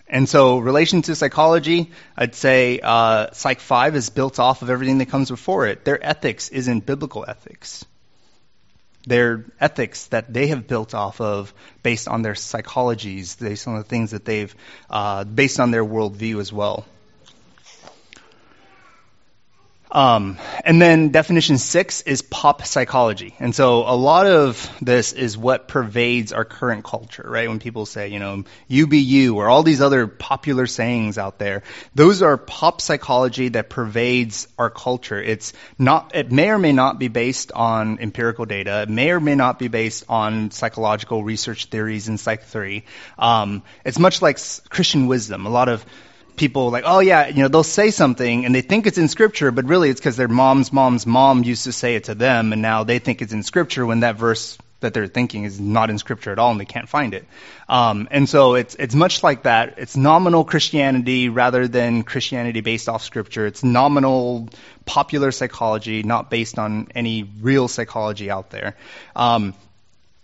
And 0.07 0.29
so, 0.29 0.59
relation 0.59 1.03
to 1.03 1.15
psychology, 1.15 1.91
I'd 2.17 2.35
say 2.35 2.79
uh, 2.83 3.33
Psych 3.33 3.61
5 3.61 3.97
is 3.97 4.11
built 4.11 4.39
off 4.39 4.61
of 4.61 4.69
everything 4.69 4.99
that 4.99 5.07
comes 5.07 5.31
before 5.31 5.67
it. 5.67 5.85
Their 5.85 6.05
ethics 6.05 6.51
isn't 6.51 6.85
biblical 6.85 7.25
ethics. 7.27 7.85
Their 9.07 9.47
ethics 9.61 10.07
that 10.09 10.33
they 10.33 10.49
have 10.49 10.67
built 10.67 10.95
off 10.95 11.21
of 11.21 11.55
based 11.83 12.07
on 12.09 12.23
their 12.23 12.35
psychologies, 12.35 13.39
based 13.39 13.67
on 13.67 13.77
the 13.77 13.83
things 13.83 14.11
that 14.11 14.25
they've, 14.25 14.55
uh, 14.91 15.25
based 15.25 15.59
on 15.59 15.71
their 15.71 15.85
worldview 15.85 16.39
as 16.41 16.53
well. 16.53 16.85
Um, 19.91 20.39
and 20.65 20.83
then 20.83 21.11
definition 21.11 21.57
six 21.57 22.03
is 22.03 22.21
pop 22.21 22.67
psychology. 22.67 23.35
And 23.39 23.55
so 23.55 23.83
a 23.83 23.95
lot 23.95 24.27
of 24.27 24.69
this 24.83 25.13
is 25.13 25.39
what 25.39 25.69
pervades 25.69 26.33
our 26.33 26.45
current 26.45 26.85
culture, 26.85 27.25
right? 27.25 27.49
When 27.49 27.61
people 27.61 27.87
say, 27.87 28.09
you 28.09 28.19
know, 28.19 28.45
you 28.67 28.89
be 28.89 28.99
you 28.99 29.37
or 29.37 29.49
all 29.49 29.63
these 29.63 29.81
other 29.81 30.09
popular 30.09 30.67
sayings 30.67 31.17
out 31.17 31.39
there, 31.39 31.63
those 31.95 32.23
are 32.23 32.37
pop 32.37 32.81
psychology 32.81 33.51
that 33.51 33.71
pervades 33.71 34.49
our 34.59 34.71
culture. 34.71 35.23
It's 35.23 35.53
not, 35.79 36.13
it 36.15 36.33
may 36.33 36.51
or 36.51 36.59
may 36.59 36.73
not 36.73 36.99
be 36.99 37.09
based 37.09 37.53
on 37.53 38.01
empirical 38.01 38.47
data. 38.47 38.83
It 38.83 38.89
may 38.89 39.11
or 39.13 39.21
may 39.21 39.37
not 39.37 39.61
be 39.61 39.69
based 39.69 40.05
on 40.09 40.51
psychological 40.51 41.23
research 41.23 41.67
theories 41.67 42.09
in 42.09 42.19
Psych 42.19 42.43
3. 42.43 42.85
Um, 43.17 43.63
it's 43.85 43.99
much 43.99 44.23
like 44.23 44.39
Christian 44.71 45.07
wisdom. 45.07 45.47
A 45.47 45.51
lot 45.51 45.69
of 45.69 45.85
people 46.37 46.71
like, 46.71 46.85
oh 46.87 47.01
yeah, 47.01 47.29
you 47.29 47.43
know, 47.43 47.49
they'll 47.49 47.63
say 47.63 47.91
something 47.91 48.45
and 48.45 48.55
they 48.55 48.61
think 48.61 48.87
it's 48.87 48.99
in 48.99 49.09
scripture, 49.09 49.51
but 49.51 49.67
really 49.67 49.91
it's 49.91 50.01
because 50.01 50.17
their 50.17 50.29
mom's 50.29 50.73
mom's 50.73 51.07
mom 51.07 51.45
used 51.45 51.65
to 51.65 51.73
say 51.73 51.95
it 51.97 52.05
to 52.05 52.15
them, 52.15 52.53
and 52.53 52.63
now 52.63 52.85
they 52.85 52.99
think 52.99 53.23
it's 53.23 53.33
in 53.33 53.43
scripture 53.43 53.87
when 53.87 54.01
that 54.01 54.17
verse 54.17 54.59
that 54.81 54.93
they're 54.93 55.07
thinking 55.07 55.45
is 55.45 55.59
not 55.59 55.89
in 55.89 55.99
scripture 55.99 56.31
at 56.31 56.39
all, 56.39 56.51
and 56.51 56.61
they 56.61 56.67
can't 56.67 56.89
find 56.89 57.15
it. 57.15 57.25
Um, 57.69 58.07
and 58.11 58.29
so 58.29 58.55
it's 58.55 58.75
it's 58.75 58.95
much 58.95 59.23
like 59.23 59.45
that. 59.45 59.79
It's 59.79 59.97
nominal 59.97 60.45
Christianity 60.45 61.31
rather 61.31 61.67
than 61.67 62.03
Christianity 62.03 62.61
based 62.61 62.89
off 62.89 63.03
scripture. 63.03 63.47
It's 63.47 63.65
nominal 63.65 64.51
popular 64.85 65.33
psychology, 65.33 66.03
not 66.03 66.31
based 66.31 66.59
on 66.59 66.89
any 66.95 67.23
real 67.41 67.67
psychology 67.67 68.31
out 68.31 68.51
there. 68.51 68.77
Um, 69.17 69.55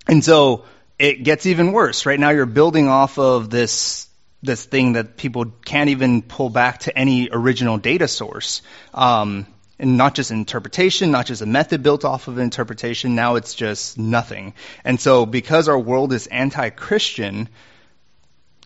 and 0.06 0.22
so 0.22 0.66
it 0.98 1.22
gets 1.22 1.46
even 1.46 1.72
worse. 1.72 2.04
Right 2.04 2.20
now, 2.20 2.30
you're 2.30 2.46
building 2.46 2.88
off 2.88 3.18
of 3.18 3.48
this 3.48 4.09
this 4.42 4.64
thing 4.64 4.94
that 4.94 5.16
people 5.16 5.46
can't 5.64 5.90
even 5.90 6.22
pull 6.22 6.50
back 6.50 6.80
to 6.80 6.96
any 6.96 7.28
original 7.30 7.78
data 7.78 8.08
source. 8.08 8.62
Um, 8.94 9.46
and 9.78 9.96
not 9.96 10.14
just 10.14 10.30
interpretation, 10.30 11.10
not 11.10 11.26
just 11.26 11.40
a 11.40 11.46
method 11.46 11.82
built 11.82 12.04
off 12.04 12.28
of 12.28 12.38
interpretation, 12.38 13.14
now 13.14 13.36
it's 13.36 13.54
just 13.54 13.98
nothing. 13.98 14.52
And 14.84 15.00
so 15.00 15.24
because 15.24 15.68
our 15.68 15.78
world 15.78 16.12
is 16.12 16.26
anti-Christian, 16.26 17.48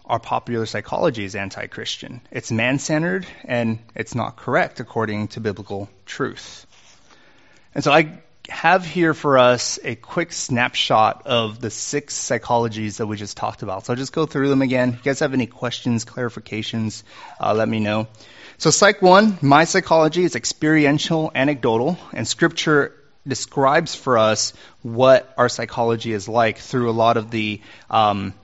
our 0.04 0.18
popular 0.18 0.66
psychology 0.66 1.24
is 1.24 1.36
anti-Christian. 1.36 2.20
It's 2.32 2.50
man-centered 2.50 3.26
and 3.44 3.78
it's 3.94 4.16
not 4.16 4.36
correct 4.36 4.80
according 4.80 5.28
to 5.28 5.40
biblical 5.40 5.88
truth. 6.04 6.66
And 7.74 7.84
so 7.84 7.92
I 7.92 8.20
have 8.48 8.84
here 8.84 9.14
for 9.14 9.38
us 9.38 9.78
a 9.82 9.94
quick 9.94 10.32
snapshot 10.32 11.26
of 11.26 11.60
the 11.60 11.70
six 11.70 12.14
psychologies 12.14 12.98
that 12.98 13.06
we 13.06 13.16
just 13.16 13.36
talked 13.36 13.62
about. 13.62 13.86
So 13.86 13.92
I'll 13.92 13.96
just 13.96 14.12
go 14.12 14.26
through 14.26 14.48
them 14.48 14.62
again. 14.62 14.90
If 14.90 14.96
you 14.96 15.02
guys 15.02 15.20
have 15.20 15.32
any 15.32 15.46
questions, 15.46 16.04
clarifications, 16.04 17.02
uh, 17.40 17.54
let 17.54 17.68
me 17.68 17.80
know. 17.80 18.06
So 18.58 18.70
Psych 18.70 19.00
1, 19.00 19.38
my 19.42 19.64
psychology 19.64 20.24
is 20.24 20.36
experiential, 20.36 21.32
anecdotal, 21.34 21.98
and 22.12 22.28
scripture 22.28 22.94
describes 23.26 23.94
for 23.94 24.18
us 24.18 24.52
what 24.82 25.32
our 25.38 25.48
psychology 25.48 26.12
is 26.12 26.28
like 26.28 26.58
through 26.58 26.90
a 26.90 26.92
lot 26.92 27.16
of 27.16 27.30
the 27.30 27.60
um, 27.88 28.34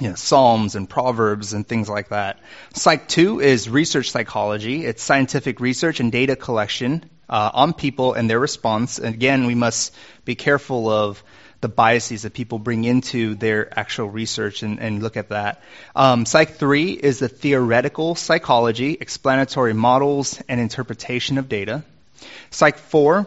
you 0.00 0.08
know, 0.08 0.14
Psalms 0.16 0.74
and 0.74 0.88
Proverbs 0.88 1.52
and 1.52 1.66
things 1.66 1.88
like 1.88 2.08
that. 2.08 2.40
Psych 2.74 3.06
2 3.06 3.40
is 3.40 3.68
research 3.68 4.10
psychology. 4.10 4.84
It's 4.84 5.02
scientific 5.02 5.60
research 5.60 6.00
and 6.00 6.10
data 6.10 6.34
collection 6.34 7.08
uh, 7.32 7.50
on 7.54 7.72
people 7.72 8.12
and 8.12 8.28
their 8.28 8.38
response. 8.38 8.98
And 8.98 9.14
again, 9.14 9.46
we 9.46 9.54
must 9.54 9.94
be 10.26 10.34
careful 10.34 10.90
of 10.90 11.24
the 11.62 11.68
biases 11.68 12.22
that 12.22 12.34
people 12.34 12.58
bring 12.58 12.84
into 12.84 13.34
their 13.34 13.78
actual 13.78 14.10
research 14.10 14.62
and, 14.62 14.78
and 14.80 15.02
look 15.02 15.16
at 15.16 15.30
that. 15.30 15.62
Um, 15.96 16.26
Psych 16.26 16.56
3 16.56 16.92
is 16.92 17.20
the 17.20 17.28
theoretical 17.28 18.14
psychology, 18.16 18.98
explanatory 19.00 19.72
models, 19.72 20.42
and 20.46 20.60
interpretation 20.60 21.38
of 21.38 21.48
data. 21.48 21.84
Psych 22.50 22.76
4 22.76 23.26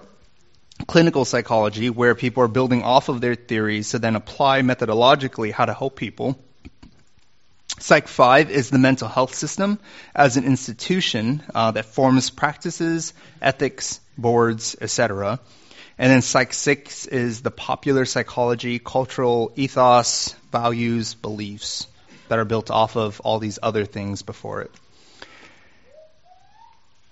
clinical 0.87 1.25
psychology, 1.25 1.89
where 1.89 2.13
people 2.13 2.43
are 2.43 2.49
building 2.49 2.83
off 2.83 3.09
of 3.09 3.21
their 3.21 3.33
theories 3.33 3.91
to 3.91 3.99
then 3.99 4.15
apply 4.15 4.61
methodologically 4.61 5.51
how 5.51 5.65
to 5.65 5.73
help 5.73 5.95
people. 5.95 6.37
Psych 7.79 8.07
5 8.07 8.51
is 8.51 8.69
the 8.69 8.79
mental 8.79 9.07
health 9.07 9.35
system 9.35 9.79
as 10.15 10.37
an 10.37 10.45
institution 10.45 11.43
uh, 11.53 11.71
that 11.71 11.85
forms 11.85 12.29
practices, 12.29 13.13
ethics, 13.41 13.99
boards, 14.17 14.75
etc. 14.79 15.39
And 15.97 16.11
then 16.11 16.21
Psych 16.21 16.53
6 16.53 17.05
is 17.07 17.41
the 17.41 17.51
popular 17.51 18.05
psychology, 18.05 18.79
cultural 18.79 19.51
ethos, 19.55 20.33
values, 20.51 21.13
beliefs 21.13 21.87
that 22.29 22.39
are 22.39 22.45
built 22.45 22.71
off 22.71 22.95
of 22.95 23.19
all 23.21 23.39
these 23.39 23.59
other 23.61 23.85
things 23.85 24.21
before 24.21 24.61
it. 24.61 24.71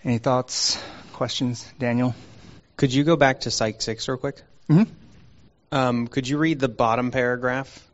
Any 0.04 0.18
thoughts, 0.18 0.82
questions, 1.14 1.66
Daniel? 1.80 2.16
Could 2.78 2.94
you 2.94 3.04
go 3.04 3.16
back 3.16 3.42
to 3.42 3.52
Psych 3.52 3.82
6 3.82 4.08
real 4.08 4.18
quick? 4.18 4.42
Mm-hmm. 4.70 4.92
Um, 5.72 6.08
could 6.08 6.28
you 6.28 6.38
read 6.38 6.60
the 6.60 6.70
bottom 6.70 7.12
paragraph? 7.12 7.86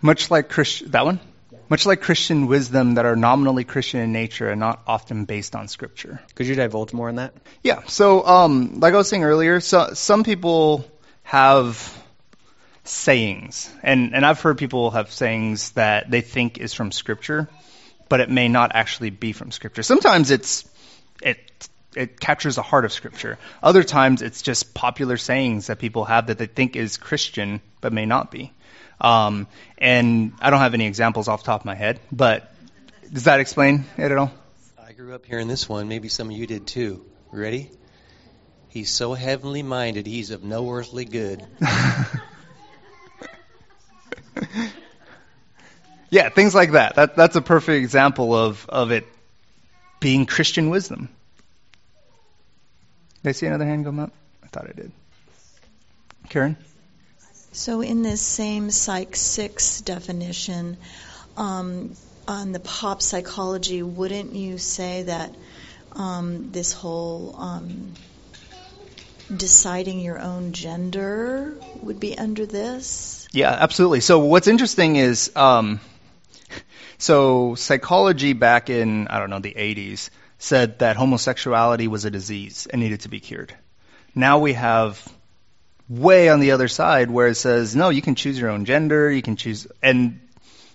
Much 0.00 0.30
like 0.30 0.48
Christ- 0.48 0.90
that 0.92 1.04
one? 1.04 1.20
Much 1.68 1.86
like 1.86 2.00
Christian 2.00 2.46
wisdom 2.46 2.94
that 2.94 3.06
are 3.06 3.16
nominally 3.16 3.64
Christian 3.64 4.00
in 4.00 4.12
nature 4.12 4.50
and 4.50 4.60
not 4.60 4.82
often 4.86 5.24
based 5.24 5.56
on 5.56 5.68
Scripture. 5.68 6.20
Could 6.34 6.46
you 6.46 6.54
divulge 6.54 6.92
more 6.92 7.08
on 7.08 7.16
that? 7.16 7.34
Yeah. 7.62 7.82
So, 7.86 8.26
um, 8.26 8.80
like 8.80 8.94
I 8.94 8.96
was 8.96 9.08
saying 9.08 9.24
earlier, 9.24 9.60
so 9.60 9.90
some 9.94 10.24
people 10.24 10.84
have 11.22 12.02
sayings, 12.84 13.72
and 13.82 14.14
and 14.14 14.24
I've 14.24 14.40
heard 14.40 14.58
people 14.58 14.90
have 14.90 15.10
sayings 15.10 15.70
that 15.72 16.10
they 16.10 16.20
think 16.20 16.58
is 16.58 16.74
from 16.74 16.92
Scripture, 16.92 17.48
but 18.08 18.20
it 18.20 18.30
may 18.30 18.48
not 18.48 18.72
actually 18.74 19.10
be 19.10 19.32
from 19.32 19.50
Scripture. 19.50 19.82
Sometimes 19.82 20.30
it's 20.30 20.68
it 21.22 21.38
it 21.96 22.20
captures 22.20 22.56
the 22.56 22.62
heart 22.62 22.84
of 22.84 22.92
Scripture. 22.92 23.38
Other 23.62 23.82
times 23.82 24.22
it's 24.22 24.42
just 24.42 24.74
popular 24.74 25.16
sayings 25.16 25.68
that 25.68 25.78
people 25.78 26.04
have 26.04 26.26
that 26.26 26.38
they 26.38 26.46
think 26.46 26.76
is 26.76 26.96
Christian 26.96 27.60
but 27.80 27.92
may 27.92 28.06
not 28.06 28.30
be. 28.30 28.52
Um, 29.00 29.46
and 29.78 30.32
I 30.40 30.50
don't 30.50 30.60
have 30.60 30.74
any 30.74 30.86
examples 30.86 31.28
off 31.28 31.42
the 31.42 31.46
top 31.46 31.62
of 31.62 31.66
my 31.66 31.74
head, 31.74 32.00
but 32.12 32.54
does 33.12 33.24
that 33.24 33.40
explain 33.40 33.84
it 33.96 34.10
at 34.10 34.18
all? 34.18 34.32
I 34.78 34.92
grew 34.92 35.14
up 35.14 35.26
hearing 35.26 35.48
this 35.48 35.68
one. 35.68 35.88
Maybe 35.88 36.08
some 36.08 36.30
of 36.30 36.36
you 36.36 36.46
did 36.46 36.66
too. 36.66 37.04
Ready? 37.30 37.70
He's 38.68 38.90
so 38.90 39.14
heavenly 39.14 39.62
minded, 39.62 40.06
he's 40.06 40.30
of 40.30 40.42
no 40.42 40.68
earthly 40.70 41.04
good. 41.04 41.46
yeah, 46.10 46.28
things 46.28 46.54
like 46.56 46.72
that. 46.72 46.96
that. 46.96 47.14
That's 47.14 47.36
a 47.36 47.40
perfect 47.42 47.82
example 47.82 48.34
of, 48.34 48.66
of 48.68 48.90
it 48.90 49.06
being 50.00 50.26
Christian 50.26 50.70
wisdom. 50.70 51.08
Did 53.22 53.28
I 53.28 53.32
see 53.32 53.46
another 53.46 53.64
hand 53.64 53.84
come 53.84 54.00
up? 54.00 54.12
I 54.42 54.48
thought 54.48 54.68
I 54.68 54.72
did. 54.72 54.90
Karen? 56.28 56.56
So, 57.56 57.82
in 57.82 58.02
this 58.02 58.20
same 58.20 58.72
Psych 58.72 59.14
6 59.14 59.82
definition, 59.82 60.76
um, 61.36 61.94
on 62.26 62.50
the 62.50 62.58
pop 62.58 63.00
psychology, 63.00 63.80
wouldn't 63.80 64.34
you 64.34 64.58
say 64.58 65.04
that 65.04 65.32
um, 65.92 66.50
this 66.50 66.72
whole 66.72 67.36
um, 67.38 67.92
deciding 69.34 70.00
your 70.00 70.18
own 70.18 70.50
gender 70.52 71.54
would 71.80 72.00
be 72.00 72.18
under 72.18 72.44
this. 72.44 73.28
Yeah, 73.30 73.50
absolutely. 73.52 74.00
So 74.00 74.18
what's 74.18 74.48
interesting 74.48 74.96
is, 74.96 75.30
um, 75.36 75.78
so 76.98 77.54
psychology 77.54 78.32
back 78.32 78.68
in 78.68 79.06
I 79.06 79.20
don't 79.20 79.30
know 79.30 79.38
the 79.38 79.54
80s 79.54 80.10
said 80.38 80.80
that 80.80 80.96
homosexuality 80.96 81.86
was 81.86 82.04
a 82.04 82.10
disease 82.10 82.66
and 82.68 82.82
needed 82.82 83.02
to 83.02 83.08
be 83.08 83.20
cured. 83.20 83.54
Now 84.12 84.40
we 84.40 84.54
have 84.54 85.00
way 85.88 86.28
on 86.28 86.40
the 86.40 86.52
other 86.52 86.68
side 86.68 87.10
where 87.10 87.28
it 87.28 87.36
says 87.36 87.76
no, 87.76 87.90
you 87.90 88.02
can 88.02 88.14
choose 88.14 88.38
your 88.38 88.50
own 88.50 88.64
gender, 88.64 89.10
you 89.10 89.22
can 89.22 89.36
choose, 89.36 89.66
and 89.82 90.20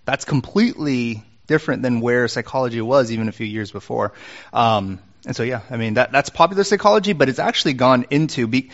that's 0.06 0.26
completely 0.26 1.24
different 1.48 1.82
than 1.82 2.00
where 2.00 2.28
psychology 2.28 2.82
was 2.82 3.12
even 3.12 3.28
a 3.28 3.32
few 3.32 3.48
years 3.48 3.72
before. 3.72 4.14
Um, 4.54 5.00
and 5.26 5.36
so 5.36 5.44
yeah, 5.44 5.62
I 5.70 5.78
mean 5.78 5.96
that 5.96 6.12
that's 6.12 6.30
popular 6.30 6.64
psychology, 6.64 7.14
but 7.14 7.30
it's 7.30 7.40
actually 7.40 7.74
gone 7.74 8.06
into 8.10 8.48
be, 8.48 8.72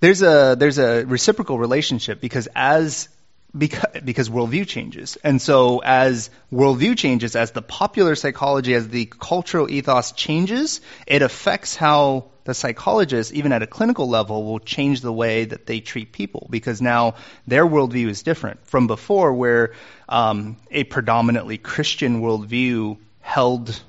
there's 0.00 0.22
a 0.22 0.56
there's 0.58 0.78
a 0.78 1.04
reciprocal 1.04 1.58
relationship 1.58 2.20
because 2.20 2.48
as 2.54 3.08
because, 3.56 4.02
because 4.04 4.28
worldview 4.28 4.66
changes. 4.66 5.16
And 5.24 5.40
so 5.40 5.80
as 5.84 6.30
worldview 6.52 6.96
changes, 6.96 7.36
as 7.36 7.52
the 7.52 7.62
popular 7.62 8.14
psychology, 8.14 8.74
as 8.74 8.88
the 8.88 9.06
cultural 9.06 9.70
ethos 9.70 10.12
changes, 10.12 10.80
it 11.06 11.22
affects 11.22 11.74
how 11.74 12.26
the 12.44 12.54
psychologists, 12.54 13.32
even 13.32 13.52
at 13.52 13.62
a 13.62 13.66
clinical 13.66 14.08
level, 14.08 14.44
will 14.44 14.58
change 14.58 15.00
the 15.00 15.12
way 15.12 15.44
that 15.44 15.66
they 15.66 15.80
treat 15.80 16.12
people 16.12 16.46
because 16.50 16.80
now 16.80 17.14
their 17.46 17.66
worldview 17.66 18.08
is 18.08 18.22
different 18.22 18.66
from 18.66 18.86
before, 18.86 19.34
where 19.34 19.74
um, 20.08 20.56
a 20.70 20.84
predominantly 20.84 21.58
Christian 21.58 22.22
worldview 22.22 22.96
held 23.20 23.82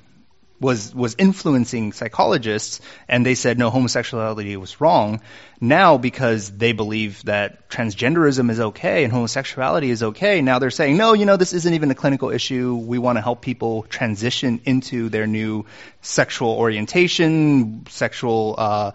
was 0.60 0.94
was 0.94 1.16
influencing 1.18 1.92
psychologists, 1.92 2.80
and 3.08 3.24
they 3.24 3.34
said 3.34 3.58
no, 3.58 3.70
homosexuality 3.70 4.56
was 4.56 4.80
wrong. 4.80 5.20
Now, 5.60 5.98
because 5.98 6.50
they 6.50 6.72
believe 6.72 7.24
that 7.24 7.68
transgenderism 7.68 8.50
is 8.50 8.60
okay 8.60 9.04
and 9.04 9.12
homosexuality 9.12 9.90
is 9.90 10.02
okay, 10.02 10.42
now 10.42 10.58
they're 10.58 10.70
saying 10.70 10.96
no, 10.96 11.14
you 11.14 11.24
know, 11.24 11.36
this 11.36 11.54
isn't 11.54 11.74
even 11.74 11.90
a 11.90 11.94
clinical 11.94 12.30
issue. 12.30 12.74
We 12.76 12.98
want 12.98 13.16
to 13.16 13.22
help 13.22 13.40
people 13.40 13.84
transition 13.84 14.60
into 14.64 15.08
their 15.08 15.26
new 15.26 15.64
sexual 16.02 16.50
orientation, 16.50 17.86
sexual. 17.88 18.54
Uh, 18.56 18.92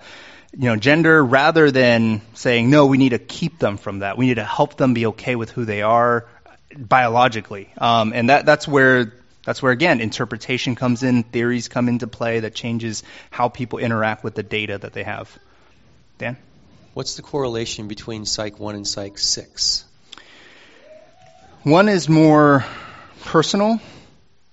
you 0.58 0.70
know, 0.70 0.78
gender 0.78 1.22
rather 1.22 1.70
than 1.70 2.22
saying, 2.34 2.70
no, 2.70 2.86
we 2.86 2.98
need 2.98 3.10
to 3.10 3.20
keep 3.20 3.60
them 3.60 3.76
from 3.76 4.00
that. 4.00 4.18
We 4.18 4.28
need 4.28 4.36
to 4.36 4.46
help 4.46 4.78
them 4.78 4.94
be 4.94 5.08
okay 5.08 5.36
with 5.36 5.52
who 5.52 5.66
they 5.66 5.82
are 5.82 6.30
biologically. 6.78 7.70
Um, 7.78 8.14
and 8.14 8.30
that, 8.30 8.46
that's 8.46 8.66
where 8.66 9.12
that's 9.46 9.62
where, 9.62 9.72
again, 9.72 10.02
interpretation 10.02 10.76
comes 10.76 11.04
in, 11.04 11.24
theories 11.24 11.68
come 11.68 11.88
into 11.88 12.08
play 12.08 12.42
that 12.42 12.56
changes 12.56 13.04
how 13.30 13.48
people 13.48 13.80
interact 13.80 14.24
with 14.24 14.36
the 14.36 14.44
data 14.44 14.80
that 14.80 14.94
they 14.94 15.04
have. 15.04 15.36
Dan? 16.18 16.36
What's 16.96 17.16
the 17.16 17.22
correlation 17.22 17.88
between 17.88 18.26
Psych 18.26 18.60
1 18.60 18.76
and 18.76 18.88
Psych 18.88 19.18
6? 19.18 19.86
One 21.64 21.90
is 21.90 22.10
more 22.10 22.66
personal, 23.24 23.80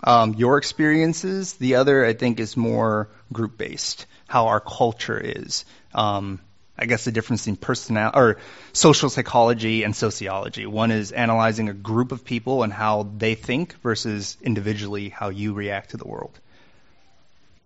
um, 0.04 0.34
your 0.34 0.58
experiences. 0.58 1.54
The 1.54 1.76
other, 1.76 2.04
I 2.04 2.12
think, 2.12 2.38
is 2.38 2.56
more 2.56 3.08
group 3.32 3.56
based, 3.56 4.06
how 4.26 4.48
our 4.48 4.60
culture 4.60 5.18
is. 5.18 5.64
Um, 5.94 6.40
I 6.76 6.86
guess 6.86 7.04
the 7.04 7.12
difference 7.12 7.46
in 7.46 7.56
personal 7.56 8.10
or 8.14 8.38
social 8.72 9.10
psychology 9.10 9.82
and 9.82 9.94
sociology. 9.94 10.66
One 10.66 10.90
is 10.90 11.12
analyzing 11.12 11.68
a 11.68 11.74
group 11.74 12.12
of 12.12 12.24
people 12.24 12.62
and 12.62 12.72
how 12.72 13.08
they 13.16 13.34
think 13.34 13.74
versus 13.82 14.36
individually 14.42 15.10
how 15.10 15.28
you 15.28 15.52
react 15.52 15.90
to 15.90 15.96
the 15.96 16.06
world. 16.06 16.38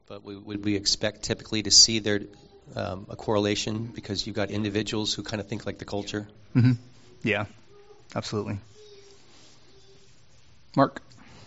But 0.08 0.24
we, 0.24 0.36
would 0.36 0.64
we 0.64 0.76
expect 0.76 1.22
typically 1.22 1.62
to 1.62 1.70
see 1.70 2.00
there 2.00 2.22
um, 2.74 3.06
a 3.08 3.16
correlation 3.16 3.86
because 3.86 4.26
you've 4.26 4.36
got 4.36 4.50
individuals 4.50 5.14
who 5.14 5.22
kind 5.22 5.40
of 5.40 5.48
think 5.48 5.66
like 5.66 5.78
the 5.78 5.84
culture? 5.84 6.26
Mm-hmm. 6.54 6.72
Yeah, 7.22 7.46
absolutely. 8.14 8.58
Mark 10.76 11.00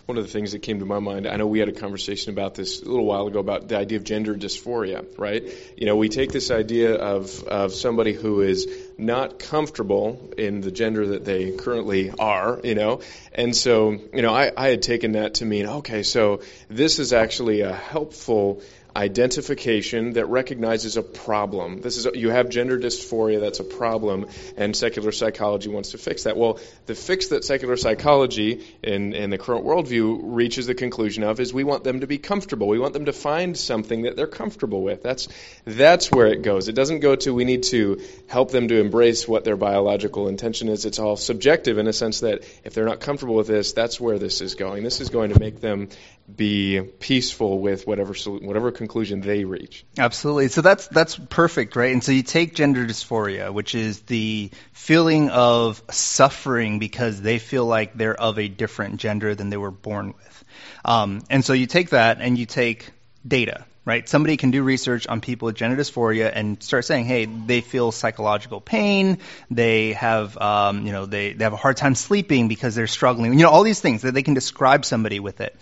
one 0.10 0.18
of 0.18 0.24
the 0.24 0.32
things 0.32 0.54
that 0.54 0.64
came 0.64 0.80
to 0.80 0.86
my 0.88 0.98
mind, 0.98 1.28
I 1.28 1.36
know 1.36 1.46
we 1.46 1.60
had 1.60 1.70
a 1.70 1.72
conversation 1.72 2.34
about 2.34 2.56
this 2.56 2.82
a 2.82 2.86
little 2.86 3.06
while 3.06 3.28
ago 3.28 3.38
about 3.38 3.68
the 3.68 3.78
idea 3.78 4.00
of 4.00 4.04
gender 4.04 4.34
dysphoria, 4.34 5.06
right? 5.20 5.44
You 5.78 5.86
know, 5.86 5.98
we 5.98 6.10
take 6.10 6.32
this 6.32 6.50
idea 6.50 6.96
of, 6.96 7.44
of 7.44 7.76
somebody 7.76 8.14
who 8.14 8.42
is 8.42 8.68
not 9.00 9.40
comfortable 9.40 10.32
in 10.38 10.62
the 10.62 10.72
gender 10.72 11.08
that 11.08 11.26
they 11.26 11.52
currently 11.52 12.12
are, 12.12 12.60
you 12.64 12.76
know, 12.76 13.02
and 13.34 13.56
so, 13.56 13.92
you 13.92 14.22
know, 14.22 14.34
I, 14.34 14.52
I 14.56 14.70
had 14.70 14.82
taken 14.82 15.14
that 15.14 15.36
to 15.36 15.46
mean, 15.46 15.66
okay, 15.66 16.04
so 16.04 16.42
this 16.70 17.00
is 17.00 17.14
actually 17.14 17.62
a 17.62 17.74
helpful 17.74 18.62
identification 18.96 20.14
that 20.14 20.26
recognizes 20.26 20.98
a 20.98 21.04
problem. 21.04 21.80
This 21.82 21.98
is 21.98 22.08
you 22.16 22.30
have 22.30 22.50
gender 22.50 22.80
dysphoria, 22.80 23.40
that's 23.40 23.60
a 23.60 23.64
problem, 23.64 24.26
and 24.58 24.76
secular 24.76 25.12
psychology 25.12 25.70
wants 25.70 25.92
to 25.92 25.98
fix 25.98 26.24
that. 26.24 26.38
Well, 26.38 26.60
the 26.86 26.96
fix 26.96 27.28
that 27.28 27.44
secular 27.46 27.78
psychology 27.78 28.66
in, 28.82 29.14
in 29.14 29.30
the 29.30 29.38
current 29.38 29.66
worldview 29.66 30.20
reaches 30.24 30.66
the 30.66 30.76
conclusion 30.76 31.24
of 31.24 31.40
is 31.40 31.54
we 31.54 31.64
want 31.64 31.84
them 31.84 32.00
to 32.02 32.08
be 32.08 32.18
comfortable. 32.18 32.68
We 32.68 32.80
want 32.80 32.94
them 32.94 33.06
to 33.06 33.14
find 33.14 33.56
something 33.56 34.04
that 34.04 34.16
they're 34.16 34.28
comfortable 34.28 34.82
with. 34.82 35.04
That's 35.04 35.28
that's 35.66 36.12
where 36.12 36.28
it 36.28 36.42
goes. 36.42 36.68
It 36.68 36.74
doesn't 36.74 37.00
go 37.00 37.16
to 37.18 37.34
we 37.34 37.46
need 37.46 37.64
to 37.64 38.02
help 38.28 38.52
them 38.52 38.68
to 38.70 38.80
embrace 38.90 39.28
what 39.28 39.44
their 39.44 39.56
biological 39.56 40.28
intention 40.28 40.68
is. 40.68 40.86
It's 40.86 40.98
all 40.98 41.16
subjective 41.16 41.78
in 41.78 41.88
a 41.88 41.94
sense 41.94 42.22
that 42.22 42.44
if 42.64 42.74
they're 42.74 42.86
not 42.86 43.00
comfortable 43.00 43.36
with 43.36 43.46
this, 43.46 43.74
that's 43.74 44.02
where 44.02 44.18
this 44.18 44.42
is 44.42 44.56
going. 44.56 44.84
This 44.84 45.00
is 45.00 45.10
going 45.10 45.32
to 45.32 45.40
make 45.40 45.62
them 45.62 45.90
be 46.36 46.82
peaceful 46.82 47.60
with 47.60 47.86
whatever 47.86 48.14
whatever 48.42 48.72
conclusion 48.72 49.22
they 49.22 49.44
reach. 49.44 49.86
Absolutely. 49.98 50.48
So 50.48 50.62
that's 50.62 50.88
that's 50.88 51.16
perfect, 51.16 51.76
right? 51.76 51.94
And 51.94 52.04
so 52.04 52.12
you 52.12 52.24
take 52.24 52.56
gender 52.56 52.84
dysphoria, 52.86 53.54
which 53.54 53.76
is 53.76 54.02
the 54.02 54.50
feeling 54.74 55.30
of 55.30 55.84
suffering 55.92 56.80
because 56.80 57.22
they 57.22 57.38
feel 57.38 57.66
like 57.66 57.94
they're 57.94 58.20
of 58.20 58.40
a 58.40 58.48
different 58.48 58.98
gender 58.98 59.36
than 59.36 59.52
they 59.52 59.58
were 59.58 59.72
born 59.72 60.16
with. 60.18 60.44
Um, 60.84 61.22
and 61.30 61.46
so 61.46 61.54
you 61.54 61.68
take 61.68 61.92
that 61.92 62.22
and 62.22 62.40
you 62.40 62.48
take 62.48 62.90
data, 63.28 63.66
right? 63.90 64.08
Somebody 64.08 64.38
can 64.38 64.52
do 64.52 64.62
research 64.62 65.08
on 65.08 65.20
people 65.20 65.48
with 65.48 65.56
gender 65.56 65.76
dysphoria 65.76 66.32
and 66.32 66.62
start 66.62 66.86
saying, 66.86 67.06
hey, 67.06 67.26
they 67.26 67.62
feel 67.62 67.92
psychological 67.92 68.62
pain, 68.62 69.18
they 69.50 69.94
have, 69.94 70.38
um, 70.38 70.86
you 70.86 70.92
know, 70.92 71.08
they, 71.08 71.34
they 71.34 71.44
have 71.44 71.54
a 71.54 71.58
hard 71.58 71.76
time 71.76 71.96
sleeping 71.96 72.48
because 72.48 72.76
they're 72.76 72.86
struggling, 72.86 73.34
you 73.34 73.40
know, 73.40 73.50
all 73.50 73.64
these 73.64 73.82
things 73.82 74.04
that 74.04 74.14
they 74.14 74.22
can 74.22 74.36
describe 74.36 74.86
somebody 74.86 75.20
with 75.20 75.42
it. 75.42 75.56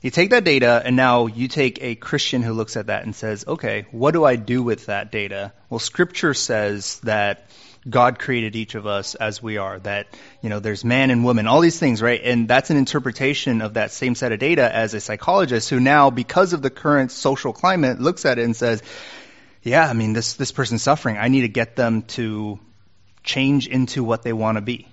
You 0.00 0.10
take 0.10 0.30
that 0.30 0.44
data 0.44 0.80
and 0.82 0.96
now 0.96 1.26
you 1.26 1.48
take 1.48 1.82
a 1.82 1.96
Christian 1.96 2.40
who 2.40 2.54
looks 2.54 2.78
at 2.78 2.86
that 2.86 3.04
and 3.04 3.14
says, 3.14 3.44
okay, 3.46 3.84
what 3.90 4.12
do 4.12 4.24
I 4.24 4.36
do 4.36 4.62
with 4.62 4.86
that 4.86 5.12
data? 5.12 5.52
Well, 5.68 5.80
scripture 5.80 6.32
says 6.32 6.98
that 7.00 7.46
God 7.88 8.18
created 8.18 8.56
each 8.56 8.74
of 8.74 8.86
us 8.86 9.14
as 9.14 9.42
we 9.42 9.56
are, 9.56 9.78
that, 9.80 10.06
you 10.42 10.50
know, 10.50 10.60
there's 10.60 10.84
man 10.84 11.10
and 11.10 11.24
woman, 11.24 11.46
all 11.46 11.60
these 11.60 11.78
things, 11.78 12.02
right? 12.02 12.20
And 12.22 12.46
that's 12.46 12.70
an 12.70 12.76
interpretation 12.76 13.62
of 13.62 13.74
that 13.74 13.90
same 13.90 14.14
set 14.14 14.32
of 14.32 14.38
data 14.38 14.74
as 14.74 14.92
a 14.92 15.00
psychologist 15.00 15.70
who 15.70 15.80
now, 15.80 16.10
because 16.10 16.52
of 16.52 16.60
the 16.60 16.70
current 16.70 17.10
social 17.10 17.52
climate, 17.52 18.00
looks 18.00 18.26
at 18.26 18.38
it 18.38 18.44
and 18.44 18.54
says, 18.54 18.82
yeah, 19.62 19.88
I 19.88 19.94
mean, 19.94 20.12
this, 20.12 20.34
this 20.34 20.52
person's 20.52 20.82
suffering. 20.82 21.16
I 21.16 21.28
need 21.28 21.42
to 21.42 21.48
get 21.48 21.76
them 21.76 22.02
to 22.02 22.58
change 23.22 23.66
into 23.66 24.04
what 24.04 24.22
they 24.22 24.32
want 24.32 24.56
to 24.56 24.62
be. 24.62 24.86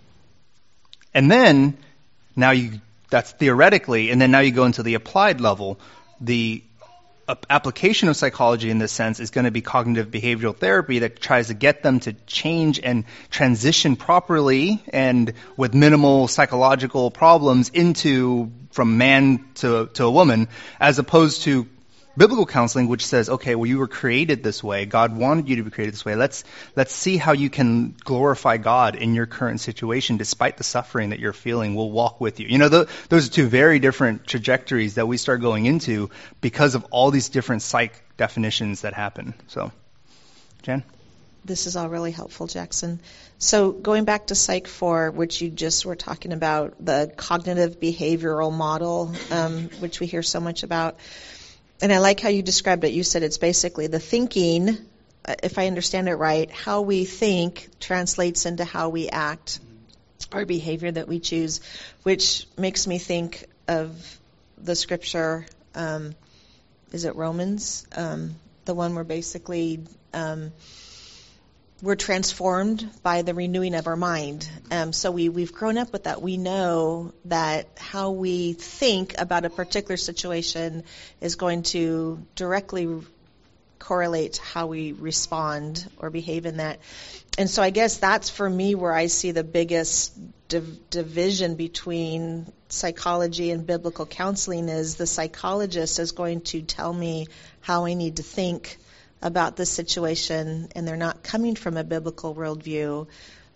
And 1.13 1.31
then, 1.31 1.77
now 2.35 2.51
you 2.51 2.79
that's 3.09 3.31
theoretically, 3.31 4.11
and 4.11 4.21
then 4.21 4.31
now 4.31 4.39
you 4.39 4.51
go 4.51 4.65
into 4.65 4.83
the 4.83 4.95
applied 4.95 5.39
level. 5.39 5.79
The 6.19 6.63
application 7.49 8.07
of 8.07 8.15
psychology 8.15 8.69
in 8.69 8.77
this 8.77 8.91
sense 8.91 9.19
is 9.19 9.31
going 9.31 9.45
to 9.45 9.51
be 9.51 9.61
cognitive 9.61 10.09
behavioral 10.09 10.55
therapy 10.55 10.99
that 10.99 11.19
tries 11.19 11.47
to 11.47 11.53
get 11.53 11.83
them 11.83 11.99
to 11.99 12.13
change 12.25 12.79
and 12.81 13.03
transition 13.29 13.95
properly 13.97 14.81
and 14.93 15.33
with 15.57 15.73
minimal 15.73 16.27
psychological 16.27 17.11
problems 17.11 17.69
into 17.69 18.51
from 18.71 18.97
man 18.97 19.45
to, 19.55 19.87
to 19.87 20.05
a 20.05 20.11
woman 20.11 20.47
as 20.79 20.99
opposed 20.99 21.41
to 21.43 21.67
biblical 22.17 22.45
counseling, 22.45 22.87
which 22.87 23.05
says, 23.05 23.29
okay, 23.29 23.55
well, 23.55 23.67
you 23.67 23.77
were 23.77 23.87
created 23.87 24.43
this 24.43 24.63
way. 24.63 24.85
God 24.85 25.15
wanted 25.15 25.47
you 25.47 25.57
to 25.57 25.63
be 25.63 25.69
created 25.69 25.93
this 25.93 26.03
way. 26.03 26.15
Let's, 26.15 26.43
let's 26.75 26.91
see 26.91 27.17
how 27.17 27.33
you 27.33 27.49
can 27.49 27.95
glorify 28.03 28.57
God 28.57 28.95
in 28.95 29.13
your 29.13 29.27
current 29.27 29.61
situation 29.61 30.17
despite 30.17 30.57
the 30.57 30.63
suffering 30.63 31.09
that 31.11 31.19
you're 31.19 31.33
feeling. 31.33 31.75
We'll 31.75 31.91
walk 31.91 32.19
with 32.19 32.39
you. 32.39 32.47
You 32.47 32.57
know, 32.57 32.69
those 32.69 33.27
are 33.27 33.31
two 33.31 33.47
very 33.47 33.79
different 33.79 34.25
trajectories 34.25 34.95
that 34.95 35.07
we 35.07 35.17
start 35.17 35.41
going 35.41 35.65
into 35.65 36.09
because 36.41 36.75
of 36.75 36.85
all 36.89 37.11
these 37.11 37.29
different 37.29 37.61
psych 37.61 38.03
definitions 38.17 38.81
that 38.81 38.93
happen. 38.93 39.35
So, 39.47 39.71
Jen? 40.63 40.83
This 41.45 41.65
is 41.65 41.77
all 41.77 41.87
really 41.87 42.11
helpful, 42.11 42.47
Jackson. 42.47 42.99
So, 43.37 43.71
going 43.71 44.03
back 44.03 44.27
to 44.27 44.35
Psych 44.35 44.67
4, 44.67 45.11
which 45.11 45.39
you 45.41 45.49
just 45.49 45.85
were 45.85 45.95
talking 45.95 46.33
about, 46.33 46.73
the 46.83 47.13
cognitive 47.15 47.79
behavioral 47.79 48.51
model, 48.51 49.13
um, 49.31 49.69
which 49.79 50.01
we 50.01 50.07
hear 50.07 50.23
so 50.23 50.41
much 50.41 50.63
about 50.63 50.97
and 51.81 51.93
I 51.93 51.99
like 51.99 52.19
how 52.19 52.29
you 52.29 52.41
described 52.41 52.83
it. 52.83 52.93
You 52.93 53.03
said 53.03 53.23
it's 53.23 53.37
basically 53.37 53.87
the 53.87 53.99
thinking, 53.99 54.77
uh, 55.25 55.35
if 55.43 55.57
I 55.57 55.67
understand 55.67 56.09
it 56.09 56.15
right, 56.15 56.49
how 56.49 56.81
we 56.81 57.05
think 57.05 57.69
translates 57.79 58.45
into 58.45 58.65
how 58.65 58.89
we 58.89 59.09
act, 59.09 59.59
our 60.31 60.45
behavior 60.45 60.91
that 60.91 61.07
we 61.07 61.19
choose, 61.19 61.61
which 62.03 62.47
makes 62.57 62.87
me 62.87 62.97
think 62.97 63.45
of 63.67 64.19
the 64.57 64.75
scripture. 64.75 65.45
Um, 65.75 66.15
is 66.91 67.05
it 67.05 67.15
Romans? 67.15 67.85
Um, 67.95 68.35
the 68.65 68.73
one 68.73 68.95
where 68.95 69.03
basically 69.03 69.81
um, 70.13 70.51
we're 71.81 71.95
transformed 71.95 72.89
by 73.03 73.21
the 73.21 73.33
renewing 73.33 73.75
of 73.75 73.87
our 73.87 73.95
mind. 73.95 74.49
Um, 74.71 74.93
so 74.93 75.11
we, 75.11 75.29
we've 75.29 75.53
grown 75.53 75.77
up 75.77 75.93
with 75.93 76.05
that. 76.05 76.21
We 76.21 76.37
know 76.37 77.13
that 77.25 77.67
how 77.77 78.11
we 78.11 78.53
think 78.53 79.15
about 79.19 79.45
a 79.45 79.49
particular 79.49 79.97
situation 79.97 80.83
is 81.21 81.35
going 81.35 81.63
to 81.63 82.25
directly 82.35 83.01
correlate 83.77 84.37
how 84.37 84.67
we 84.67 84.91
respond 84.91 85.87
or 85.99 86.09
behave 86.09 86.47
in 86.47 86.57
that. 86.57 86.79
And 87.37 87.47
so 87.47 87.61
I 87.61 87.69
guess 87.69 87.97
that's 87.97 88.31
for 88.31 88.49
me 88.49 88.73
where 88.73 88.93
I 88.93 89.05
see 89.05 89.31
the 89.31 89.43
biggest 89.43 90.17
div- 90.47 90.89
division 90.89 91.55
between 91.55 92.51
psychology 92.69 93.51
and 93.51 93.67
biblical 93.67 94.07
counseling 94.07 94.67
is 94.67 94.95
the 94.95 95.05
psychologist 95.05 95.99
is 95.99 96.11
going 96.11 96.41
to 96.41 96.63
tell 96.63 96.91
me 96.91 97.27
how 97.61 97.85
I 97.85 97.93
need 97.93 98.17
to 98.17 98.23
think 98.23 98.77
about 99.21 99.55
this 99.55 99.69
situation, 99.69 100.69
and 100.75 100.87
they're 100.87 100.97
not 100.97 101.23
coming 101.23 101.55
from 101.55 101.77
a 101.77 101.83
biblical 101.83 102.35
worldview. 102.35 103.07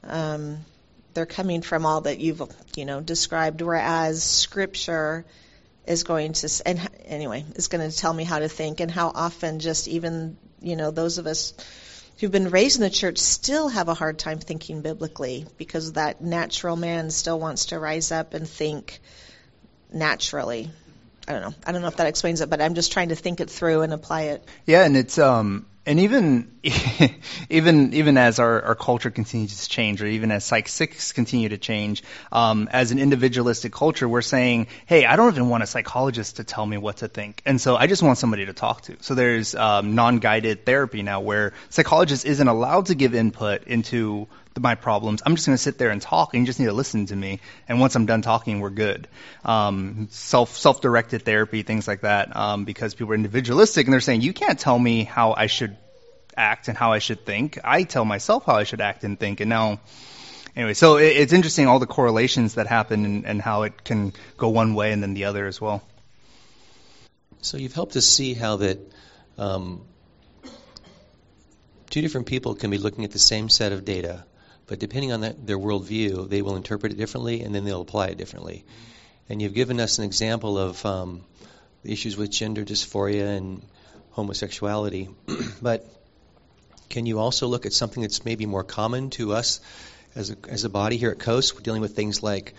Um, 0.04 0.60
they're 1.14 1.26
coming 1.26 1.62
from 1.62 1.86
all 1.86 2.02
that 2.02 2.20
you've 2.20 2.42
you 2.76 2.86
know 2.86 3.02
described, 3.02 3.62
whereas 3.62 4.24
Scripture 4.24 5.26
is 5.86 6.04
going 6.04 6.34
to 6.34 6.50
and 6.66 6.90
anyway 7.06 7.44
is 7.56 7.68
going 7.68 7.90
to 7.90 7.96
tell 7.96 8.14
me 8.14 8.24
how 8.24 8.40
to 8.40 8.48
think 8.48 8.80
and 8.80 8.92
how 8.92 9.12
often 9.14 9.60
just 9.60 9.88
even 9.88 10.38
you 10.62 10.76
know 10.76 10.92
those 10.92 11.18
of 11.18 11.26
us 11.26 11.54
who've 12.20 12.32
been 12.32 12.50
raised 12.50 12.78
in 12.78 12.84
the 12.84 12.90
church 12.90 13.18
still 13.18 13.68
have 13.68 13.90
a 13.90 13.96
hard 13.96 14.20
time 14.20 14.38
thinking 14.38 14.82
biblically 14.82 15.46
because 15.58 15.94
that 15.94 16.22
natural 16.22 16.76
man 16.76 17.10
still 17.10 17.40
wants 17.40 17.68
to 17.68 17.80
rise 17.80 18.12
up 18.12 18.34
and 18.36 18.48
think 18.48 19.00
naturally. 19.92 20.70
I 21.32 21.40
don't 21.40 21.50
know. 21.50 21.56
I 21.66 21.72
don't 21.72 21.82
know 21.82 21.88
if 21.88 21.96
that 21.98 22.08
explains 22.08 22.42
it, 22.42 22.50
but 22.50 22.62
I'm 22.62 22.76
just 22.76 22.92
trying 22.92 23.10
to 23.10 23.16
think 23.16 23.40
it 23.40 23.50
through 23.50 23.82
and 23.84 23.94
apply 23.94 24.24
it. 24.24 24.44
Yeah, 24.66 24.84
and 24.84 24.98
it's 24.98 25.18
um 25.18 25.66
and 25.86 26.00
even 26.02 26.52
even 27.50 27.94
even 27.94 28.18
as 28.18 28.40
our, 28.40 28.62
our 28.62 28.76
culture 28.76 29.10
continues 29.10 29.64
to 29.64 29.70
change, 29.70 30.02
or 30.02 30.08
even 30.08 30.30
as 30.32 30.44
Psych 30.44 30.68
six 30.68 31.14
continue 31.14 31.50
to 31.50 31.58
change, 31.58 32.04
um, 32.34 32.68
as 32.72 32.92
an 32.92 33.00
individualistic 33.00 33.72
culture, 33.72 34.10
we're 34.10 34.22
saying, 34.22 34.68
hey, 34.86 35.06
I 35.06 35.16
don't 35.16 35.34
even 35.34 35.48
want 35.48 35.64
a 35.64 35.68
psychologist 35.68 36.36
to 36.36 36.44
tell 36.44 36.66
me 36.66 36.78
what 36.78 36.98
to 36.98 37.08
think, 37.08 37.42
and 37.46 37.60
so 37.60 37.78
I 37.78 37.88
just 37.88 38.04
want 38.04 38.18
somebody 38.18 38.46
to 38.48 38.54
talk 38.54 38.82
to. 38.84 38.98
So 39.00 39.16
there's 39.16 39.56
um, 39.56 39.96
non-guided 39.96 40.66
therapy 40.66 41.02
now, 41.02 41.22
where 41.22 41.54
psychologist 41.70 42.26
isn't 42.26 42.48
allowed 42.48 42.88
to 42.88 42.96
give 42.96 43.16
input 43.16 43.64
into 43.64 44.28
my 44.60 44.76
problems. 44.76 45.22
I'm 45.26 45.36
just 45.36 45.48
going 45.48 45.56
to 45.56 45.62
sit 45.62 45.78
there 45.78 45.90
and 45.90 46.02
talk, 46.02 46.34
and 46.34 46.42
you 46.42 46.46
just 46.46 46.60
need 46.60 46.66
to 46.66 46.74
listen 46.74 47.06
to 47.08 47.16
me. 47.16 47.40
And 47.68 47.80
once 47.80 47.96
I'm 47.96 48.06
done 48.06 48.22
talking, 48.22 48.60
we're 48.60 48.70
good. 48.70 49.08
Um, 49.46 50.08
self 50.12 50.58
self 50.58 50.82
directed 50.82 51.24
therapy, 51.24 51.64
things 51.64 51.88
like 51.88 52.02
that, 52.02 52.36
um, 52.36 52.66
because 52.66 52.94
people 52.94 53.14
are 53.14 53.16
individualistic 53.16 53.88
and 53.88 53.94
they're 53.94 54.02
saying 54.02 54.22
you 54.22 54.34
can't 54.34 54.60
tell 54.60 54.78
me 54.78 55.04
how 55.04 55.34
I 55.34 55.48
should 55.48 55.78
act 56.36 56.68
and 56.68 56.78
how 56.78 56.92
I 56.92 57.00
should 57.00 57.26
think. 57.26 57.60
I 57.64 57.84
tell 57.84 58.06
myself 58.06 58.46
how 58.46 58.56
I 58.56 58.64
should 58.64 58.82
act 58.82 59.04
and 59.04 59.20
think. 59.20 59.40
And 59.40 59.50
now, 59.50 59.80
anyway, 60.56 60.74
so 60.74 60.98
it, 60.98 61.18
it's 61.18 61.34
interesting 61.34 61.68
all 61.68 61.80
the 61.80 61.88
correlations 61.88 62.56
that 62.56 62.68
happen 62.68 63.06
and, 63.06 63.26
and 63.26 63.42
how 63.42 63.64
it 63.64 63.84
can 63.84 64.14
go 64.38 64.50
one 64.50 64.74
way 64.74 64.92
and 64.92 65.02
then 65.02 65.14
the 65.14 65.26
other 65.26 65.48
as 65.48 65.62
well. 65.62 65.82
So 67.42 67.58
you've 67.58 67.74
helped 67.74 67.96
us 67.96 68.06
see 68.06 68.34
how 68.34 68.58
that 68.58 68.80
um, 69.38 69.82
two 71.90 72.02
different 72.02 72.28
people 72.28 72.56
can 72.56 72.70
be 72.70 72.78
looking 72.78 73.04
at 73.04 73.12
the 73.12 73.20
same 73.20 73.50
set 73.50 73.72
of 73.72 73.84
data 73.84 74.26
but 74.72 74.80
depending 74.80 75.12
on 75.12 75.20
their 75.20 75.60
worldview, 75.60 76.30
they 76.30 76.42
will 76.42 76.56
interpret 76.56 76.94
it 76.94 76.96
differently 76.96 77.42
and 77.42 77.54
then 77.54 77.66
they'll 77.66 77.82
apply 77.82 78.08
it 78.08 78.18
differently. 78.18 78.64
And 79.28 79.42
you've 79.42 79.54
given 79.54 79.82
us 79.82 79.98
an 79.98 80.06
example 80.06 80.58
of 80.58 80.86
um, 80.86 81.26
issues 81.84 82.16
with 82.16 82.32
gender 82.32 82.64
dysphoria 82.64 83.36
and 83.36 83.64
homosexuality. 84.12 85.10
but 85.62 85.86
can 86.88 87.06
you 87.06 87.20
also 87.20 87.48
look 87.48 87.66
at 87.66 87.74
something 87.74 88.02
that's 88.02 88.24
maybe 88.24 88.46
more 88.46 88.64
common 88.64 89.10
to 89.10 89.34
us 89.34 89.60
as 90.16 90.32
a, 90.32 90.38
as 90.48 90.64
a 90.64 90.70
body 90.70 90.96
here 90.96 91.12
at 91.12 91.20
Coast? 91.20 91.54
We're 91.54 91.60
dealing 91.60 91.82
with 91.82 91.94
things 91.94 92.24
like 92.24 92.54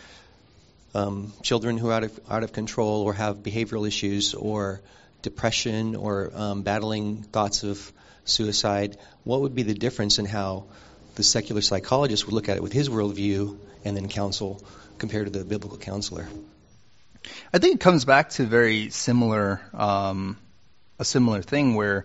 um, 0.95 1.33
children 1.41 1.79
who 1.79 1.89
are 1.89 1.95
out 1.95 2.05
of, 2.05 2.21
out 2.29 2.43
of 2.43 2.53
control 2.53 3.05
or 3.05 3.15
have 3.15 3.39
behavioral 3.39 3.89
issues 3.89 4.35
or 4.35 4.83
depression 5.23 5.97
or 5.97 6.31
um, 6.35 6.61
battling 6.61 7.23
thoughts 7.23 7.63
of 7.65 7.91
suicide. 8.27 8.99
What 9.25 9.41
would 9.41 9.55
be 9.55 9.63
the 9.63 9.73
difference 9.73 10.19
in 10.19 10.27
how 10.27 10.67
the 11.15 11.23
secular 11.23 11.61
psychologist 11.61 12.27
would 12.27 12.35
look 12.35 12.49
at 12.49 12.57
it 12.57 12.63
with 12.63 12.73
his 12.73 12.89
worldview 12.89 13.59
and 13.85 13.97
then 13.97 14.09
counsel 14.09 14.63
compared 14.99 15.27
to 15.27 15.39
the 15.39 15.45
biblical 15.45 15.79
counselor. 15.79 16.29
I 17.53 17.59
think 17.59 17.77
it 17.77 17.81
comes 17.81 18.05
back 18.05 18.31
to 18.31 18.45
very 18.45 18.91
similar, 18.91 19.61
um, 19.75 20.39
a 20.99 21.05
similar 21.05 21.43
thing 21.43 21.75
where 21.75 22.05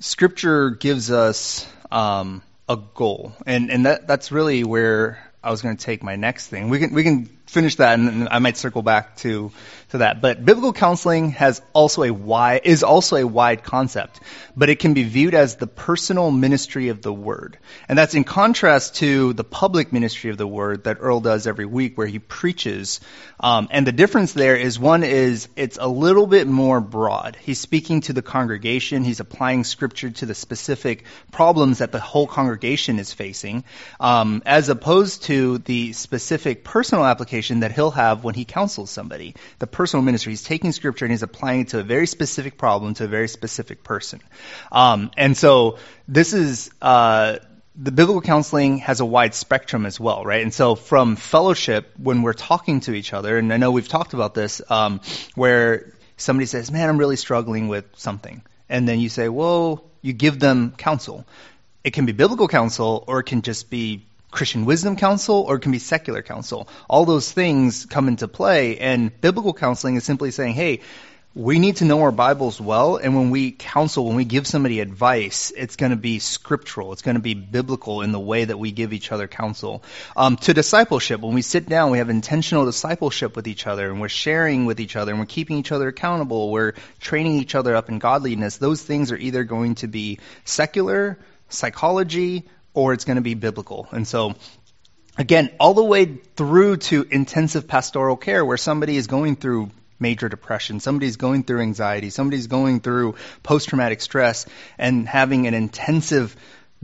Scripture 0.00 0.70
gives 0.70 1.10
us 1.10 1.66
um, 1.90 2.42
a 2.68 2.76
goal, 2.76 3.34
and 3.46 3.70
and 3.70 3.86
that 3.86 4.06
that's 4.06 4.32
really 4.32 4.64
where 4.64 5.18
I 5.42 5.50
was 5.50 5.62
going 5.62 5.76
to 5.76 5.84
take 5.84 6.02
my 6.02 6.16
next 6.16 6.48
thing. 6.48 6.68
We 6.68 6.78
can 6.78 6.94
we 6.94 7.02
can 7.02 7.26
finish 7.46 7.76
that, 7.76 7.98
and 7.98 8.28
I 8.28 8.38
might 8.38 8.56
circle 8.56 8.82
back 8.82 9.16
to 9.18 9.52
to 9.90 9.98
that. 9.98 10.20
But 10.20 10.44
biblical 10.44 10.72
counseling 10.72 11.30
has 11.32 11.62
also 11.72 12.02
a 12.02 12.10
wide 12.10 12.62
is 12.64 12.82
also 12.82 13.16
a 13.16 13.26
wide 13.26 13.62
concept, 13.62 14.20
but 14.56 14.70
it 14.70 14.78
can 14.78 14.94
be 14.94 15.04
viewed 15.04 15.34
as 15.34 15.56
the 15.56 15.66
personal 15.66 16.30
ministry 16.30 16.88
of 16.88 17.02
the 17.02 17.12
word, 17.12 17.58
and 17.88 17.98
that's 17.98 18.14
in 18.14 18.24
contrast 18.24 18.96
to 18.96 19.32
the 19.32 19.44
public 19.44 19.92
ministry 19.92 20.30
of 20.30 20.38
the 20.38 20.46
word 20.46 20.84
that 20.84 20.98
Earl 21.00 21.20
does 21.20 21.46
every 21.46 21.66
week, 21.66 21.96
where 21.96 22.06
he 22.06 22.18
preaches. 22.18 23.00
Um, 23.38 23.68
and 23.70 23.86
the 23.86 23.92
difference 23.92 24.32
there 24.32 24.56
is 24.56 24.78
one 24.78 25.02
is 25.02 25.48
it's 25.56 25.78
a 25.80 25.88
little 25.88 26.26
bit 26.26 26.46
more 26.46 26.80
broad. 26.80 27.36
He's 27.40 27.60
speaking 27.60 28.02
to 28.02 28.12
the 28.12 28.22
congregation. 28.22 29.04
He's 29.04 29.20
applying 29.20 29.64
scripture 29.64 30.10
to 30.10 30.26
the 30.26 30.34
specific 30.34 31.04
problems 31.32 31.78
that 31.78 31.92
the 31.92 32.00
whole 32.00 32.26
congregation 32.26 32.98
is 32.98 33.12
facing, 33.12 33.64
um, 33.98 34.42
as 34.46 34.68
opposed 34.68 35.24
to 35.24 35.58
the 35.58 35.92
specific 35.92 36.64
personal 36.64 37.04
application 37.04 37.60
that 37.60 37.72
he'll 37.72 37.90
have 37.90 38.24
when 38.24 38.34
he 38.34 38.44
counsels 38.44 38.90
somebody. 38.90 39.34
The 39.58 39.66
personal 39.80 40.04
ministry. 40.04 40.32
He's 40.32 40.42
taking 40.42 40.72
scripture 40.72 41.06
and 41.06 41.12
he's 41.12 41.22
applying 41.22 41.62
it 41.62 41.68
to 41.68 41.78
a 41.78 41.82
very 41.82 42.06
specific 42.06 42.58
problem, 42.58 42.92
to 42.96 43.04
a 43.04 43.08
very 43.08 43.28
specific 43.28 43.82
person. 43.82 44.20
Um, 44.70 45.10
and 45.16 45.34
so 45.34 45.78
this 46.06 46.34
is, 46.34 46.70
uh, 46.82 47.38
the 47.76 47.90
biblical 47.90 48.20
counseling 48.20 48.76
has 48.80 49.00
a 49.00 49.06
wide 49.06 49.32
spectrum 49.34 49.86
as 49.86 49.98
well, 49.98 50.22
right? 50.22 50.42
And 50.42 50.52
so 50.52 50.74
from 50.74 51.16
fellowship, 51.16 51.92
when 51.96 52.20
we're 52.20 52.34
talking 52.34 52.80
to 52.80 52.92
each 52.92 53.14
other, 53.14 53.38
and 53.38 53.50
I 53.54 53.56
know 53.56 53.70
we've 53.70 53.88
talked 53.88 54.12
about 54.12 54.34
this, 54.34 54.60
um, 54.68 55.00
where 55.34 55.94
somebody 56.18 56.44
says, 56.44 56.70
man, 56.70 56.86
I'm 56.90 56.98
really 56.98 57.16
struggling 57.16 57.68
with 57.68 57.86
something. 57.96 58.42
And 58.68 58.86
then 58.86 59.00
you 59.00 59.08
say, 59.08 59.30
well, 59.30 59.82
you 60.02 60.12
give 60.12 60.38
them 60.38 60.74
counsel. 60.76 61.24
It 61.84 61.94
can 61.94 62.04
be 62.04 62.12
biblical 62.12 62.48
counsel 62.48 63.02
or 63.08 63.20
it 63.20 63.24
can 63.24 63.40
just 63.40 63.70
be 63.70 64.04
Christian 64.30 64.64
wisdom 64.64 64.96
counsel 64.96 65.42
or 65.42 65.56
it 65.56 65.60
can 65.60 65.72
be 65.72 65.78
secular 65.78 66.22
counsel. 66.22 66.68
All 66.88 67.04
those 67.04 67.30
things 67.30 67.86
come 67.86 68.08
into 68.08 68.28
play 68.28 68.78
and 68.78 69.18
biblical 69.20 69.54
counseling 69.54 69.96
is 69.96 70.04
simply 70.04 70.30
saying, 70.30 70.54
hey, 70.54 70.80
we 71.34 71.60
need 71.60 71.76
to 71.76 71.84
know 71.84 72.02
our 72.02 72.10
Bibles 72.10 72.60
well, 72.60 72.96
and 72.96 73.14
when 73.14 73.30
we 73.30 73.52
counsel, 73.52 74.04
when 74.04 74.16
we 74.16 74.24
give 74.24 74.48
somebody 74.48 74.80
advice, 74.80 75.52
it's 75.56 75.76
going 75.76 75.90
to 75.90 75.96
be 75.96 76.18
scriptural. 76.18 76.92
It's 76.92 77.02
going 77.02 77.14
to 77.14 77.22
be 77.22 77.34
biblical 77.34 78.02
in 78.02 78.10
the 78.10 78.18
way 78.18 78.44
that 78.44 78.58
we 78.58 78.72
give 78.72 78.92
each 78.92 79.12
other 79.12 79.28
counsel. 79.28 79.84
Um, 80.16 80.36
to 80.38 80.52
discipleship, 80.52 81.20
when 81.20 81.34
we 81.34 81.42
sit 81.42 81.68
down, 81.68 81.92
we 81.92 81.98
have 81.98 82.10
intentional 82.10 82.64
discipleship 82.64 83.36
with 83.36 83.46
each 83.46 83.68
other, 83.68 83.88
and 83.88 84.00
we're 84.00 84.08
sharing 84.08 84.66
with 84.66 84.80
each 84.80 84.96
other, 84.96 85.12
and 85.12 85.20
we're 85.20 85.26
keeping 85.26 85.58
each 85.58 85.70
other 85.70 85.86
accountable. 85.86 86.50
We're 86.50 86.72
training 86.98 87.36
each 87.36 87.54
other 87.54 87.76
up 87.76 87.88
in 87.90 88.00
godliness. 88.00 88.56
Those 88.56 88.82
things 88.82 89.12
are 89.12 89.16
either 89.16 89.44
going 89.44 89.76
to 89.76 89.86
be 89.86 90.18
secular, 90.44 91.16
psychology, 91.48 92.48
or 92.74 92.92
it's 92.92 93.04
going 93.04 93.16
to 93.16 93.22
be 93.22 93.34
biblical. 93.34 93.88
And 93.90 94.06
so, 94.06 94.34
again, 95.18 95.50
all 95.58 95.74
the 95.74 95.84
way 95.84 96.06
through 96.06 96.78
to 96.78 97.06
intensive 97.10 97.66
pastoral 97.66 98.16
care 98.16 98.44
where 98.44 98.56
somebody 98.56 98.96
is 98.96 99.06
going 99.06 99.36
through 99.36 99.70
major 99.98 100.28
depression, 100.28 100.80
somebody's 100.80 101.16
going 101.16 101.44
through 101.44 101.60
anxiety, 101.60 102.10
somebody's 102.10 102.46
going 102.46 102.80
through 102.80 103.16
post 103.42 103.68
traumatic 103.68 104.00
stress 104.00 104.46
and 104.78 105.06
having 105.06 105.46
an 105.46 105.54
intensive 105.54 106.34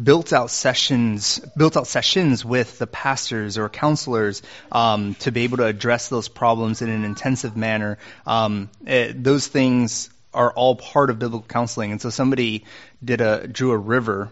built 0.03 0.35
out 0.35 0.51
sessions 0.51 1.39
built 1.57 1.75
out 1.75 1.87
sessions 1.87 2.45
with 2.45 2.79
the 2.79 2.87
pastors 2.87 3.57
or 3.57 3.71
counselors 3.71 4.43
um, 4.71 5.15
to 5.15 5.33
be 5.33 5.45
able 5.45 5.57
to 5.57 5.65
address 5.65 6.11
those 6.11 6.29
problems 6.29 6.83
in 6.83 6.91
an 6.91 7.03
intensive 7.03 7.57
manner 7.57 7.97
um, 8.27 8.69
it, 8.87 9.25
those 9.25 9.47
things 9.47 10.11
are 10.35 10.53
all 10.53 10.77
part 10.77 11.09
of 11.09 11.19
biblical 11.19 11.49
counseling 11.49 11.93
and 11.93 12.03
so 12.03 12.11
somebody 12.11 12.65
did 13.03 13.23
a 13.23 13.49
drew 13.49 13.71
a 13.71 13.79
river 13.79 14.31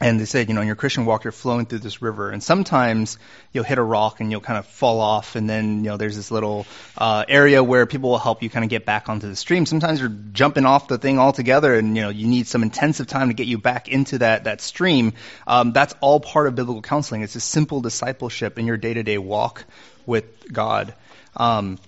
and 0.00 0.18
they 0.18 0.24
said, 0.24 0.48
you 0.48 0.54
know, 0.54 0.60
in 0.60 0.66
your 0.66 0.74
Christian 0.74 1.06
walk, 1.06 1.22
you're 1.22 1.30
flowing 1.30 1.66
through 1.66 1.78
this 1.78 2.02
river, 2.02 2.30
and 2.30 2.42
sometimes 2.42 3.16
you'll 3.52 3.62
hit 3.62 3.78
a 3.78 3.82
rock 3.82 4.18
and 4.18 4.28
you'll 4.28 4.40
kind 4.40 4.58
of 4.58 4.66
fall 4.66 5.00
off, 5.00 5.36
and 5.36 5.48
then 5.48 5.84
you 5.84 5.90
know 5.90 5.96
there's 5.96 6.16
this 6.16 6.32
little 6.32 6.66
uh, 6.98 7.24
area 7.28 7.62
where 7.62 7.86
people 7.86 8.10
will 8.10 8.18
help 8.18 8.42
you 8.42 8.50
kind 8.50 8.64
of 8.64 8.70
get 8.70 8.84
back 8.84 9.08
onto 9.08 9.28
the 9.28 9.36
stream. 9.36 9.66
Sometimes 9.66 10.00
you're 10.00 10.16
jumping 10.32 10.66
off 10.66 10.88
the 10.88 10.98
thing 10.98 11.20
altogether, 11.20 11.74
and 11.74 11.96
you 11.96 12.02
know 12.02 12.08
you 12.08 12.26
need 12.26 12.48
some 12.48 12.64
intensive 12.64 13.06
time 13.06 13.28
to 13.28 13.34
get 13.34 13.46
you 13.46 13.58
back 13.58 13.88
into 13.88 14.18
that 14.18 14.44
that 14.44 14.60
stream. 14.60 15.12
Um, 15.46 15.72
that's 15.72 15.94
all 16.00 16.18
part 16.18 16.48
of 16.48 16.56
biblical 16.56 16.82
counseling. 16.82 17.22
It's 17.22 17.36
a 17.36 17.40
simple 17.40 17.80
discipleship 17.80 18.58
in 18.58 18.66
your 18.66 18.76
day-to-day 18.76 19.18
walk 19.18 19.64
with 20.06 20.52
God, 20.52 20.92
um, 21.36 21.78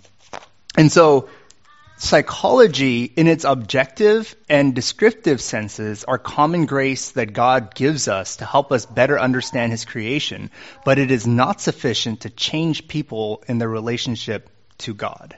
and 0.78 0.92
so 0.92 1.28
psychology, 1.96 3.04
in 3.04 3.26
its 3.26 3.44
objective 3.44 4.34
and 4.48 4.74
descriptive 4.74 5.40
senses, 5.40 6.04
are 6.04 6.18
common 6.18 6.66
grace 6.66 7.12
that 7.12 7.32
God 7.32 7.74
gives 7.74 8.08
us 8.08 8.36
to 8.36 8.44
help 8.44 8.72
us 8.72 8.86
better 8.86 9.18
understand 9.18 9.72
His 9.72 9.84
creation, 9.84 10.50
but 10.84 10.98
it 10.98 11.10
is 11.10 11.26
not 11.26 11.60
sufficient 11.60 12.20
to 12.20 12.30
change 12.30 12.88
people 12.88 13.42
in 13.48 13.58
their 13.58 13.68
relationship 13.68 14.50
to 14.78 14.94
God. 14.94 15.36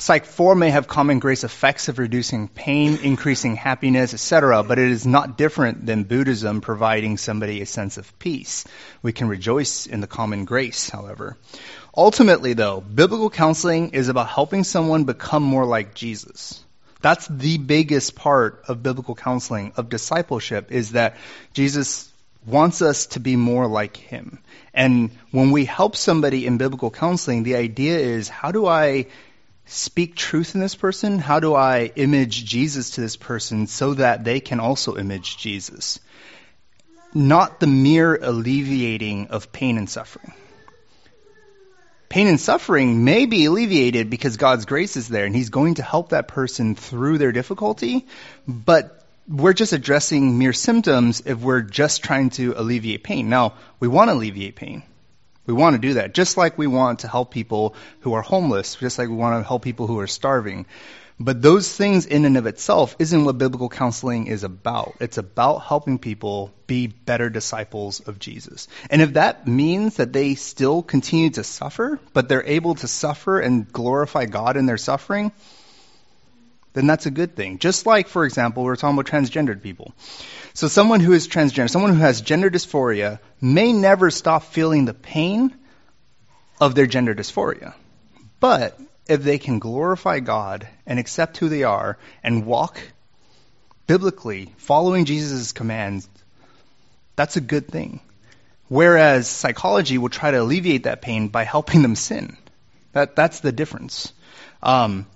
Psych 0.00 0.26
4 0.26 0.54
may 0.54 0.70
have 0.70 0.86
common 0.86 1.18
grace 1.18 1.42
effects 1.42 1.88
of 1.88 1.98
reducing 1.98 2.46
pain, 2.46 3.00
increasing 3.02 3.56
happiness, 3.56 4.14
etc., 4.14 4.62
but 4.62 4.78
it 4.78 4.92
is 4.92 5.04
not 5.04 5.36
different 5.36 5.84
than 5.84 6.04
Buddhism 6.04 6.60
providing 6.60 7.16
somebody 7.16 7.60
a 7.60 7.66
sense 7.66 7.98
of 7.98 8.16
peace. 8.20 8.64
We 9.02 9.12
can 9.12 9.26
rejoice 9.26 9.86
in 9.86 10.00
the 10.00 10.06
common 10.06 10.44
grace, 10.44 10.88
however. 10.88 11.36
Ultimately, 11.96 12.52
though, 12.52 12.80
biblical 12.80 13.30
counseling 13.30 13.90
is 13.90 14.08
about 14.08 14.28
helping 14.28 14.64
someone 14.64 15.04
become 15.04 15.42
more 15.42 15.64
like 15.64 15.94
Jesus. 15.94 16.64
That's 17.00 17.26
the 17.28 17.58
biggest 17.58 18.14
part 18.14 18.64
of 18.68 18.82
biblical 18.82 19.14
counseling, 19.14 19.72
of 19.76 19.88
discipleship, 19.88 20.72
is 20.72 20.92
that 20.92 21.16
Jesus 21.54 22.10
wants 22.44 22.82
us 22.82 23.06
to 23.06 23.20
be 23.20 23.36
more 23.36 23.66
like 23.66 23.96
him. 23.96 24.40
And 24.74 25.10
when 25.30 25.50
we 25.50 25.64
help 25.64 25.96
somebody 25.96 26.46
in 26.46 26.58
biblical 26.58 26.90
counseling, 26.90 27.42
the 27.42 27.56
idea 27.56 27.98
is 27.98 28.28
how 28.28 28.52
do 28.52 28.66
I 28.66 29.06
speak 29.66 30.16
truth 30.16 30.54
in 30.54 30.60
this 30.60 30.74
person? 30.74 31.18
How 31.18 31.40
do 31.40 31.54
I 31.54 31.92
image 31.94 32.44
Jesus 32.44 32.90
to 32.90 33.00
this 33.00 33.16
person 33.16 33.66
so 33.66 33.94
that 33.94 34.24
they 34.24 34.40
can 34.40 34.60
also 34.60 34.96
image 34.96 35.36
Jesus? 35.36 36.00
Not 37.14 37.60
the 37.60 37.66
mere 37.66 38.16
alleviating 38.16 39.28
of 39.28 39.52
pain 39.52 39.78
and 39.78 39.88
suffering. 39.88 40.32
Pain 42.08 42.26
and 42.26 42.40
suffering 42.40 43.04
may 43.04 43.26
be 43.26 43.44
alleviated 43.44 44.08
because 44.08 44.38
God's 44.38 44.64
grace 44.64 44.96
is 44.96 45.08
there 45.08 45.26
and 45.26 45.36
He's 45.36 45.50
going 45.50 45.74
to 45.74 45.82
help 45.82 46.10
that 46.10 46.28
person 46.28 46.74
through 46.74 47.18
their 47.18 47.32
difficulty, 47.32 48.06
but 48.46 49.04
we're 49.28 49.52
just 49.52 49.74
addressing 49.74 50.38
mere 50.38 50.54
symptoms 50.54 51.22
if 51.26 51.38
we're 51.38 51.60
just 51.60 52.02
trying 52.02 52.30
to 52.30 52.54
alleviate 52.56 53.04
pain. 53.04 53.28
Now, 53.28 53.54
we 53.78 53.88
want 53.88 54.08
to 54.08 54.14
alleviate 54.14 54.56
pain. 54.56 54.82
We 55.44 55.54
want 55.54 55.74
to 55.74 55.80
do 55.80 55.94
that, 55.94 56.14
just 56.14 56.36
like 56.36 56.58
we 56.58 56.66
want 56.66 57.00
to 57.00 57.08
help 57.08 57.30
people 57.30 57.74
who 58.00 58.14
are 58.14 58.22
homeless, 58.22 58.74
just 58.74 58.98
like 58.98 59.08
we 59.08 59.14
want 59.14 59.42
to 59.42 59.46
help 59.46 59.62
people 59.62 59.86
who 59.86 59.98
are 59.98 60.06
starving. 60.06 60.66
But 61.20 61.42
those 61.42 61.74
things 61.74 62.06
in 62.06 62.24
and 62.24 62.36
of 62.36 62.46
itself 62.46 62.94
isn't 63.00 63.24
what 63.24 63.38
biblical 63.38 63.68
counseling 63.68 64.28
is 64.28 64.44
about. 64.44 64.94
It's 65.00 65.18
about 65.18 65.64
helping 65.64 65.98
people 65.98 66.52
be 66.68 66.86
better 66.86 67.28
disciples 67.28 67.98
of 68.00 68.20
Jesus. 68.20 68.68
And 68.88 69.02
if 69.02 69.14
that 69.14 69.46
means 69.48 69.96
that 69.96 70.12
they 70.12 70.36
still 70.36 70.80
continue 70.82 71.30
to 71.30 71.42
suffer, 71.42 71.98
but 72.12 72.28
they're 72.28 72.46
able 72.46 72.76
to 72.76 72.86
suffer 72.86 73.40
and 73.40 73.70
glorify 73.72 74.26
God 74.26 74.56
in 74.56 74.66
their 74.66 74.76
suffering, 74.76 75.32
then 76.74 76.86
that's 76.86 77.06
a 77.06 77.10
good 77.10 77.34
thing. 77.34 77.58
Just 77.58 77.86
like, 77.86 78.06
for 78.06 78.24
example, 78.24 78.62
we 78.62 78.70
are 78.70 78.76
talking 78.76 78.96
about 78.96 79.10
transgendered 79.10 79.60
people. 79.60 79.94
So 80.54 80.68
someone 80.68 81.00
who 81.00 81.14
is 81.14 81.26
transgender, 81.26 81.68
someone 81.68 81.94
who 81.94 82.00
has 82.00 82.20
gender 82.20 82.50
dysphoria, 82.50 83.18
may 83.40 83.72
never 83.72 84.12
stop 84.12 84.44
feeling 84.44 84.84
the 84.84 84.94
pain 84.94 85.52
of 86.60 86.76
their 86.76 86.86
gender 86.86 87.14
dysphoria. 87.14 87.74
But 88.38 88.78
if 89.08 89.22
they 89.22 89.38
can 89.38 89.58
glorify 89.58 90.20
God 90.20 90.68
and 90.86 90.98
accept 90.98 91.38
who 91.38 91.48
they 91.48 91.64
are 91.64 91.98
and 92.22 92.46
walk 92.46 92.80
biblically, 93.86 94.52
following 94.58 95.06
Jesus' 95.06 95.52
commands, 95.52 96.08
that's 97.16 97.36
a 97.36 97.40
good 97.40 97.68
thing. 97.68 98.00
Whereas 98.68 99.26
psychology 99.26 99.96
will 99.96 100.10
try 100.10 100.30
to 100.30 100.42
alleviate 100.42 100.84
that 100.84 101.00
pain 101.00 101.28
by 101.28 101.44
helping 101.44 101.82
them 101.82 101.96
sin. 101.96 102.36
That, 102.92 103.16
that's 103.16 103.40
the 103.40 103.50
difference. 103.50 104.12
Um, 104.62 105.06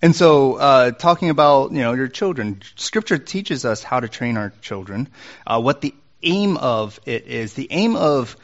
and 0.00 0.14
so, 0.14 0.54
uh, 0.54 0.90
talking 0.92 1.28
about 1.28 1.72
you 1.72 1.80
know 1.80 1.92
your 1.92 2.06
children, 2.06 2.62
Scripture 2.76 3.18
teaches 3.18 3.64
us 3.64 3.82
how 3.82 3.98
to 3.98 4.08
train 4.08 4.36
our 4.36 4.52
children. 4.62 5.08
Uh, 5.44 5.60
what 5.60 5.80
the 5.80 5.92
aim 6.22 6.56
of 6.56 7.00
it 7.04 7.26
is, 7.26 7.54
the 7.54 7.66
aim 7.70 7.96
of 7.96 8.36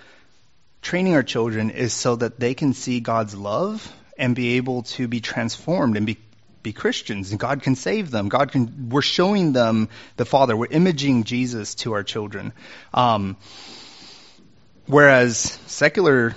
training 0.83 1.14
our 1.14 1.22
children 1.22 1.70
is 1.70 1.93
so 1.93 2.16
that 2.16 2.41
they 2.41 2.55
can 2.55 2.75
see 2.75 2.99
God's 2.99 3.37
love 3.37 3.93
and 4.17 4.35
be 4.35 4.57
able 4.57 4.83
to 4.83 5.09
be 5.09 5.21
transformed 5.21 5.97
and 5.97 6.07
be 6.07 6.19
be 6.62 6.73
Christians, 6.73 7.31
and 7.31 7.39
God 7.39 7.62
can 7.62 7.77
save 7.77 8.11
them. 8.11 8.29
God 8.31 8.51
can. 8.51 8.89
We're 8.89 9.03
showing 9.03 9.53
them 9.53 9.91
the 10.17 10.25
Father. 10.25 10.57
We're 10.57 10.67
imaging 10.67 11.25
Jesus 11.25 11.75
to 11.77 11.93
our 11.93 12.03
children. 12.03 12.55
Um, 12.95 13.37
whereas 14.87 15.39
secular 15.67 16.35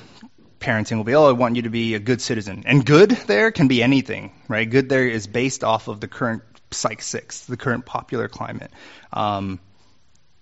parenting 0.59 0.97
will 0.97 1.03
be, 1.03 1.15
oh, 1.15 1.30
I 1.30 1.32
want 1.32 1.55
you 1.55 1.61
to 1.63 1.69
be 1.69 1.95
a 1.95 1.99
good 1.99 2.21
citizen. 2.21 2.63
And 2.65 2.86
good 2.86 3.11
there 3.11 3.51
can 3.51 3.67
be 3.67 3.82
anything, 3.82 4.34
right? 4.47 4.69
Good 4.69 4.89
there 4.89 5.07
is 5.07 5.28
based 5.28 5.63
off 5.63 5.88
of 5.88 5.99
the 5.99 6.07
current 6.07 6.43
Psych 6.71 7.01
6, 7.01 7.45
the 7.45 7.57
current 7.57 7.86
popular 7.86 8.28
climate. 8.28 8.71
Um, 9.13 9.59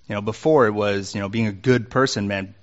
you 0.07 0.15
know, 0.15 0.21
before 0.21 0.67
it 0.67 0.71
was, 0.71 1.13
you 1.13 1.21
know, 1.21 1.29
being 1.29 1.47
a 1.47 1.53
good 1.53 1.89
person 1.89 2.27
meant 2.27 2.55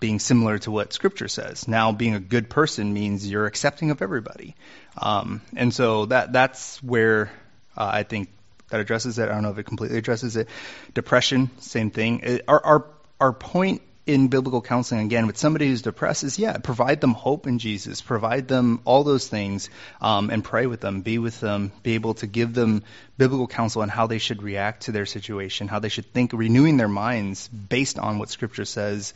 being 0.00 0.18
similar 0.18 0.58
to 0.58 0.70
what 0.70 0.92
Scripture 0.92 1.28
says. 1.28 1.68
Now, 1.68 1.92
being 1.92 2.14
a 2.14 2.20
good 2.20 2.48
person 2.50 2.92
means 2.92 3.30
you're 3.30 3.46
accepting 3.46 3.90
of 3.90 4.02
everybody. 4.02 4.56
Um, 4.96 5.42
and 5.54 5.72
so 5.72 6.06
that 6.06 6.32
that's 6.32 6.82
where 6.82 7.30
uh, 7.76 7.90
I 7.92 8.02
think 8.02 8.30
that 8.70 8.80
addresses 8.80 9.18
it. 9.18 9.28
I 9.28 9.32
don't 9.32 9.42
know 9.42 9.50
if 9.50 9.58
it 9.58 9.64
completely 9.64 9.98
addresses 9.98 10.36
it. 10.36 10.48
Depression, 10.94 11.50
same 11.58 11.90
thing. 11.90 12.20
It, 12.20 12.44
our, 12.48 12.64
our 12.64 12.86
our 13.20 13.32
point 13.32 13.82
in 14.06 14.28
biblical 14.28 14.62
counseling 14.62 15.04
again 15.04 15.26
with 15.26 15.36
somebody 15.36 15.68
who's 15.68 15.82
depressed 15.82 16.24
is 16.24 16.38
yeah 16.38 16.56
provide 16.56 17.00
them 17.02 17.12
hope 17.12 17.46
in 17.46 17.58
jesus 17.58 18.00
provide 18.00 18.48
them 18.48 18.80
all 18.86 19.04
those 19.04 19.28
things 19.28 19.68
um, 20.00 20.30
and 20.30 20.42
pray 20.42 20.66
with 20.66 20.80
them 20.80 21.02
be 21.02 21.18
with 21.18 21.38
them 21.40 21.70
be 21.82 21.94
able 21.94 22.14
to 22.14 22.26
give 22.26 22.54
them 22.54 22.82
biblical 23.18 23.46
counsel 23.46 23.82
on 23.82 23.90
how 23.90 24.06
they 24.06 24.18
should 24.18 24.42
react 24.42 24.84
to 24.84 24.92
their 24.92 25.06
situation 25.06 25.68
how 25.68 25.78
they 25.78 25.90
should 25.90 26.12
think 26.12 26.32
renewing 26.32 26.78
their 26.78 26.88
minds 26.88 27.46
based 27.48 27.98
on 27.98 28.18
what 28.18 28.30
scripture 28.30 28.64
says 28.64 29.12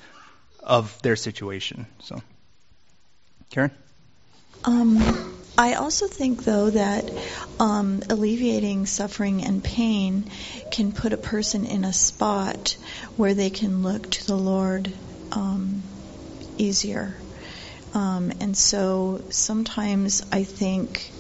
of 0.65 1.01
their 1.03 1.17
situation 1.17 1.87
so 2.01 2.21
karen 3.51 3.71
um, 4.65 4.99
I 5.57 5.75
also 5.75 6.07
think, 6.09 6.45
though, 6.45 6.71
that 6.71 7.09
um, 7.61 8.03
alleviating 8.11 8.87
suffering 8.87 9.45
and 9.45 9.63
pain 9.63 10.31
can 10.71 10.91
put 10.91 11.13
a 11.13 11.17
person 11.17 11.65
in 11.65 11.85
a 11.85 11.93
spot 11.93 12.77
where 13.17 13.35
they 13.35 13.51
can 13.51 13.83
look 13.83 14.11
to 14.11 14.27
the 14.27 14.37
Lord 14.37 14.93
um, 15.33 15.83
easier. 16.59 17.15
Um, 17.93 18.33
and 18.41 18.57
so 18.57 19.23
sometimes 19.31 20.27
I 20.33 20.43
think, 20.43 21.13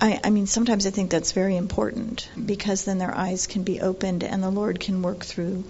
I, 0.00 0.20
I, 0.22 0.30
mean, 0.30 0.46
sometimes 0.46 0.86
I 0.86 0.90
think 0.90 1.10
that's 1.10 1.32
very 1.32 1.56
important 1.56 2.28
because 2.46 2.84
then 2.84 2.98
their 2.98 3.16
eyes 3.16 3.48
can 3.48 3.64
be 3.64 3.80
opened 3.80 4.22
and 4.22 4.40
the 4.40 4.50
Lord 4.50 4.78
can 4.78 5.02
work 5.02 5.24
through 5.24 5.64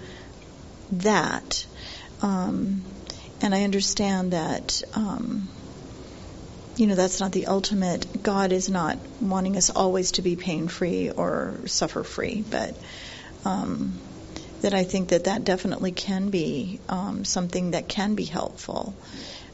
that. 0.93 1.67
Um, 2.23 2.83
and 3.41 3.55
I 3.55 3.65
understand 3.65 4.33
that 4.33 4.83
um, 4.95 5.49
you 6.77 6.87
know, 6.87 6.95
that's 6.95 7.21
not 7.21 7.33
the 7.33 7.47
ultimate. 7.47 8.23
God 8.23 8.53
is 8.53 8.69
not 8.69 8.99
wanting 9.21 9.57
us 9.57 9.71
always 9.71 10.13
to 10.13 10.23
be 10.23 10.37
pain 10.37 10.69
free 10.69 11.11
or 11.11 11.61
suffer 11.67 12.03
free, 12.03 12.45
but 12.49 12.77
um, 13.45 14.01
that 14.63 14.75
I 14.75 14.83
think 14.83 15.11
that 15.11 15.25
that 15.25 15.45
definitely 15.45 15.93
can 15.93 16.31
be 16.31 16.81
um, 16.89 17.25
something 17.25 17.73
that 17.73 17.89
can 17.89 18.15
be 18.15 18.25
helpful. 18.25 18.97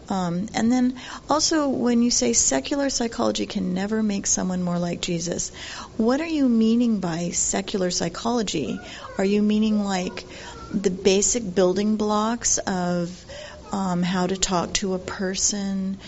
Um, 0.09 0.49
and 0.55 0.72
then 0.72 0.99
also, 1.28 1.68
when 1.68 2.03
you 2.03 2.11
say 2.11 2.33
secular 2.33 2.91
psychology 2.91 3.47
can 3.47 3.74
never 3.74 4.03
make 4.03 4.26
someone 4.26 4.62
more 4.62 4.78
like 4.78 5.01
Jesus, 5.01 5.51
what 5.97 6.20
are 6.20 6.26
you 6.26 6.49
meaning 6.49 6.99
by 6.99 7.31
secular 7.31 7.91
psychology? 7.91 8.81
Are 9.18 9.24
you 9.24 9.43
meaning 9.43 9.85
like 9.85 10.24
the 10.73 10.91
basic 10.91 11.55
building 11.55 11.97
blocks 11.97 12.59
of 12.59 13.25
um, 13.73 14.03
how 14.03 14.27
to 14.27 14.37
talk 14.37 14.75
to 14.75 14.95
a 14.95 14.99
person? 14.99 15.99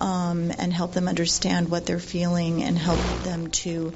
um, 0.00 0.50
and 0.58 0.72
help 0.72 0.92
them 0.92 1.06
understand 1.06 1.68
what 1.68 1.86
they're 1.86 2.00
feeling 2.00 2.64
and 2.64 2.76
help 2.76 3.04
them 3.22 3.50
to 3.50 3.92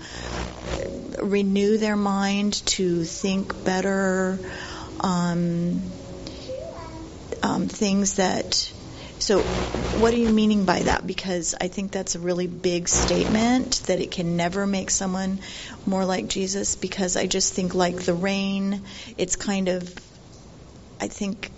renew 1.20 1.78
their 1.78 1.96
mind, 1.96 2.64
to 2.66 3.04
think 3.04 3.64
better, 3.64 4.38
um, 5.00 5.82
um, 7.42 7.68
things 7.68 8.14
that. 8.14 8.72
So, 9.18 9.42
what 9.42 10.12
are 10.12 10.18
you 10.18 10.30
meaning 10.30 10.64
by 10.64 10.80
that? 10.80 11.06
Because 11.06 11.54
I 11.60 11.68
think 11.68 11.90
that's 11.90 12.14
a 12.14 12.18
really 12.18 12.46
big 12.46 12.88
statement 12.88 13.82
that 13.86 13.98
it 13.98 14.10
can 14.10 14.36
never 14.36 14.66
make 14.66 14.90
someone 14.90 15.40
more 15.86 16.04
like 16.04 16.28
Jesus. 16.28 16.76
Because 16.76 17.16
I 17.16 17.26
just 17.26 17.54
think, 17.54 17.74
like 17.74 17.96
the 18.02 18.14
rain, 18.14 18.82
it's 19.16 19.36
kind 19.36 19.68
of, 19.68 19.92
I 21.00 21.08
think 21.08 21.50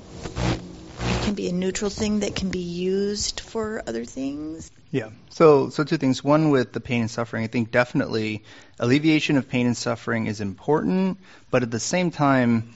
it 1.00 1.22
can 1.24 1.34
be 1.34 1.48
a 1.48 1.52
neutral 1.52 1.90
thing 1.90 2.20
that 2.20 2.34
can 2.34 2.50
be 2.50 2.58
used 2.58 3.40
for 3.40 3.82
other 3.86 4.04
things? 4.04 4.70
Yeah. 4.90 5.10
So, 5.30 5.68
so 5.68 5.84
two 5.84 5.96
things. 5.96 6.24
One 6.24 6.50
with 6.50 6.72
the 6.72 6.80
pain 6.80 7.02
and 7.02 7.10
suffering, 7.10 7.44
I 7.44 7.46
think 7.46 7.70
definitely 7.70 8.44
alleviation 8.78 9.36
of 9.36 9.48
pain 9.48 9.66
and 9.66 9.76
suffering 9.76 10.26
is 10.26 10.40
important, 10.40 11.18
but 11.50 11.62
at 11.62 11.70
the 11.70 11.80
same 11.80 12.10
time, 12.10 12.74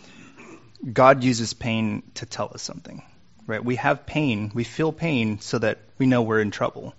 God 0.91 1.25
uses 1.25 1.55
pain 1.55 2.03
to 2.15 2.27
tell 2.27 2.51
us 2.53 2.63
something, 2.63 3.03
right? 3.47 3.65
We 3.65 3.77
have 3.77 4.07
pain, 4.07 4.51
we 4.55 4.65
feel 4.65 4.93
pain 4.93 5.41
so 5.41 5.59
that 5.59 5.79
we 5.99 6.07
know 6.07 6.23
we're 6.23 6.41
in 6.41 6.51
trouble. 6.51 6.95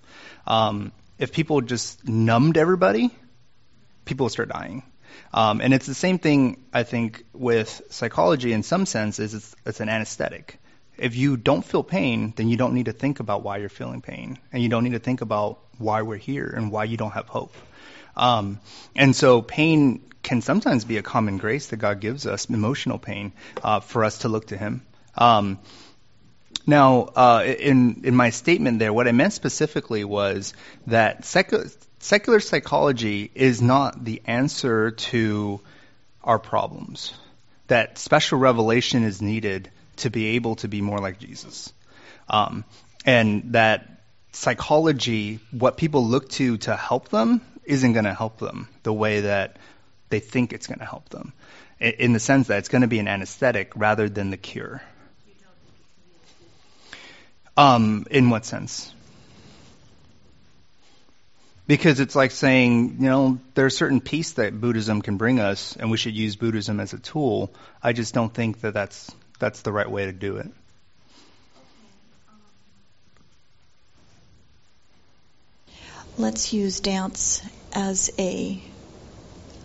Um, 0.48 0.92
if 1.20 1.32
people 1.32 1.62
just 1.62 2.08
numbed 2.08 2.58
everybody, 2.58 3.12
people 4.06 4.26
will 4.26 4.30
start 4.30 4.50
dying. 4.50 4.84
Um, 5.34 5.62
and 5.62 5.74
it's 5.74 5.86
the 5.86 5.96
same 5.96 6.20
thing, 6.20 6.64
I 6.74 6.84
think, 6.84 7.24
with 7.34 7.82
psychology 7.90 8.54
in 8.54 8.64
some 8.64 8.86
senses. 8.86 9.34
It's, 9.34 9.56
it's 9.66 9.80
an 9.80 9.90
anesthetic. 9.90 10.60
If 10.98 11.16
you 11.16 11.38
don't 11.38 11.66
feel 11.66 11.84
pain, 11.84 12.34
then 12.36 12.50
you 12.50 12.58
don't 12.58 12.74
need 12.74 12.86
to 12.86 12.94
think 12.94 13.20
about 13.20 13.44
why 13.44 13.58
you're 13.58 13.70
feeling 13.70 14.02
pain. 14.02 14.38
And 14.52 14.62
you 14.62 14.70
don't 14.70 14.84
need 14.84 14.94
to 14.94 15.00
think 15.00 15.22
about 15.22 15.60
why 15.78 16.04
we're 16.04 16.18
here 16.18 16.54
and 16.56 16.72
why 16.72 16.84
you 16.84 16.98
don't 16.98 17.12
have 17.12 17.28
hope. 17.28 17.54
Um, 18.16 18.60
and 18.96 19.16
so 19.16 19.42
pain 19.42 20.02
can 20.22 20.42
sometimes 20.42 20.86
be 20.86 20.98
a 20.98 21.04
common 21.04 21.38
grace 21.38 21.68
that 21.68 21.78
God 21.78 22.00
gives 22.00 22.26
us, 22.26 22.46
emotional 22.46 23.00
pain, 23.00 23.34
uh, 23.64 23.80
for 23.80 24.04
us 24.06 24.20
to 24.20 24.30
look 24.30 24.48
to 24.48 24.58
Him. 24.58 24.86
Um, 25.16 25.60
now, 26.66 27.02
uh, 27.16 27.44
in 27.46 28.02
in 28.06 28.16
my 28.16 28.30
statement 28.30 28.80
there, 28.80 28.94
what 28.94 29.08
I 29.08 29.12
meant 29.12 29.34
specifically 29.34 30.06
was 30.06 30.54
that 30.88 31.26
secular, 31.26 31.66
secular 32.04 32.40
psychology 32.40 33.32
is 33.34 33.62
not 33.62 34.04
the 34.04 34.22
answer 34.26 34.92
to 34.92 35.62
our 36.24 36.38
problems. 36.38 37.14
That 37.68 37.98
special 37.98 38.38
revelation 38.38 39.04
is 39.04 39.22
needed 39.22 39.72
to 39.98 40.10
be 40.10 40.36
able 40.36 40.58
to 40.58 40.68
be 40.68 40.82
more 40.82 41.00
like 41.00 41.20
Jesus, 41.20 41.72
um, 42.30 42.66
and 43.06 43.54
that 43.54 43.90
psychology, 44.34 45.40
what 45.52 45.78
people 45.78 46.06
look 46.06 46.30
to 46.30 46.58
to 46.58 46.76
help 46.76 47.10
them, 47.10 47.42
isn't 47.64 47.94
going 47.94 48.06
to 48.06 48.14
help 48.14 48.38
them 48.40 48.68
the 48.84 48.94
way 48.94 49.22
that 49.22 49.58
they 50.10 50.20
think 50.20 50.52
it's 50.52 50.68
going 50.68 50.80
to 50.80 50.86
help 50.86 51.08
them, 51.10 51.32
in 51.80 52.12
the 52.12 52.20
sense 52.20 52.48
that 52.48 52.58
it's 52.58 52.70
going 52.70 52.82
to 52.82 52.88
be 52.88 53.00
an 53.00 53.08
anesthetic 53.08 53.72
rather 53.76 54.10
than 54.10 54.30
the 54.30 54.38
cure. 54.38 54.82
Um, 57.56 58.08
in 58.10 58.30
what 58.30 58.46
sense? 58.46 58.94
Because 61.66 62.00
it's 62.00 62.16
like 62.16 62.32
saying, 62.32 62.98
you 63.00 63.10
know, 63.10 63.40
there's 63.54 63.78
certain 63.78 64.02
peace 64.02 64.34
that 64.34 64.60
Buddhism 64.60 65.02
can 65.02 65.18
bring 65.18 65.40
us, 65.40 65.78
and 65.78 65.90
we 65.90 65.98
should 65.98 66.14
use 66.14 66.36
Buddhism 66.36 66.80
as 66.80 66.94
a 66.94 67.00
tool. 67.00 67.54
I 67.82 67.94
just 67.94 68.14
don't 68.14 68.34
think 68.34 68.62
that 68.62 68.74
that's 68.74 69.10
that's 69.40 69.62
the 69.62 69.72
right 69.72 69.90
way 69.90 70.06
to 70.06 70.12
do 70.12 70.38
it. 70.38 70.52
Let's 76.18 76.54
use 76.54 76.80
dance 76.80 77.42
as 77.74 78.12
a 78.20 78.62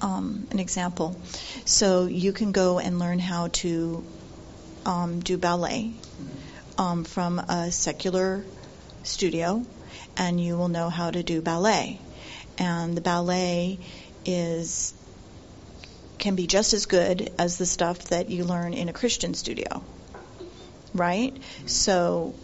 um, 0.01 0.47
an 0.51 0.61
example. 0.61 1.21
So 1.65 2.07
you 2.07 2.33
can 2.33 2.53
go 2.53 2.79
and 2.79 2.99
learn 2.99 3.19
how 3.19 3.49
to 3.49 4.05
um, 4.87 5.21
do 5.21 5.37
ballet 5.37 5.93
um, 6.79 7.05
from 7.05 7.39
a 7.39 7.71
secular 7.71 8.45
studio, 9.03 9.65
and 10.19 10.41
you 10.41 10.57
will 10.57 10.69
know 10.69 10.91
how 10.91 11.11
to 11.11 11.23
do 11.23 11.41
ballet. 11.41 12.01
And 12.59 12.97
the 12.97 13.01
ballet 13.01 13.79
is 14.27 14.93
can 16.19 16.35
be 16.35 16.49
just 16.49 16.75
as 16.75 16.87
good 16.87 17.33
as 17.39 17.59
the 17.59 17.67
stuff 17.67 17.99
that 18.09 18.29
you 18.29 18.45
learn 18.45 18.75
in 18.75 18.89
a 18.89 18.93
Christian 18.93 19.35
studio, 19.35 19.85
right? 20.93 21.41
So, 21.67 22.35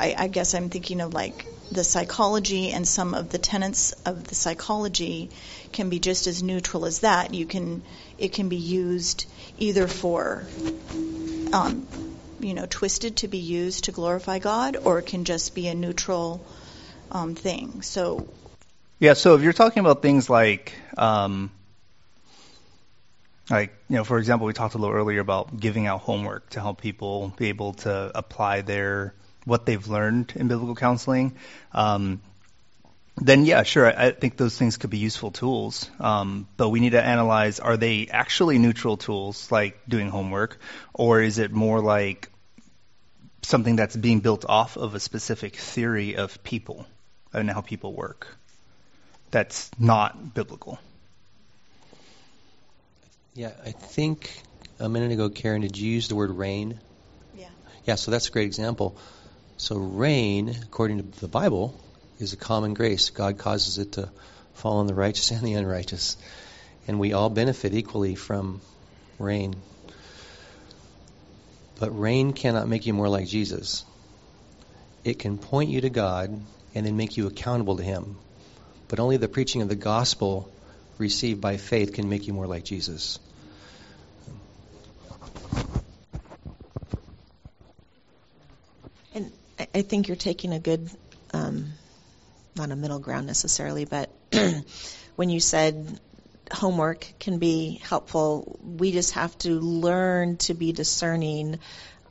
I, 0.00 0.16
I 0.18 0.26
guess 0.26 0.54
I'm 0.54 0.70
thinking 0.70 1.00
of 1.00 1.14
like 1.14 1.46
the 1.70 1.84
psychology 1.84 2.70
and 2.70 2.86
some 2.86 3.14
of 3.14 3.30
the 3.30 3.38
tenets 3.38 3.92
of 4.04 4.24
the 4.24 4.34
psychology 4.34 5.30
can 5.70 5.88
be 5.88 6.00
just 6.00 6.26
as 6.26 6.42
neutral 6.42 6.84
as 6.84 7.00
that. 7.00 7.32
You 7.32 7.46
can 7.46 7.84
it 8.18 8.32
can 8.32 8.48
be 8.48 8.56
used 8.56 9.26
either 9.56 9.86
for 9.86 10.48
um, 11.52 11.86
you 12.40 12.54
know 12.54 12.66
twisted 12.68 13.18
to 13.18 13.28
be 13.28 13.38
used 13.38 13.84
to 13.84 13.92
glorify 13.92 14.40
God, 14.40 14.76
or 14.82 14.98
it 14.98 15.06
can 15.06 15.24
just 15.24 15.54
be 15.54 15.68
a 15.68 15.74
neutral 15.74 16.44
um, 17.12 17.34
thing. 17.34 17.82
So 17.82 18.26
yeah, 18.98 19.12
so 19.14 19.34
if 19.34 19.42
you're 19.42 19.52
talking 19.52 19.80
about 19.80 20.02
things 20.02 20.28
like 20.28 20.72
um, 20.96 21.50
like 23.50 23.74
you 23.88 23.96
know, 23.96 24.04
for 24.04 24.18
example, 24.18 24.46
we 24.46 24.52
talked 24.52 24.74
a 24.74 24.78
little 24.78 24.94
earlier 24.94 25.20
about 25.20 25.58
giving 25.58 25.86
out 25.86 26.00
homework 26.00 26.50
to 26.50 26.60
help 26.60 26.80
people 26.80 27.32
be 27.36 27.48
able 27.48 27.74
to 27.74 28.10
apply 28.14 28.62
their 28.62 29.14
what 29.44 29.66
they've 29.66 29.86
learned 29.86 30.32
in 30.36 30.48
biblical 30.48 30.74
counseling. 30.74 31.36
Um, 31.72 32.22
then 33.16 33.44
yeah, 33.44 33.62
sure, 33.64 33.86
I, 33.86 34.06
I 34.06 34.10
think 34.12 34.36
those 34.36 34.56
things 34.56 34.78
could 34.78 34.90
be 34.90 34.98
useful 34.98 35.32
tools. 35.32 35.90
Um, 36.00 36.48
but 36.56 36.70
we 36.70 36.80
need 36.80 36.90
to 36.90 37.04
analyze: 37.04 37.60
are 37.60 37.76
they 37.76 38.06
actually 38.10 38.58
neutral 38.58 38.96
tools, 38.96 39.52
like 39.52 39.80
doing 39.86 40.08
homework, 40.08 40.58
or 40.94 41.20
is 41.20 41.38
it 41.38 41.52
more 41.52 41.80
like 41.80 42.30
something 43.42 43.76
that's 43.76 43.96
being 43.96 44.20
built 44.20 44.44
off 44.48 44.76
of 44.76 44.94
a 44.94 45.00
specific 45.00 45.56
theory 45.56 46.16
of 46.16 46.42
people 46.44 46.86
and 47.32 47.50
how 47.50 47.60
people 47.60 47.92
work? 47.92 48.26
That's 49.30 49.70
not 49.78 50.34
biblical. 50.34 50.78
Yeah, 53.34 53.52
I 53.64 53.70
think 53.70 54.30
a 54.78 54.88
minute 54.88 55.12
ago, 55.12 55.30
Karen, 55.30 55.62
did 55.62 55.78
you 55.78 55.90
use 55.90 56.08
the 56.08 56.14
word 56.14 56.30
rain? 56.30 56.78
Yeah. 57.34 57.48
Yeah, 57.84 57.94
so 57.94 58.10
that's 58.10 58.28
a 58.28 58.30
great 58.30 58.46
example. 58.46 58.96
So 59.56 59.76
rain, 59.76 60.54
according 60.62 60.98
to 60.98 61.20
the 61.20 61.28
Bible, 61.28 61.74
is 62.18 62.32
a 62.32 62.36
common 62.36 62.74
grace. 62.74 63.10
God 63.10 63.38
causes 63.38 63.78
it 63.78 63.92
to 63.92 64.10
fall 64.54 64.78
on 64.78 64.86
the 64.86 64.94
righteous 64.94 65.30
and 65.30 65.42
the 65.42 65.54
unrighteous. 65.54 66.16
And 66.86 67.00
we 67.00 67.12
all 67.12 67.30
benefit 67.30 67.72
equally 67.74 68.14
from 68.14 68.60
rain. 69.18 69.54
But 71.80 71.98
rain 71.98 72.32
cannot 72.32 72.68
make 72.68 72.86
you 72.86 72.92
more 72.92 73.08
like 73.08 73.26
Jesus. 73.26 73.84
It 75.04 75.18
can 75.18 75.38
point 75.38 75.70
you 75.70 75.80
to 75.80 75.90
God 75.90 76.40
and 76.74 76.86
then 76.86 76.96
make 76.96 77.16
you 77.16 77.26
accountable 77.26 77.76
to 77.76 77.82
Him. 77.82 78.16
But 78.88 79.00
only 79.00 79.16
the 79.16 79.28
preaching 79.28 79.62
of 79.62 79.68
the 79.68 79.76
gospel 79.76 80.52
received 80.98 81.40
by 81.40 81.56
faith 81.56 81.92
can 81.92 82.08
make 82.08 82.26
you 82.26 82.32
more 82.32 82.46
like 82.46 82.64
Jesus. 82.64 83.18
And 89.14 89.32
I 89.74 89.82
think 89.82 90.08
you're 90.08 90.16
taking 90.16 90.52
a 90.52 90.58
good, 90.58 90.90
um, 91.32 91.72
not 92.56 92.70
a 92.70 92.76
middle 92.76 92.98
ground 92.98 93.26
necessarily, 93.26 93.84
but 93.84 94.10
when 95.16 95.30
you 95.30 95.40
said 95.40 96.00
homework 96.52 97.06
can 97.18 97.38
be 97.38 97.80
helpful, 97.82 98.58
we 98.62 98.92
just 98.92 99.12
have 99.12 99.36
to 99.38 99.58
learn 99.58 100.36
to 100.36 100.54
be 100.54 100.72
discerning 100.72 101.58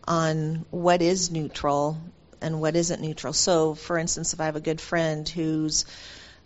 on 0.07 0.66
what 0.72 1.01
is 1.01 1.32
neutral 1.32 1.97
and 2.42 2.62
what 2.62 2.76
isn't 2.76 3.02
neutral. 3.02 3.34
So, 3.34 3.76
for 3.76 3.98
instance, 3.98 4.34
if 4.34 4.39
I 4.42 4.46
have 4.46 4.56
a 4.56 4.62
good 4.62 4.82
friend 4.82 5.28
who's 5.28 5.86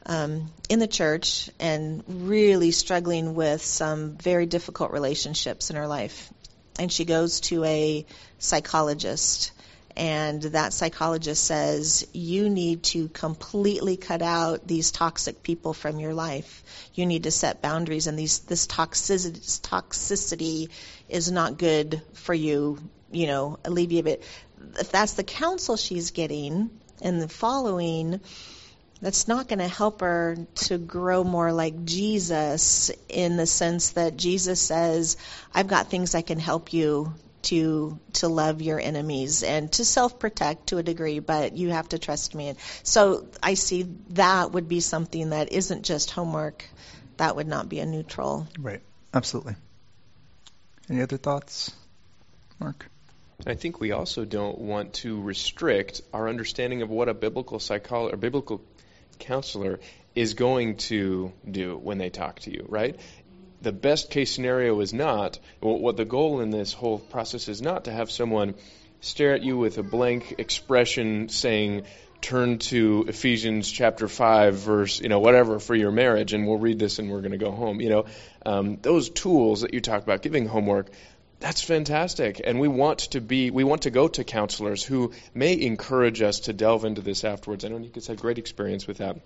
um, 0.06 0.52
in 0.70 0.80
the 0.80 0.88
church 0.88 1.50
and 1.60 2.04
really 2.08 2.72
struggling 2.72 3.36
with 3.36 3.64
some 3.64 4.18
very 4.18 4.46
difficult 4.46 4.92
relationships 4.92 5.70
in 5.70 5.76
her 5.76 5.88
life, 5.88 6.32
and 6.78 6.92
she 6.92 7.06
goes 7.06 7.40
to 7.42 7.64
a 7.64 8.06
psychologist 8.38 9.52
and 9.98 10.42
that 10.42 10.74
psychologist 10.74 11.44
says 11.44 12.06
you 12.12 12.50
need 12.50 12.84
to 12.84 13.08
completely 13.08 13.96
cut 13.96 14.22
out 14.22 14.68
these 14.68 14.92
toxic 14.92 15.42
people 15.42 15.74
from 15.74 16.00
your 16.00 16.14
life. 16.14 16.64
You 16.94 17.06
need 17.06 17.24
to 17.24 17.32
set 17.32 17.62
boundaries, 17.62 18.08
and 18.08 18.20
these 18.20 18.40
this 18.40 18.68
toxicity, 18.68 19.62
toxicity 19.62 20.70
is 21.08 21.32
not 21.32 21.58
good 21.58 22.02
for 22.14 22.34
you. 22.34 22.78
You 23.12 23.28
know, 23.28 23.60
alleviate 23.64 24.08
it. 24.08 24.24
If 24.80 24.92
that's 24.92 25.14
the 25.14 25.24
counsel 25.24 25.78
she's 25.78 26.12
getting 26.12 26.70
and 27.02 27.22
the 27.22 27.28
following, 27.28 28.22
that's 29.02 29.28
not 29.28 29.48
going 29.48 29.60
to 29.60 29.68
help 29.68 30.02
her 30.02 30.38
to 30.56 30.78
grow 30.78 31.24
more 31.24 31.52
like 31.52 31.86
Jesus 31.86 32.92
in 33.10 33.38
the 33.38 33.46
sense 33.46 33.92
that 33.92 34.18
Jesus 34.18 34.60
says, 34.62 35.18
I've 35.54 35.68
got 35.68 35.90
things 35.90 36.16
I 36.16 36.22
can 36.22 36.40
help 36.40 36.74
you 36.74 37.14
to 37.44 38.00
to 38.14 38.28
love 38.28 38.62
your 38.62 38.80
enemies 38.80 39.44
and 39.44 39.72
to 39.74 39.86
self 39.86 40.18
protect 40.18 40.68
to 40.68 40.78
a 40.78 40.84
degree, 40.84 41.20
but 41.20 41.56
you 41.56 41.70
have 41.70 41.90
to 41.90 42.00
trust 42.00 42.34
me. 42.34 42.56
So 42.84 43.28
I 43.44 43.54
see 43.54 43.84
that 44.12 44.52
would 44.52 44.68
be 44.68 44.80
something 44.80 45.30
that 45.30 45.52
isn't 45.52 45.84
just 45.84 46.10
homework. 46.12 46.66
That 47.18 47.36
would 47.36 47.48
not 47.48 47.70
be 47.70 47.80
a 47.80 47.86
neutral. 47.86 48.48
Right. 48.60 48.82
Absolutely. 49.14 49.56
Any 50.90 51.02
other 51.02 51.18
thoughts, 51.18 51.72
Mark? 52.60 52.90
I 53.46 53.56
think 53.56 53.80
we 53.80 53.92
also 53.92 54.26
don't 54.26 54.60
want 54.60 54.94
to 54.96 55.22
restrict 55.22 56.02
our 56.14 56.30
understanding 56.30 56.82
of 56.82 56.90
what 56.90 57.10
a 57.10 57.14
biblical 57.14 57.60
psychologist 57.60 58.14
or 58.14 58.18
biblical 58.18 58.62
counselor 59.20 59.80
is 60.14 60.34
going 60.34 60.78
to 60.78 61.34
do 61.50 61.78
when 61.78 61.98
they 61.98 62.10
talk 62.10 62.40
to 62.42 62.52
you, 62.52 62.66
right? 62.70 63.00
the 63.66 63.72
best 63.72 64.12
case 64.12 64.32
scenario 64.32 64.80
is 64.80 64.94
not, 64.94 65.40
what 65.60 65.98
the 65.98 66.06
goal 66.06 66.40
in 66.40 66.52
this 66.52 66.72
whole 66.72 67.00
process 67.00 67.48
is 67.48 67.64
not 67.64 67.86
to 67.86 67.92
have 67.92 68.12
someone 68.12 68.54
stare 69.02 69.34
at 69.34 69.42
you 69.42 69.58
with 69.58 69.80
a 69.80 69.84
blank 69.84 70.36
expression 70.38 71.30
saying, 71.30 71.84
turn 72.22 72.60
to 72.60 73.06
Ephesians 73.08 73.72
chapter 73.72 74.08
5, 74.08 74.56
verse, 74.56 75.02
you 75.02 75.10
know, 75.10 75.20
whatever 75.20 75.60
for 75.60 75.74
your 75.74 75.92
marriage, 75.92 76.34
and 76.34 76.48
we'll 76.48 76.60
read 76.60 76.78
this 76.78 77.00
and 77.00 77.10
we're 77.10 77.22
going 77.22 77.32
to 77.32 77.38
go 77.40 77.52
home. 77.52 77.82
You 77.82 77.90
know, 77.90 78.06
um, 78.46 78.78
those 78.82 79.10
tools 79.10 79.62
that 79.62 79.74
you 79.74 79.82
talk 79.82 80.04
about, 80.04 80.22
giving 80.22 80.48
homework, 80.48 80.92
that's 81.46 81.62
fantastic. 81.62 82.42
And 82.44 82.60
we 82.60 82.68
want 82.68 83.12
to 83.12 83.22
be, 83.22 83.52
we 83.52 83.64
want 83.64 83.84
to 83.84 83.92
go 83.92 84.08
to 84.08 84.24
counselors 84.24 84.84
who 84.84 85.12
may 85.36 85.62
encourage 85.62 86.24
us 86.24 86.40
to 86.42 86.54
delve 86.54 86.86
into 86.86 87.02
this 87.02 87.24
afterwards. 87.24 87.64
I 87.64 87.68
know 87.68 87.78
Nika's 87.78 88.08
had 88.08 88.20
great 88.20 88.40
experience 88.40 88.88
with 88.88 88.98
that. 88.98 89.18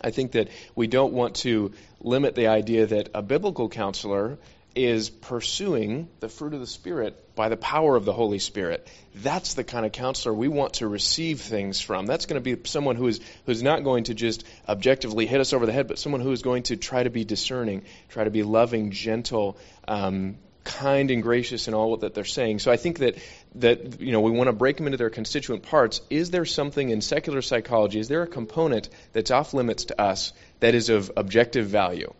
I 0.00 0.12
think 0.12 0.30
that 0.32 0.48
we 0.76 0.86
don't 0.86 1.12
want 1.12 1.34
to 1.36 1.72
limit 2.00 2.36
the 2.36 2.46
idea 2.46 2.86
that 2.86 3.08
a 3.14 3.20
biblical 3.20 3.68
counselor 3.68 4.38
is 4.76 5.10
pursuing 5.10 6.08
the 6.20 6.28
fruit 6.28 6.54
of 6.54 6.60
the 6.60 6.68
Spirit 6.68 7.34
by 7.34 7.48
the 7.48 7.56
power 7.56 7.96
of 7.96 8.04
the 8.04 8.12
Holy 8.12 8.38
Spirit. 8.38 8.86
That's 9.16 9.54
the 9.54 9.64
kind 9.64 9.84
of 9.84 9.90
counselor 9.90 10.32
we 10.32 10.46
want 10.46 10.74
to 10.74 10.86
receive 10.86 11.40
things 11.40 11.80
from. 11.80 12.06
That's 12.06 12.26
going 12.26 12.40
to 12.40 12.56
be 12.56 12.62
someone 12.68 12.94
who 12.94 13.08
is 13.08 13.20
who's 13.44 13.64
not 13.64 13.82
going 13.82 14.04
to 14.04 14.14
just 14.14 14.44
objectively 14.68 15.26
hit 15.26 15.40
us 15.40 15.52
over 15.52 15.66
the 15.66 15.72
head, 15.72 15.88
but 15.88 15.98
someone 15.98 16.20
who 16.20 16.30
is 16.30 16.42
going 16.42 16.62
to 16.64 16.76
try 16.76 17.02
to 17.02 17.10
be 17.10 17.24
discerning, 17.24 17.82
try 18.08 18.22
to 18.22 18.30
be 18.30 18.44
loving, 18.44 18.92
gentle, 18.92 19.56
um, 19.88 20.36
kind 20.66 21.10
and 21.10 21.22
gracious 21.22 21.68
in 21.68 21.74
all 21.74 21.96
that 21.96 22.14
they're 22.14 22.24
saying. 22.24 22.58
So 22.58 22.70
I 22.70 22.76
think 22.76 22.98
that 22.98 23.16
that 23.54 24.00
you 24.00 24.12
know 24.12 24.20
we 24.20 24.30
want 24.30 24.48
to 24.48 24.52
break 24.52 24.76
them 24.76 24.86
into 24.86 24.98
their 24.98 25.10
constituent 25.10 25.62
parts. 25.62 26.02
Is 26.10 26.30
there 26.30 26.44
something 26.44 26.90
in 26.90 27.00
secular 27.00 27.40
psychology? 27.40 28.00
Is 28.00 28.08
there 28.08 28.22
a 28.22 28.26
component 28.26 28.88
that's 29.12 29.30
off 29.30 29.54
limits 29.54 29.86
to 29.86 30.00
us 30.00 30.32
that 30.60 30.74
is 30.74 30.90
of 30.90 31.12
objective 31.16 31.66
value? 31.66 32.12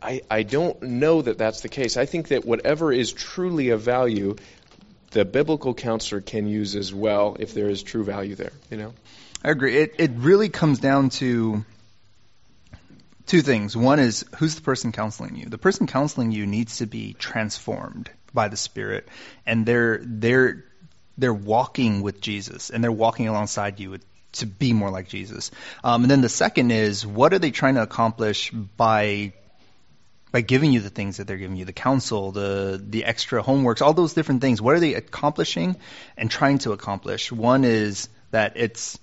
I, 0.00 0.22
I 0.30 0.44
don't 0.44 0.80
know 0.82 1.22
that 1.22 1.38
that's 1.38 1.60
the 1.60 1.68
case. 1.68 1.96
I 1.96 2.06
think 2.06 2.28
that 2.28 2.44
whatever 2.44 2.92
is 2.92 3.12
truly 3.12 3.70
of 3.70 3.80
value, 3.80 4.36
the 5.10 5.24
biblical 5.24 5.74
counselor 5.74 6.20
can 6.20 6.46
use 6.46 6.76
as 6.76 6.94
well 6.94 7.36
if 7.40 7.52
there 7.52 7.68
is 7.68 7.82
true 7.82 8.04
value 8.04 8.36
there. 8.36 8.52
You 8.70 8.76
know. 8.76 8.94
I 9.44 9.50
agree. 9.50 9.76
It 9.76 9.94
it 9.98 10.10
really 10.14 10.48
comes 10.48 10.78
down 10.78 11.10
to 11.20 11.64
two 13.28 13.42
things. 13.42 13.76
One 13.76 14.00
is 14.00 14.24
who's 14.38 14.56
the 14.56 14.62
person 14.62 14.90
counseling 14.90 15.36
you? 15.36 15.46
The 15.46 15.58
person 15.58 15.86
counseling 15.86 16.32
you 16.32 16.46
needs 16.46 16.78
to 16.78 16.86
be 16.86 17.14
transformed 17.14 18.10
by 18.34 18.48
the 18.48 18.56
Spirit, 18.56 19.08
and 19.46 19.64
they're 19.64 20.00
they're 20.02 20.64
they're 21.16 21.34
walking 21.34 22.02
with 22.02 22.20
Jesus, 22.20 22.70
and 22.70 22.82
they're 22.82 22.90
walking 22.90 23.28
alongside 23.28 23.78
you 23.78 23.98
to 24.32 24.46
be 24.46 24.72
more 24.72 24.90
like 24.90 25.08
Jesus. 25.08 25.50
Um, 25.84 26.02
and 26.02 26.10
then 26.10 26.20
the 26.20 26.28
second 26.28 26.70
is 26.70 27.06
what 27.06 27.32
are 27.32 27.38
they 27.38 27.50
trying 27.50 27.74
to 27.76 27.82
accomplish 27.82 28.50
by 28.50 29.32
by 30.30 30.42
giving 30.42 30.72
you 30.72 30.80
the 30.80 30.90
things 30.90 31.16
that 31.16 31.26
they're 31.26 31.38
giving 31.38 31.56
you, 31.56 31.64
the 31.64 31.72
counsel, 31.72 32.32
the 32.32 32.82
the 32.82 33.04
extra 33.04 33.42
homeworks, 33.42 33.82
all 33.82 33.94
those 33.94 34.14
different 34.14 34.40
things. 34.40 34.60
What 34.60 34.74
are 34.74 34.80
they 34.80 34.94
accomplishing 34.94 35.76
and 36.16 36.30
trying 36.30 36.58
to 36.58 36.72
accomplish? 36.72 37.30
One 37.30 37.64
is 37.64 38.08
that 38.30 38.56
it's 38.56 38.98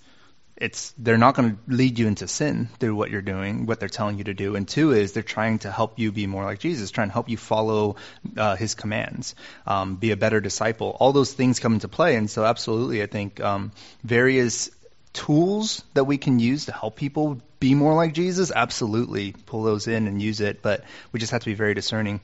it's 0.58 0.94
they're 0.98 1.18
not 1.18 1.36
going 1.36 1.56
to 1.56 1.58
lead 1.68 2.00
you 2.00 2.08
into 2.08 2.28
sin 2.28 2.70
through 2.80 2.96
what 2.96 3.12
you're 3.12 3.22
doing, 3.22 3.66
what 3.66 3.80
they're 3.80 3.90
telling 3.90 4.18
you 4.18 4.24
to 4.26 4.34
do. 4.34 4.56
And 4.56 4.68
two 4.68 4.92
is 4.92 5.12
they're 5.12 5.24
trying 5.24 5.60
to 5.60 5.72
help 5.72 6.00
you 6.00 6.12
be 6.12 6.28
more 6.28 6.46
like 6.46 6.60
Jesus, 6.60 6.92
trying 6.92 7.10
to 7.10 7.14
help 7.14 7.28
you 7.28 7.36
follow 7.36 7.98
uh, 8.38 8.56
His 8.56 8.74
commands, 8.74 9.36
um, 9.68 9.98
be 9.98 10.12
a 10.12 10.18
better 10.18 10.40
disciple. 10.40 10.96
All 11.00 11.12
those 11.12 11.34
things 11.34 11.60
come 11.60 11.74
into 11.74 11.90
play. 11.90 12.16
And 12.16 12.30
so, 12.30 12.46
absolutely, 12.46 13.04
I 13.04 13.08
think 13.08 13.42
um, 13.42 13.74
various 14.04 14.70
tools 15.12 15.84
that 15.94 16.06
we 16.06 16.18
can 16.18 16.40
use 16.40 16.66
to 16.66 16.72
help 16.72 16.96
people 16.96 17.42
be 17.60 17.74
more 17.74 17.94
like 17.94 18.14
Jesus, 18.14 18.52
absolutely 18.52 19.34
pull 19.46 19.64
those 19.64 19.88
in 19.88 20.08
and 20.08 20.22
use 20.22 20.40
it. 20.40 20.62
But 20.62 20.86
we 21.12 21.20
just 21.20 21.34
have 21.34 21.42
to 21.42 21.50
be 21.50 21.56
very 21.56 21.74
discerning. 21.74 22.22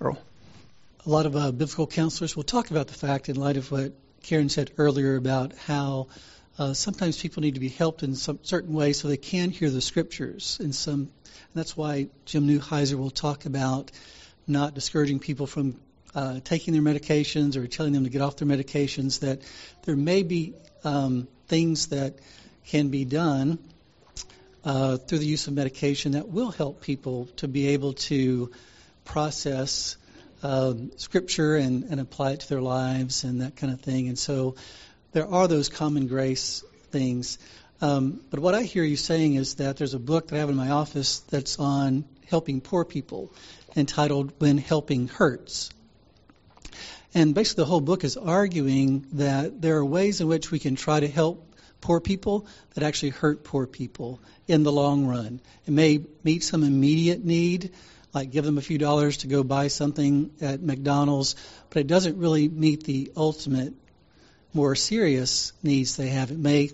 Earl. 0.00 0.18
A 1.06 1.10
lot 1.10 1.26
of 1.26 1.36
uh, 1.36 1.52
biblical 1.52 1.86
counselors 1.86 2.34
will 2.34 2.44
talk 2.44 2.70
about 2.70 2.86
the 2.86 2.94
fact, 2.94 3.28
in 3.28 3.36
light 3.36 3.58
of 3.58 3.70
what 3.70 3.92
Karen 4.22 4.48
said 4.48 4.70
earlier 4.78 5.16
about 5.16 5.54
how 5.54 6.08
uh, 6.58 6.72
sometimes 6.72 7.20
people 7.20 7.42
need 7.42 7.54
to 7.54 7.60
be 7.60 7.68
helped 7.68 8.02
in 8.02 8.14
some 8.14 8.38
certain 8.42 8.72
ways 8.72 9.00
so 9.00 9.08
they 9.08 9.16
can 9.16 9.50
hear 9.50 9.70
the 9.70 9.80
scriptures. 9.80 10.58
In 10.60 10.72
some, 10.72 11.00
and 11.00 11.10
that's 11.54 11.76
why 11.76 12.08
Jim 12.26 12.46
Newheiser 12.46 12.94
will 12.94 13.10
talk 13.10 13.46
about 13.46 13.90
not 14.46 14.74
discouraging 14.74 15.18
people 15.18 15.46
from 15.46 15.80
uh, 16.14 16.38
taking 16.44 16.72
their 16.72 16.82
medications 16.82 17.56
or 17.56 17.66
telling 17.66 17.92
them 17.92 18.04
to 18.04 18.10
get 18.10 18.22
off 18.22 18.36
their 18.36 18.46
medications. 18.46 19.20
That 19.20 19.42
there 19.84 19.96
may 19.96 20.22
be 20.22 20.54
um, 20.84 21.26
things 21.48 21.88
that 21.88 22.14
can 22.66 22.88
be 22.88 23.04
done 23.04 23.58
uh, 24.64 24.96
through 24.96 25.18
the 25.18 25.26
use 25.26 25.48
of 25.48 25.54
medication 25.54 26.12
that 26.12 26.28
will 26.28 26.50
help 26.50 26.80
people 26.80 27.26
to 27.36 27.48
be 27.48 27.68
able 27.68 27.94
to 27.94 28.50
process 29.04 29.96
um, 30.42 30.92
scripture 30.98 31.56
and, 31.56 31.84
and 31.84 32.00
apply 32.00 32.32
it 32.32 32.40
to 32.40 32.48
their 32.48 32.62
lives 32.62 33.24
and 33.24 33.40
that 33.40 33.56
kind 33.56 33.72
of 33.72 33.80
thing. 33.80 34.08
And 34.08 34.18
so 34.18 34.54
there 35.14 35.28
are 35.28 35.46
those 35.46 35.68
common 35.68 36.08
grace 36.08 36.64
things. 36.90 37.38
Um, 37.80 38.20
but 38.30 38.40
what 38.40 38.54
I 38.54 38.62
hear 38.62 38.82
you 38.82 38.96
saying 38.96 39.34
is 39.34 39.54
that 39.54 39.76
there's 39.76 39.94
a 39.94 39.98
book 40.00 40.28
that 40.28 40.36
I 40.36 40.40
have 40.40 40.50
in 40.50 40.56
my 40.56 40.70
office 40.70 41.20
that's 41.20 41.58
on 41.60 42.04
helping 42.26 42.60
poor 42.60 42.84
people 42.84 43.32
entitled 43.76 44.32
When 44.38 44.58
Helping 44.58 45.06
Hurts. 45.06 45.70
And 47.14 47.32
basically, 47.32 47.62
the 47.62 47.66
whole 47.66 47.80
book 47.80 48.02
is 48.02 48.16
arguing 48.16 49.06
that 49.12 49.62
there 49.62 49.76
are 49.76 49.84
ways 49.84 50.20
in 50.20 50.26
which 50.26 50.50
we 50.50 50.58
can 50.58 50.74
try 50.74 50.98
to 50.98 51.06
help 51.06 51.54
poor 51.80 52.00
people 52.00 52.46
that 52.74 52.82
actually 52.82 53.10
hurt 53.10 53.44
poor 53.44 53.68
people 53.68 54.18
in 54.48 54.64
the 54.64 54.72
long 54.72 55.06
run. 55.06 55.40
It 55.64 55.70
may 55.70 56.00
meet 56.24 56.42
some 56.42 56.64
immediate 56.64 57.24
need, 57.24 57.70
like 58.12 58.32
give 58.32 58.44
them 58.44 58.58
a 58.58 58.62
few 58.62 58.78
dollars 58.78 59.18
to 59.18 59.28
go 59.28 59.44
buy 59.44 59.68
something 59.68 60.32
at 60.40 60.60
McDonald's, 60.60 61.36
but 61.70 61.78
it 61.78 61.86
doesn't 61.86 62.18
really 62.18 62.48
meet 62.48 62.82
the 62.82 63.12
ultimate 63.16 63.74
more 64.54 64.74
serious 64.74 65.52
needs 65.62 65.96
they 65.96 66.08
have. 66.08 66.30
It 66.30 66.38
may, 66.38 66.70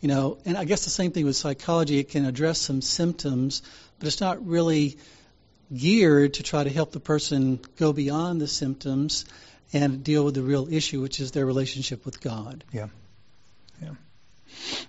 you 0.00 0.08
know, 0.08 0.38
and 0.44 0.56
I 0.56 0.64
guess 0.64 0.84
the 0.84 0.90
same 0.90 1.12
thing 1.12 1.26
with 1.26 1.36
psychology. 1.36 1.98
It 1.98 2.10
can 2.10 2.24
address 2.24 2.60
some 2.60 2.80
symptoms, 2.80 3.62
but 3.98 4.06
it's 4.06 4.20
not 4.20 4.46
really 4.46 4.98
geared 5.74 6.34
to 6.34 6.42
try 6.42 6.64
to 6.64 6.70
help 6.70 6.92
the 6.92 7.00
person 7.00 7.60
go 7.76 7.92
beyond 7.92 8.40
the 8.40 8.48
symptoms 8.48 9.24
and 9.72 10.02
deal 10.02 10.24
with 10.24 10.34
the 10.34 10.42
real 10.42 10.72
issue, 10.72 11.02
which 11.02 11.20
is 11.20 11.32
their 11.32 11.44
relationship 11.44 12.06
with 12.06 12.20
God. 12.20 12.64
Yeah. 12.72 12.88
Yeah. 13.82 13.90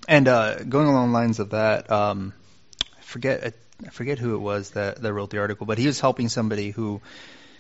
And 0.08 0.28
uh, 0.28 0.64
going 0.64 0.88
along 0.88 1.10
the 1.10 1.14
lines 1.14 1.40
of 1.40 1.50
that, 1.50 1.92
um, 1.92 2.34
I 2.98 3.02
forget 3.02 3.54
I 3.86 3.90
forget 3.90 4.20
who 4.20 4.36
it 4.36 4.40
was 4.40 4.72
that, 4.72 5.02
that 5.02 5.14
wrote 5.14 5.30
the 5.30 5.40
article, 5.40 5.66
but 5.66 5.78
he 5.78 5.88
was 5.88 6.00
helping 6.00 6.28
somebody 6.28 6.72
who 6.72 7.02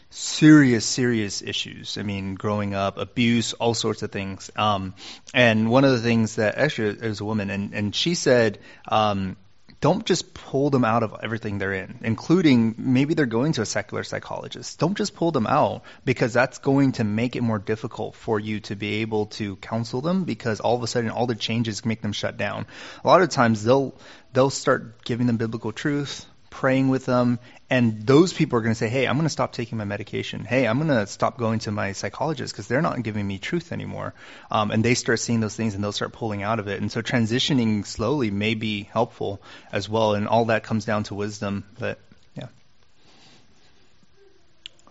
serious, 0.10 0.86
serious 0.86 1.41
issues. 1.41 1.97
I 1.97 2.03
mean, 2.03 2.36
growing 2.36 2.74
up, 2.74 2.97
abuse, 2.97 3.53
all 3.53 3.74
sorts 3.74 4.01
of 4.03 4.12
things. 4.12 4.49
Um, 4.55 4.93
and 5.34 5.70
one 5.70 5.86
of 5.86 5.91
the 5.91 6.01
things 6.01 6.36
that 6.36 6.55
actually 6.55 7.07
was 7.07 7.22
a 7.22 7.26
woman, 7.26 7.49
and 7.49 7.74
and 7.74 7.95
she 7.95 8.16
said. 8.16 8.60
Um, 8.88 9.38
don't 9.82 10.05
just 10.05 10.34
pull 10.34 10.70
them 10.70 10.84
out 10.84 11.03
of 11.03 11.16
everything 11.24 11.57
they're 11.57 11.74
in, 11.74 11.99
including 12.03 12.76
maybe 12.78 13.14
they're 13.14 13.26
going 13.26 13.53
to 13.53 13.62
a 13.62 13.66
secular 13.66 14.03
psychologist. 14.03 14.78
Don't 14.78 14.97
just 14.97 15.16
pull 15.16 15.32
them 15.32 15.47
out 15.47 15.84
because 16.03 16.34
that's 16.34 16.57
going 16.57 16.93
to 16.93 17.05
make 17.05 17.38
it 17.38 17.41
more 17.41 17.60
difficult 17.60 18.16
for 18.16 18.39
you 18.39 18.60
to 18.62 18.76
be 18.76 18.95
able 18.95 19.28
to 19.28 19.55
counsel 19.55 20.01
them 20.01 20.26
because 20.26 20.60
all 20.60 20.76
of 20.76 20.84
a 20.84 20.88
sudden 20.88 21.10
all 21.10 21.28
the 21.28 21.36
changes 21.36 21.86
make 21.86 22.01
them 22.01 22.12
shut 22.12 22.36
down. 22.36 22.68
A 23.05 23.07
lot 23.07 23.22
of 23.22 23.30
times 23.30 23.64
they'll 23.64 23.95
they'll 24.34 24.49
start 24.49 25.05
giving 25.05 25.28
them 25.28 25.38
biblical 25.38 25.72
truth, 25.72 26.26
praying 26.50 26.89
with 26.89 27.06
them, 27.06 27.39
and 27.70 28.06
those 28.06 28.34
people 28.34 28.58
are 28.58 28.62
going 28.62 28.74
to 28.74 28.78
say, 28.78 28.89
hey, 28.89 29.06
I'm 29.08 29.16
going 29.16 29.28
to 29.28 29.30
stop 29.30 29.54
taking 29.54 29.78
my 29.78 29.86
medication. 29.86 30.43
Hey, 30.43 30.68
I'm 30.68 30.78
going 30.78 30.89
to 30.89 31.06
stop 31.06 31.38
going 31.38 31.60
to 31.60 31.72
my 31.72 31.91
psychologist 31.91 32.54
because 32.54 32.68
they're 32.68 32.82
not 32.82 33.02
giving 33.04 33.28
me 33.28 33.38
truth 33.38 33.72
anymore. 33.72 34.16
Um, 34.50 34.72
and 34.72 34.84
they 34.84 34.95
start 34.95 35.20
seeing 35.20 35.39
those 35.39 35.56
things 35.56 35.76
and 35.76 35.84
they'll 35.84 35.91
start 35.91 36.12
pulling 36.12 36.41
out 36.41 36.60
of 36.60 36.68
it. 36.68 36.82
And 36.82 36.91
so 36.91 37.02
transitioning 37.02 37.86
slowly 37.86 38.32
may 38.32 38.56
be 38.56 38.84
helpful 38.84 39.39
as 39.72 39.88
well. 39.88 40.16
And 40.16 40.28
all 40.28 40.45
that 40.45 40.64
comes 40.64 40.86
down 40.86 41.04
to 41.04 41.16
wisdom. 41.16 41.64
But 41.78 42.00
yeah. 42.36 42.47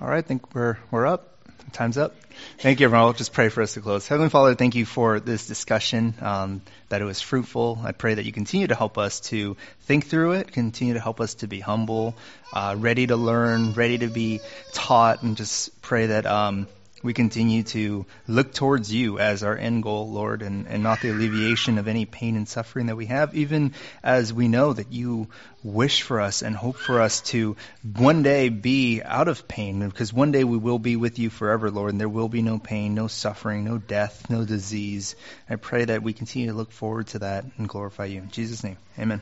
All 0.00 0.06
right, 0.06 0.18
I 0.18 0.22
think 0.22 0.54
we're 0.54 0.78
we're 0.92 1.06
up. 1.06 1.37
Time's 1.72 1.98
up. 1.98 2.14
Thank 2.58 2.80
you, 2.80 2.86
everyone. 2.86 3.06
I'll 3.06 3.12
just 3.12 3.32
pray 3.32 3.48
for 3.48 3.62
us 3.62 3.74
to 3.74 3.80
close. 3.80 4.06
Heavenly 4.06 4.30
Father, 4.30 4.54
thank 4.54 4.74
you 4.74 4.86
for 4.86 5.20
this 5.20 5.46
discussion, 5.46 6.14
um, 6.20 6.62
that 6.88 7.00
it 7.00 7.04
was 7.04 7.20
fruitful. 7.20 7.80
I 7.82 7.92
pray 7.92 8.14
that 8.14 8.24
you 8.24 8.32
continue 8.32 8.68
to 8.68 8.74
help 8.74 8.96
us 8.96 9.20
to 9.28 9.56
think 9.82 10.06
through 10.06 10.32
it, 10.32 10.52
continue 10.52 10.94
to 10.94 11.00
help 11.00 11.20
us 11.20 11.34
to 11.34 11.46
be 11.46 11.60
humble, 11.60 12.14
uh, 12.52 12.74
ready 12.78 13.06
to 13.06 13.16
learn, 13.16 13.72
ready 13.74 13.98
to 13.98 14.08
be 14.08 14.40
taught, 14.72 15.22
and 15.22 15.36
just 15.36 15.80
pray 15.82 16.06
that 16.06 16.26
um, 16.26 16.68
we 17.02 17.12
continue 17.12 17.62
to 17.62 18.06
look 18.26 18.52
towards 18.52 18.92
you 18.92 19.18
as 19.18 19.42
our 19.42 19.56
end 19.56 19.82
goal, 19.82 20.10
Lord, 20.10 20.42
and, 20.42 20.66
and 20.66 20.82
not 20.82 21.00
the 21.00 21.10
alleviation 21.10 21.78
of 21.78 21.88
any 21.88 22.04
pain 22.06 22.36
and 22.36 22.48
suffering 22.48 22.86
that 22.86 22.96
we 22.96 23.06
have, 23.06 23.34
even 23.34 23.74
as 24.02 24.32
we 24.32 24.48
know 24.48 24.72
that 24.72 24.92
you 24.92 25.28
wish 25.62 26.02
for 26.02 26.20
us 26.20 26.42
and 26.42 26.56
hope 26.56 26.76
for 26.76 27.00
us 27.00 27.20
to 27.20 27.56
one 27.96 28.22
day 28.22 28.48
be 28.48 29.02
out 29.02 29.28
of 29.28 29.48
pain, 29.48 29.86
because 29.88 30.12
one 30.12 30.32
day 30.32 30.44
we 30.44 30.56
will 30.56 30.78
be 30.78 30.96
with 30.96 31.18
you 31.18 31.30
forever, 31.30 31.70
Lord, 31.70 31.92
and 31.92 32.00
there 32.00 32.08
will 32.08 32.28
be 32.28 32.42
no 32.42 32.58
pain, 32.58 32.94
no 32.94 33.06
suffering, 33.06 33.64
no 33.64 33.78
death, 33.78 34.28
no 34.30 34.44
disease. 34.44 35.16
I 35.48 35.56
pray 35.56 35.84
that 35.84 36.02
we 36.02 36.12
continue 36.12 36.48
to 36.48 36.56
look 36.56 36.72
forward 36.72 37.08
to 37.08 37.20
that 37.20 37.44
and 37.58 37.68
glorify 37.68 38.06
you. 38.06 38.22
In 38.22 38.30
Jesus' 38.30 38.62
name, 38.64 38.76
amen. 38.98 39.16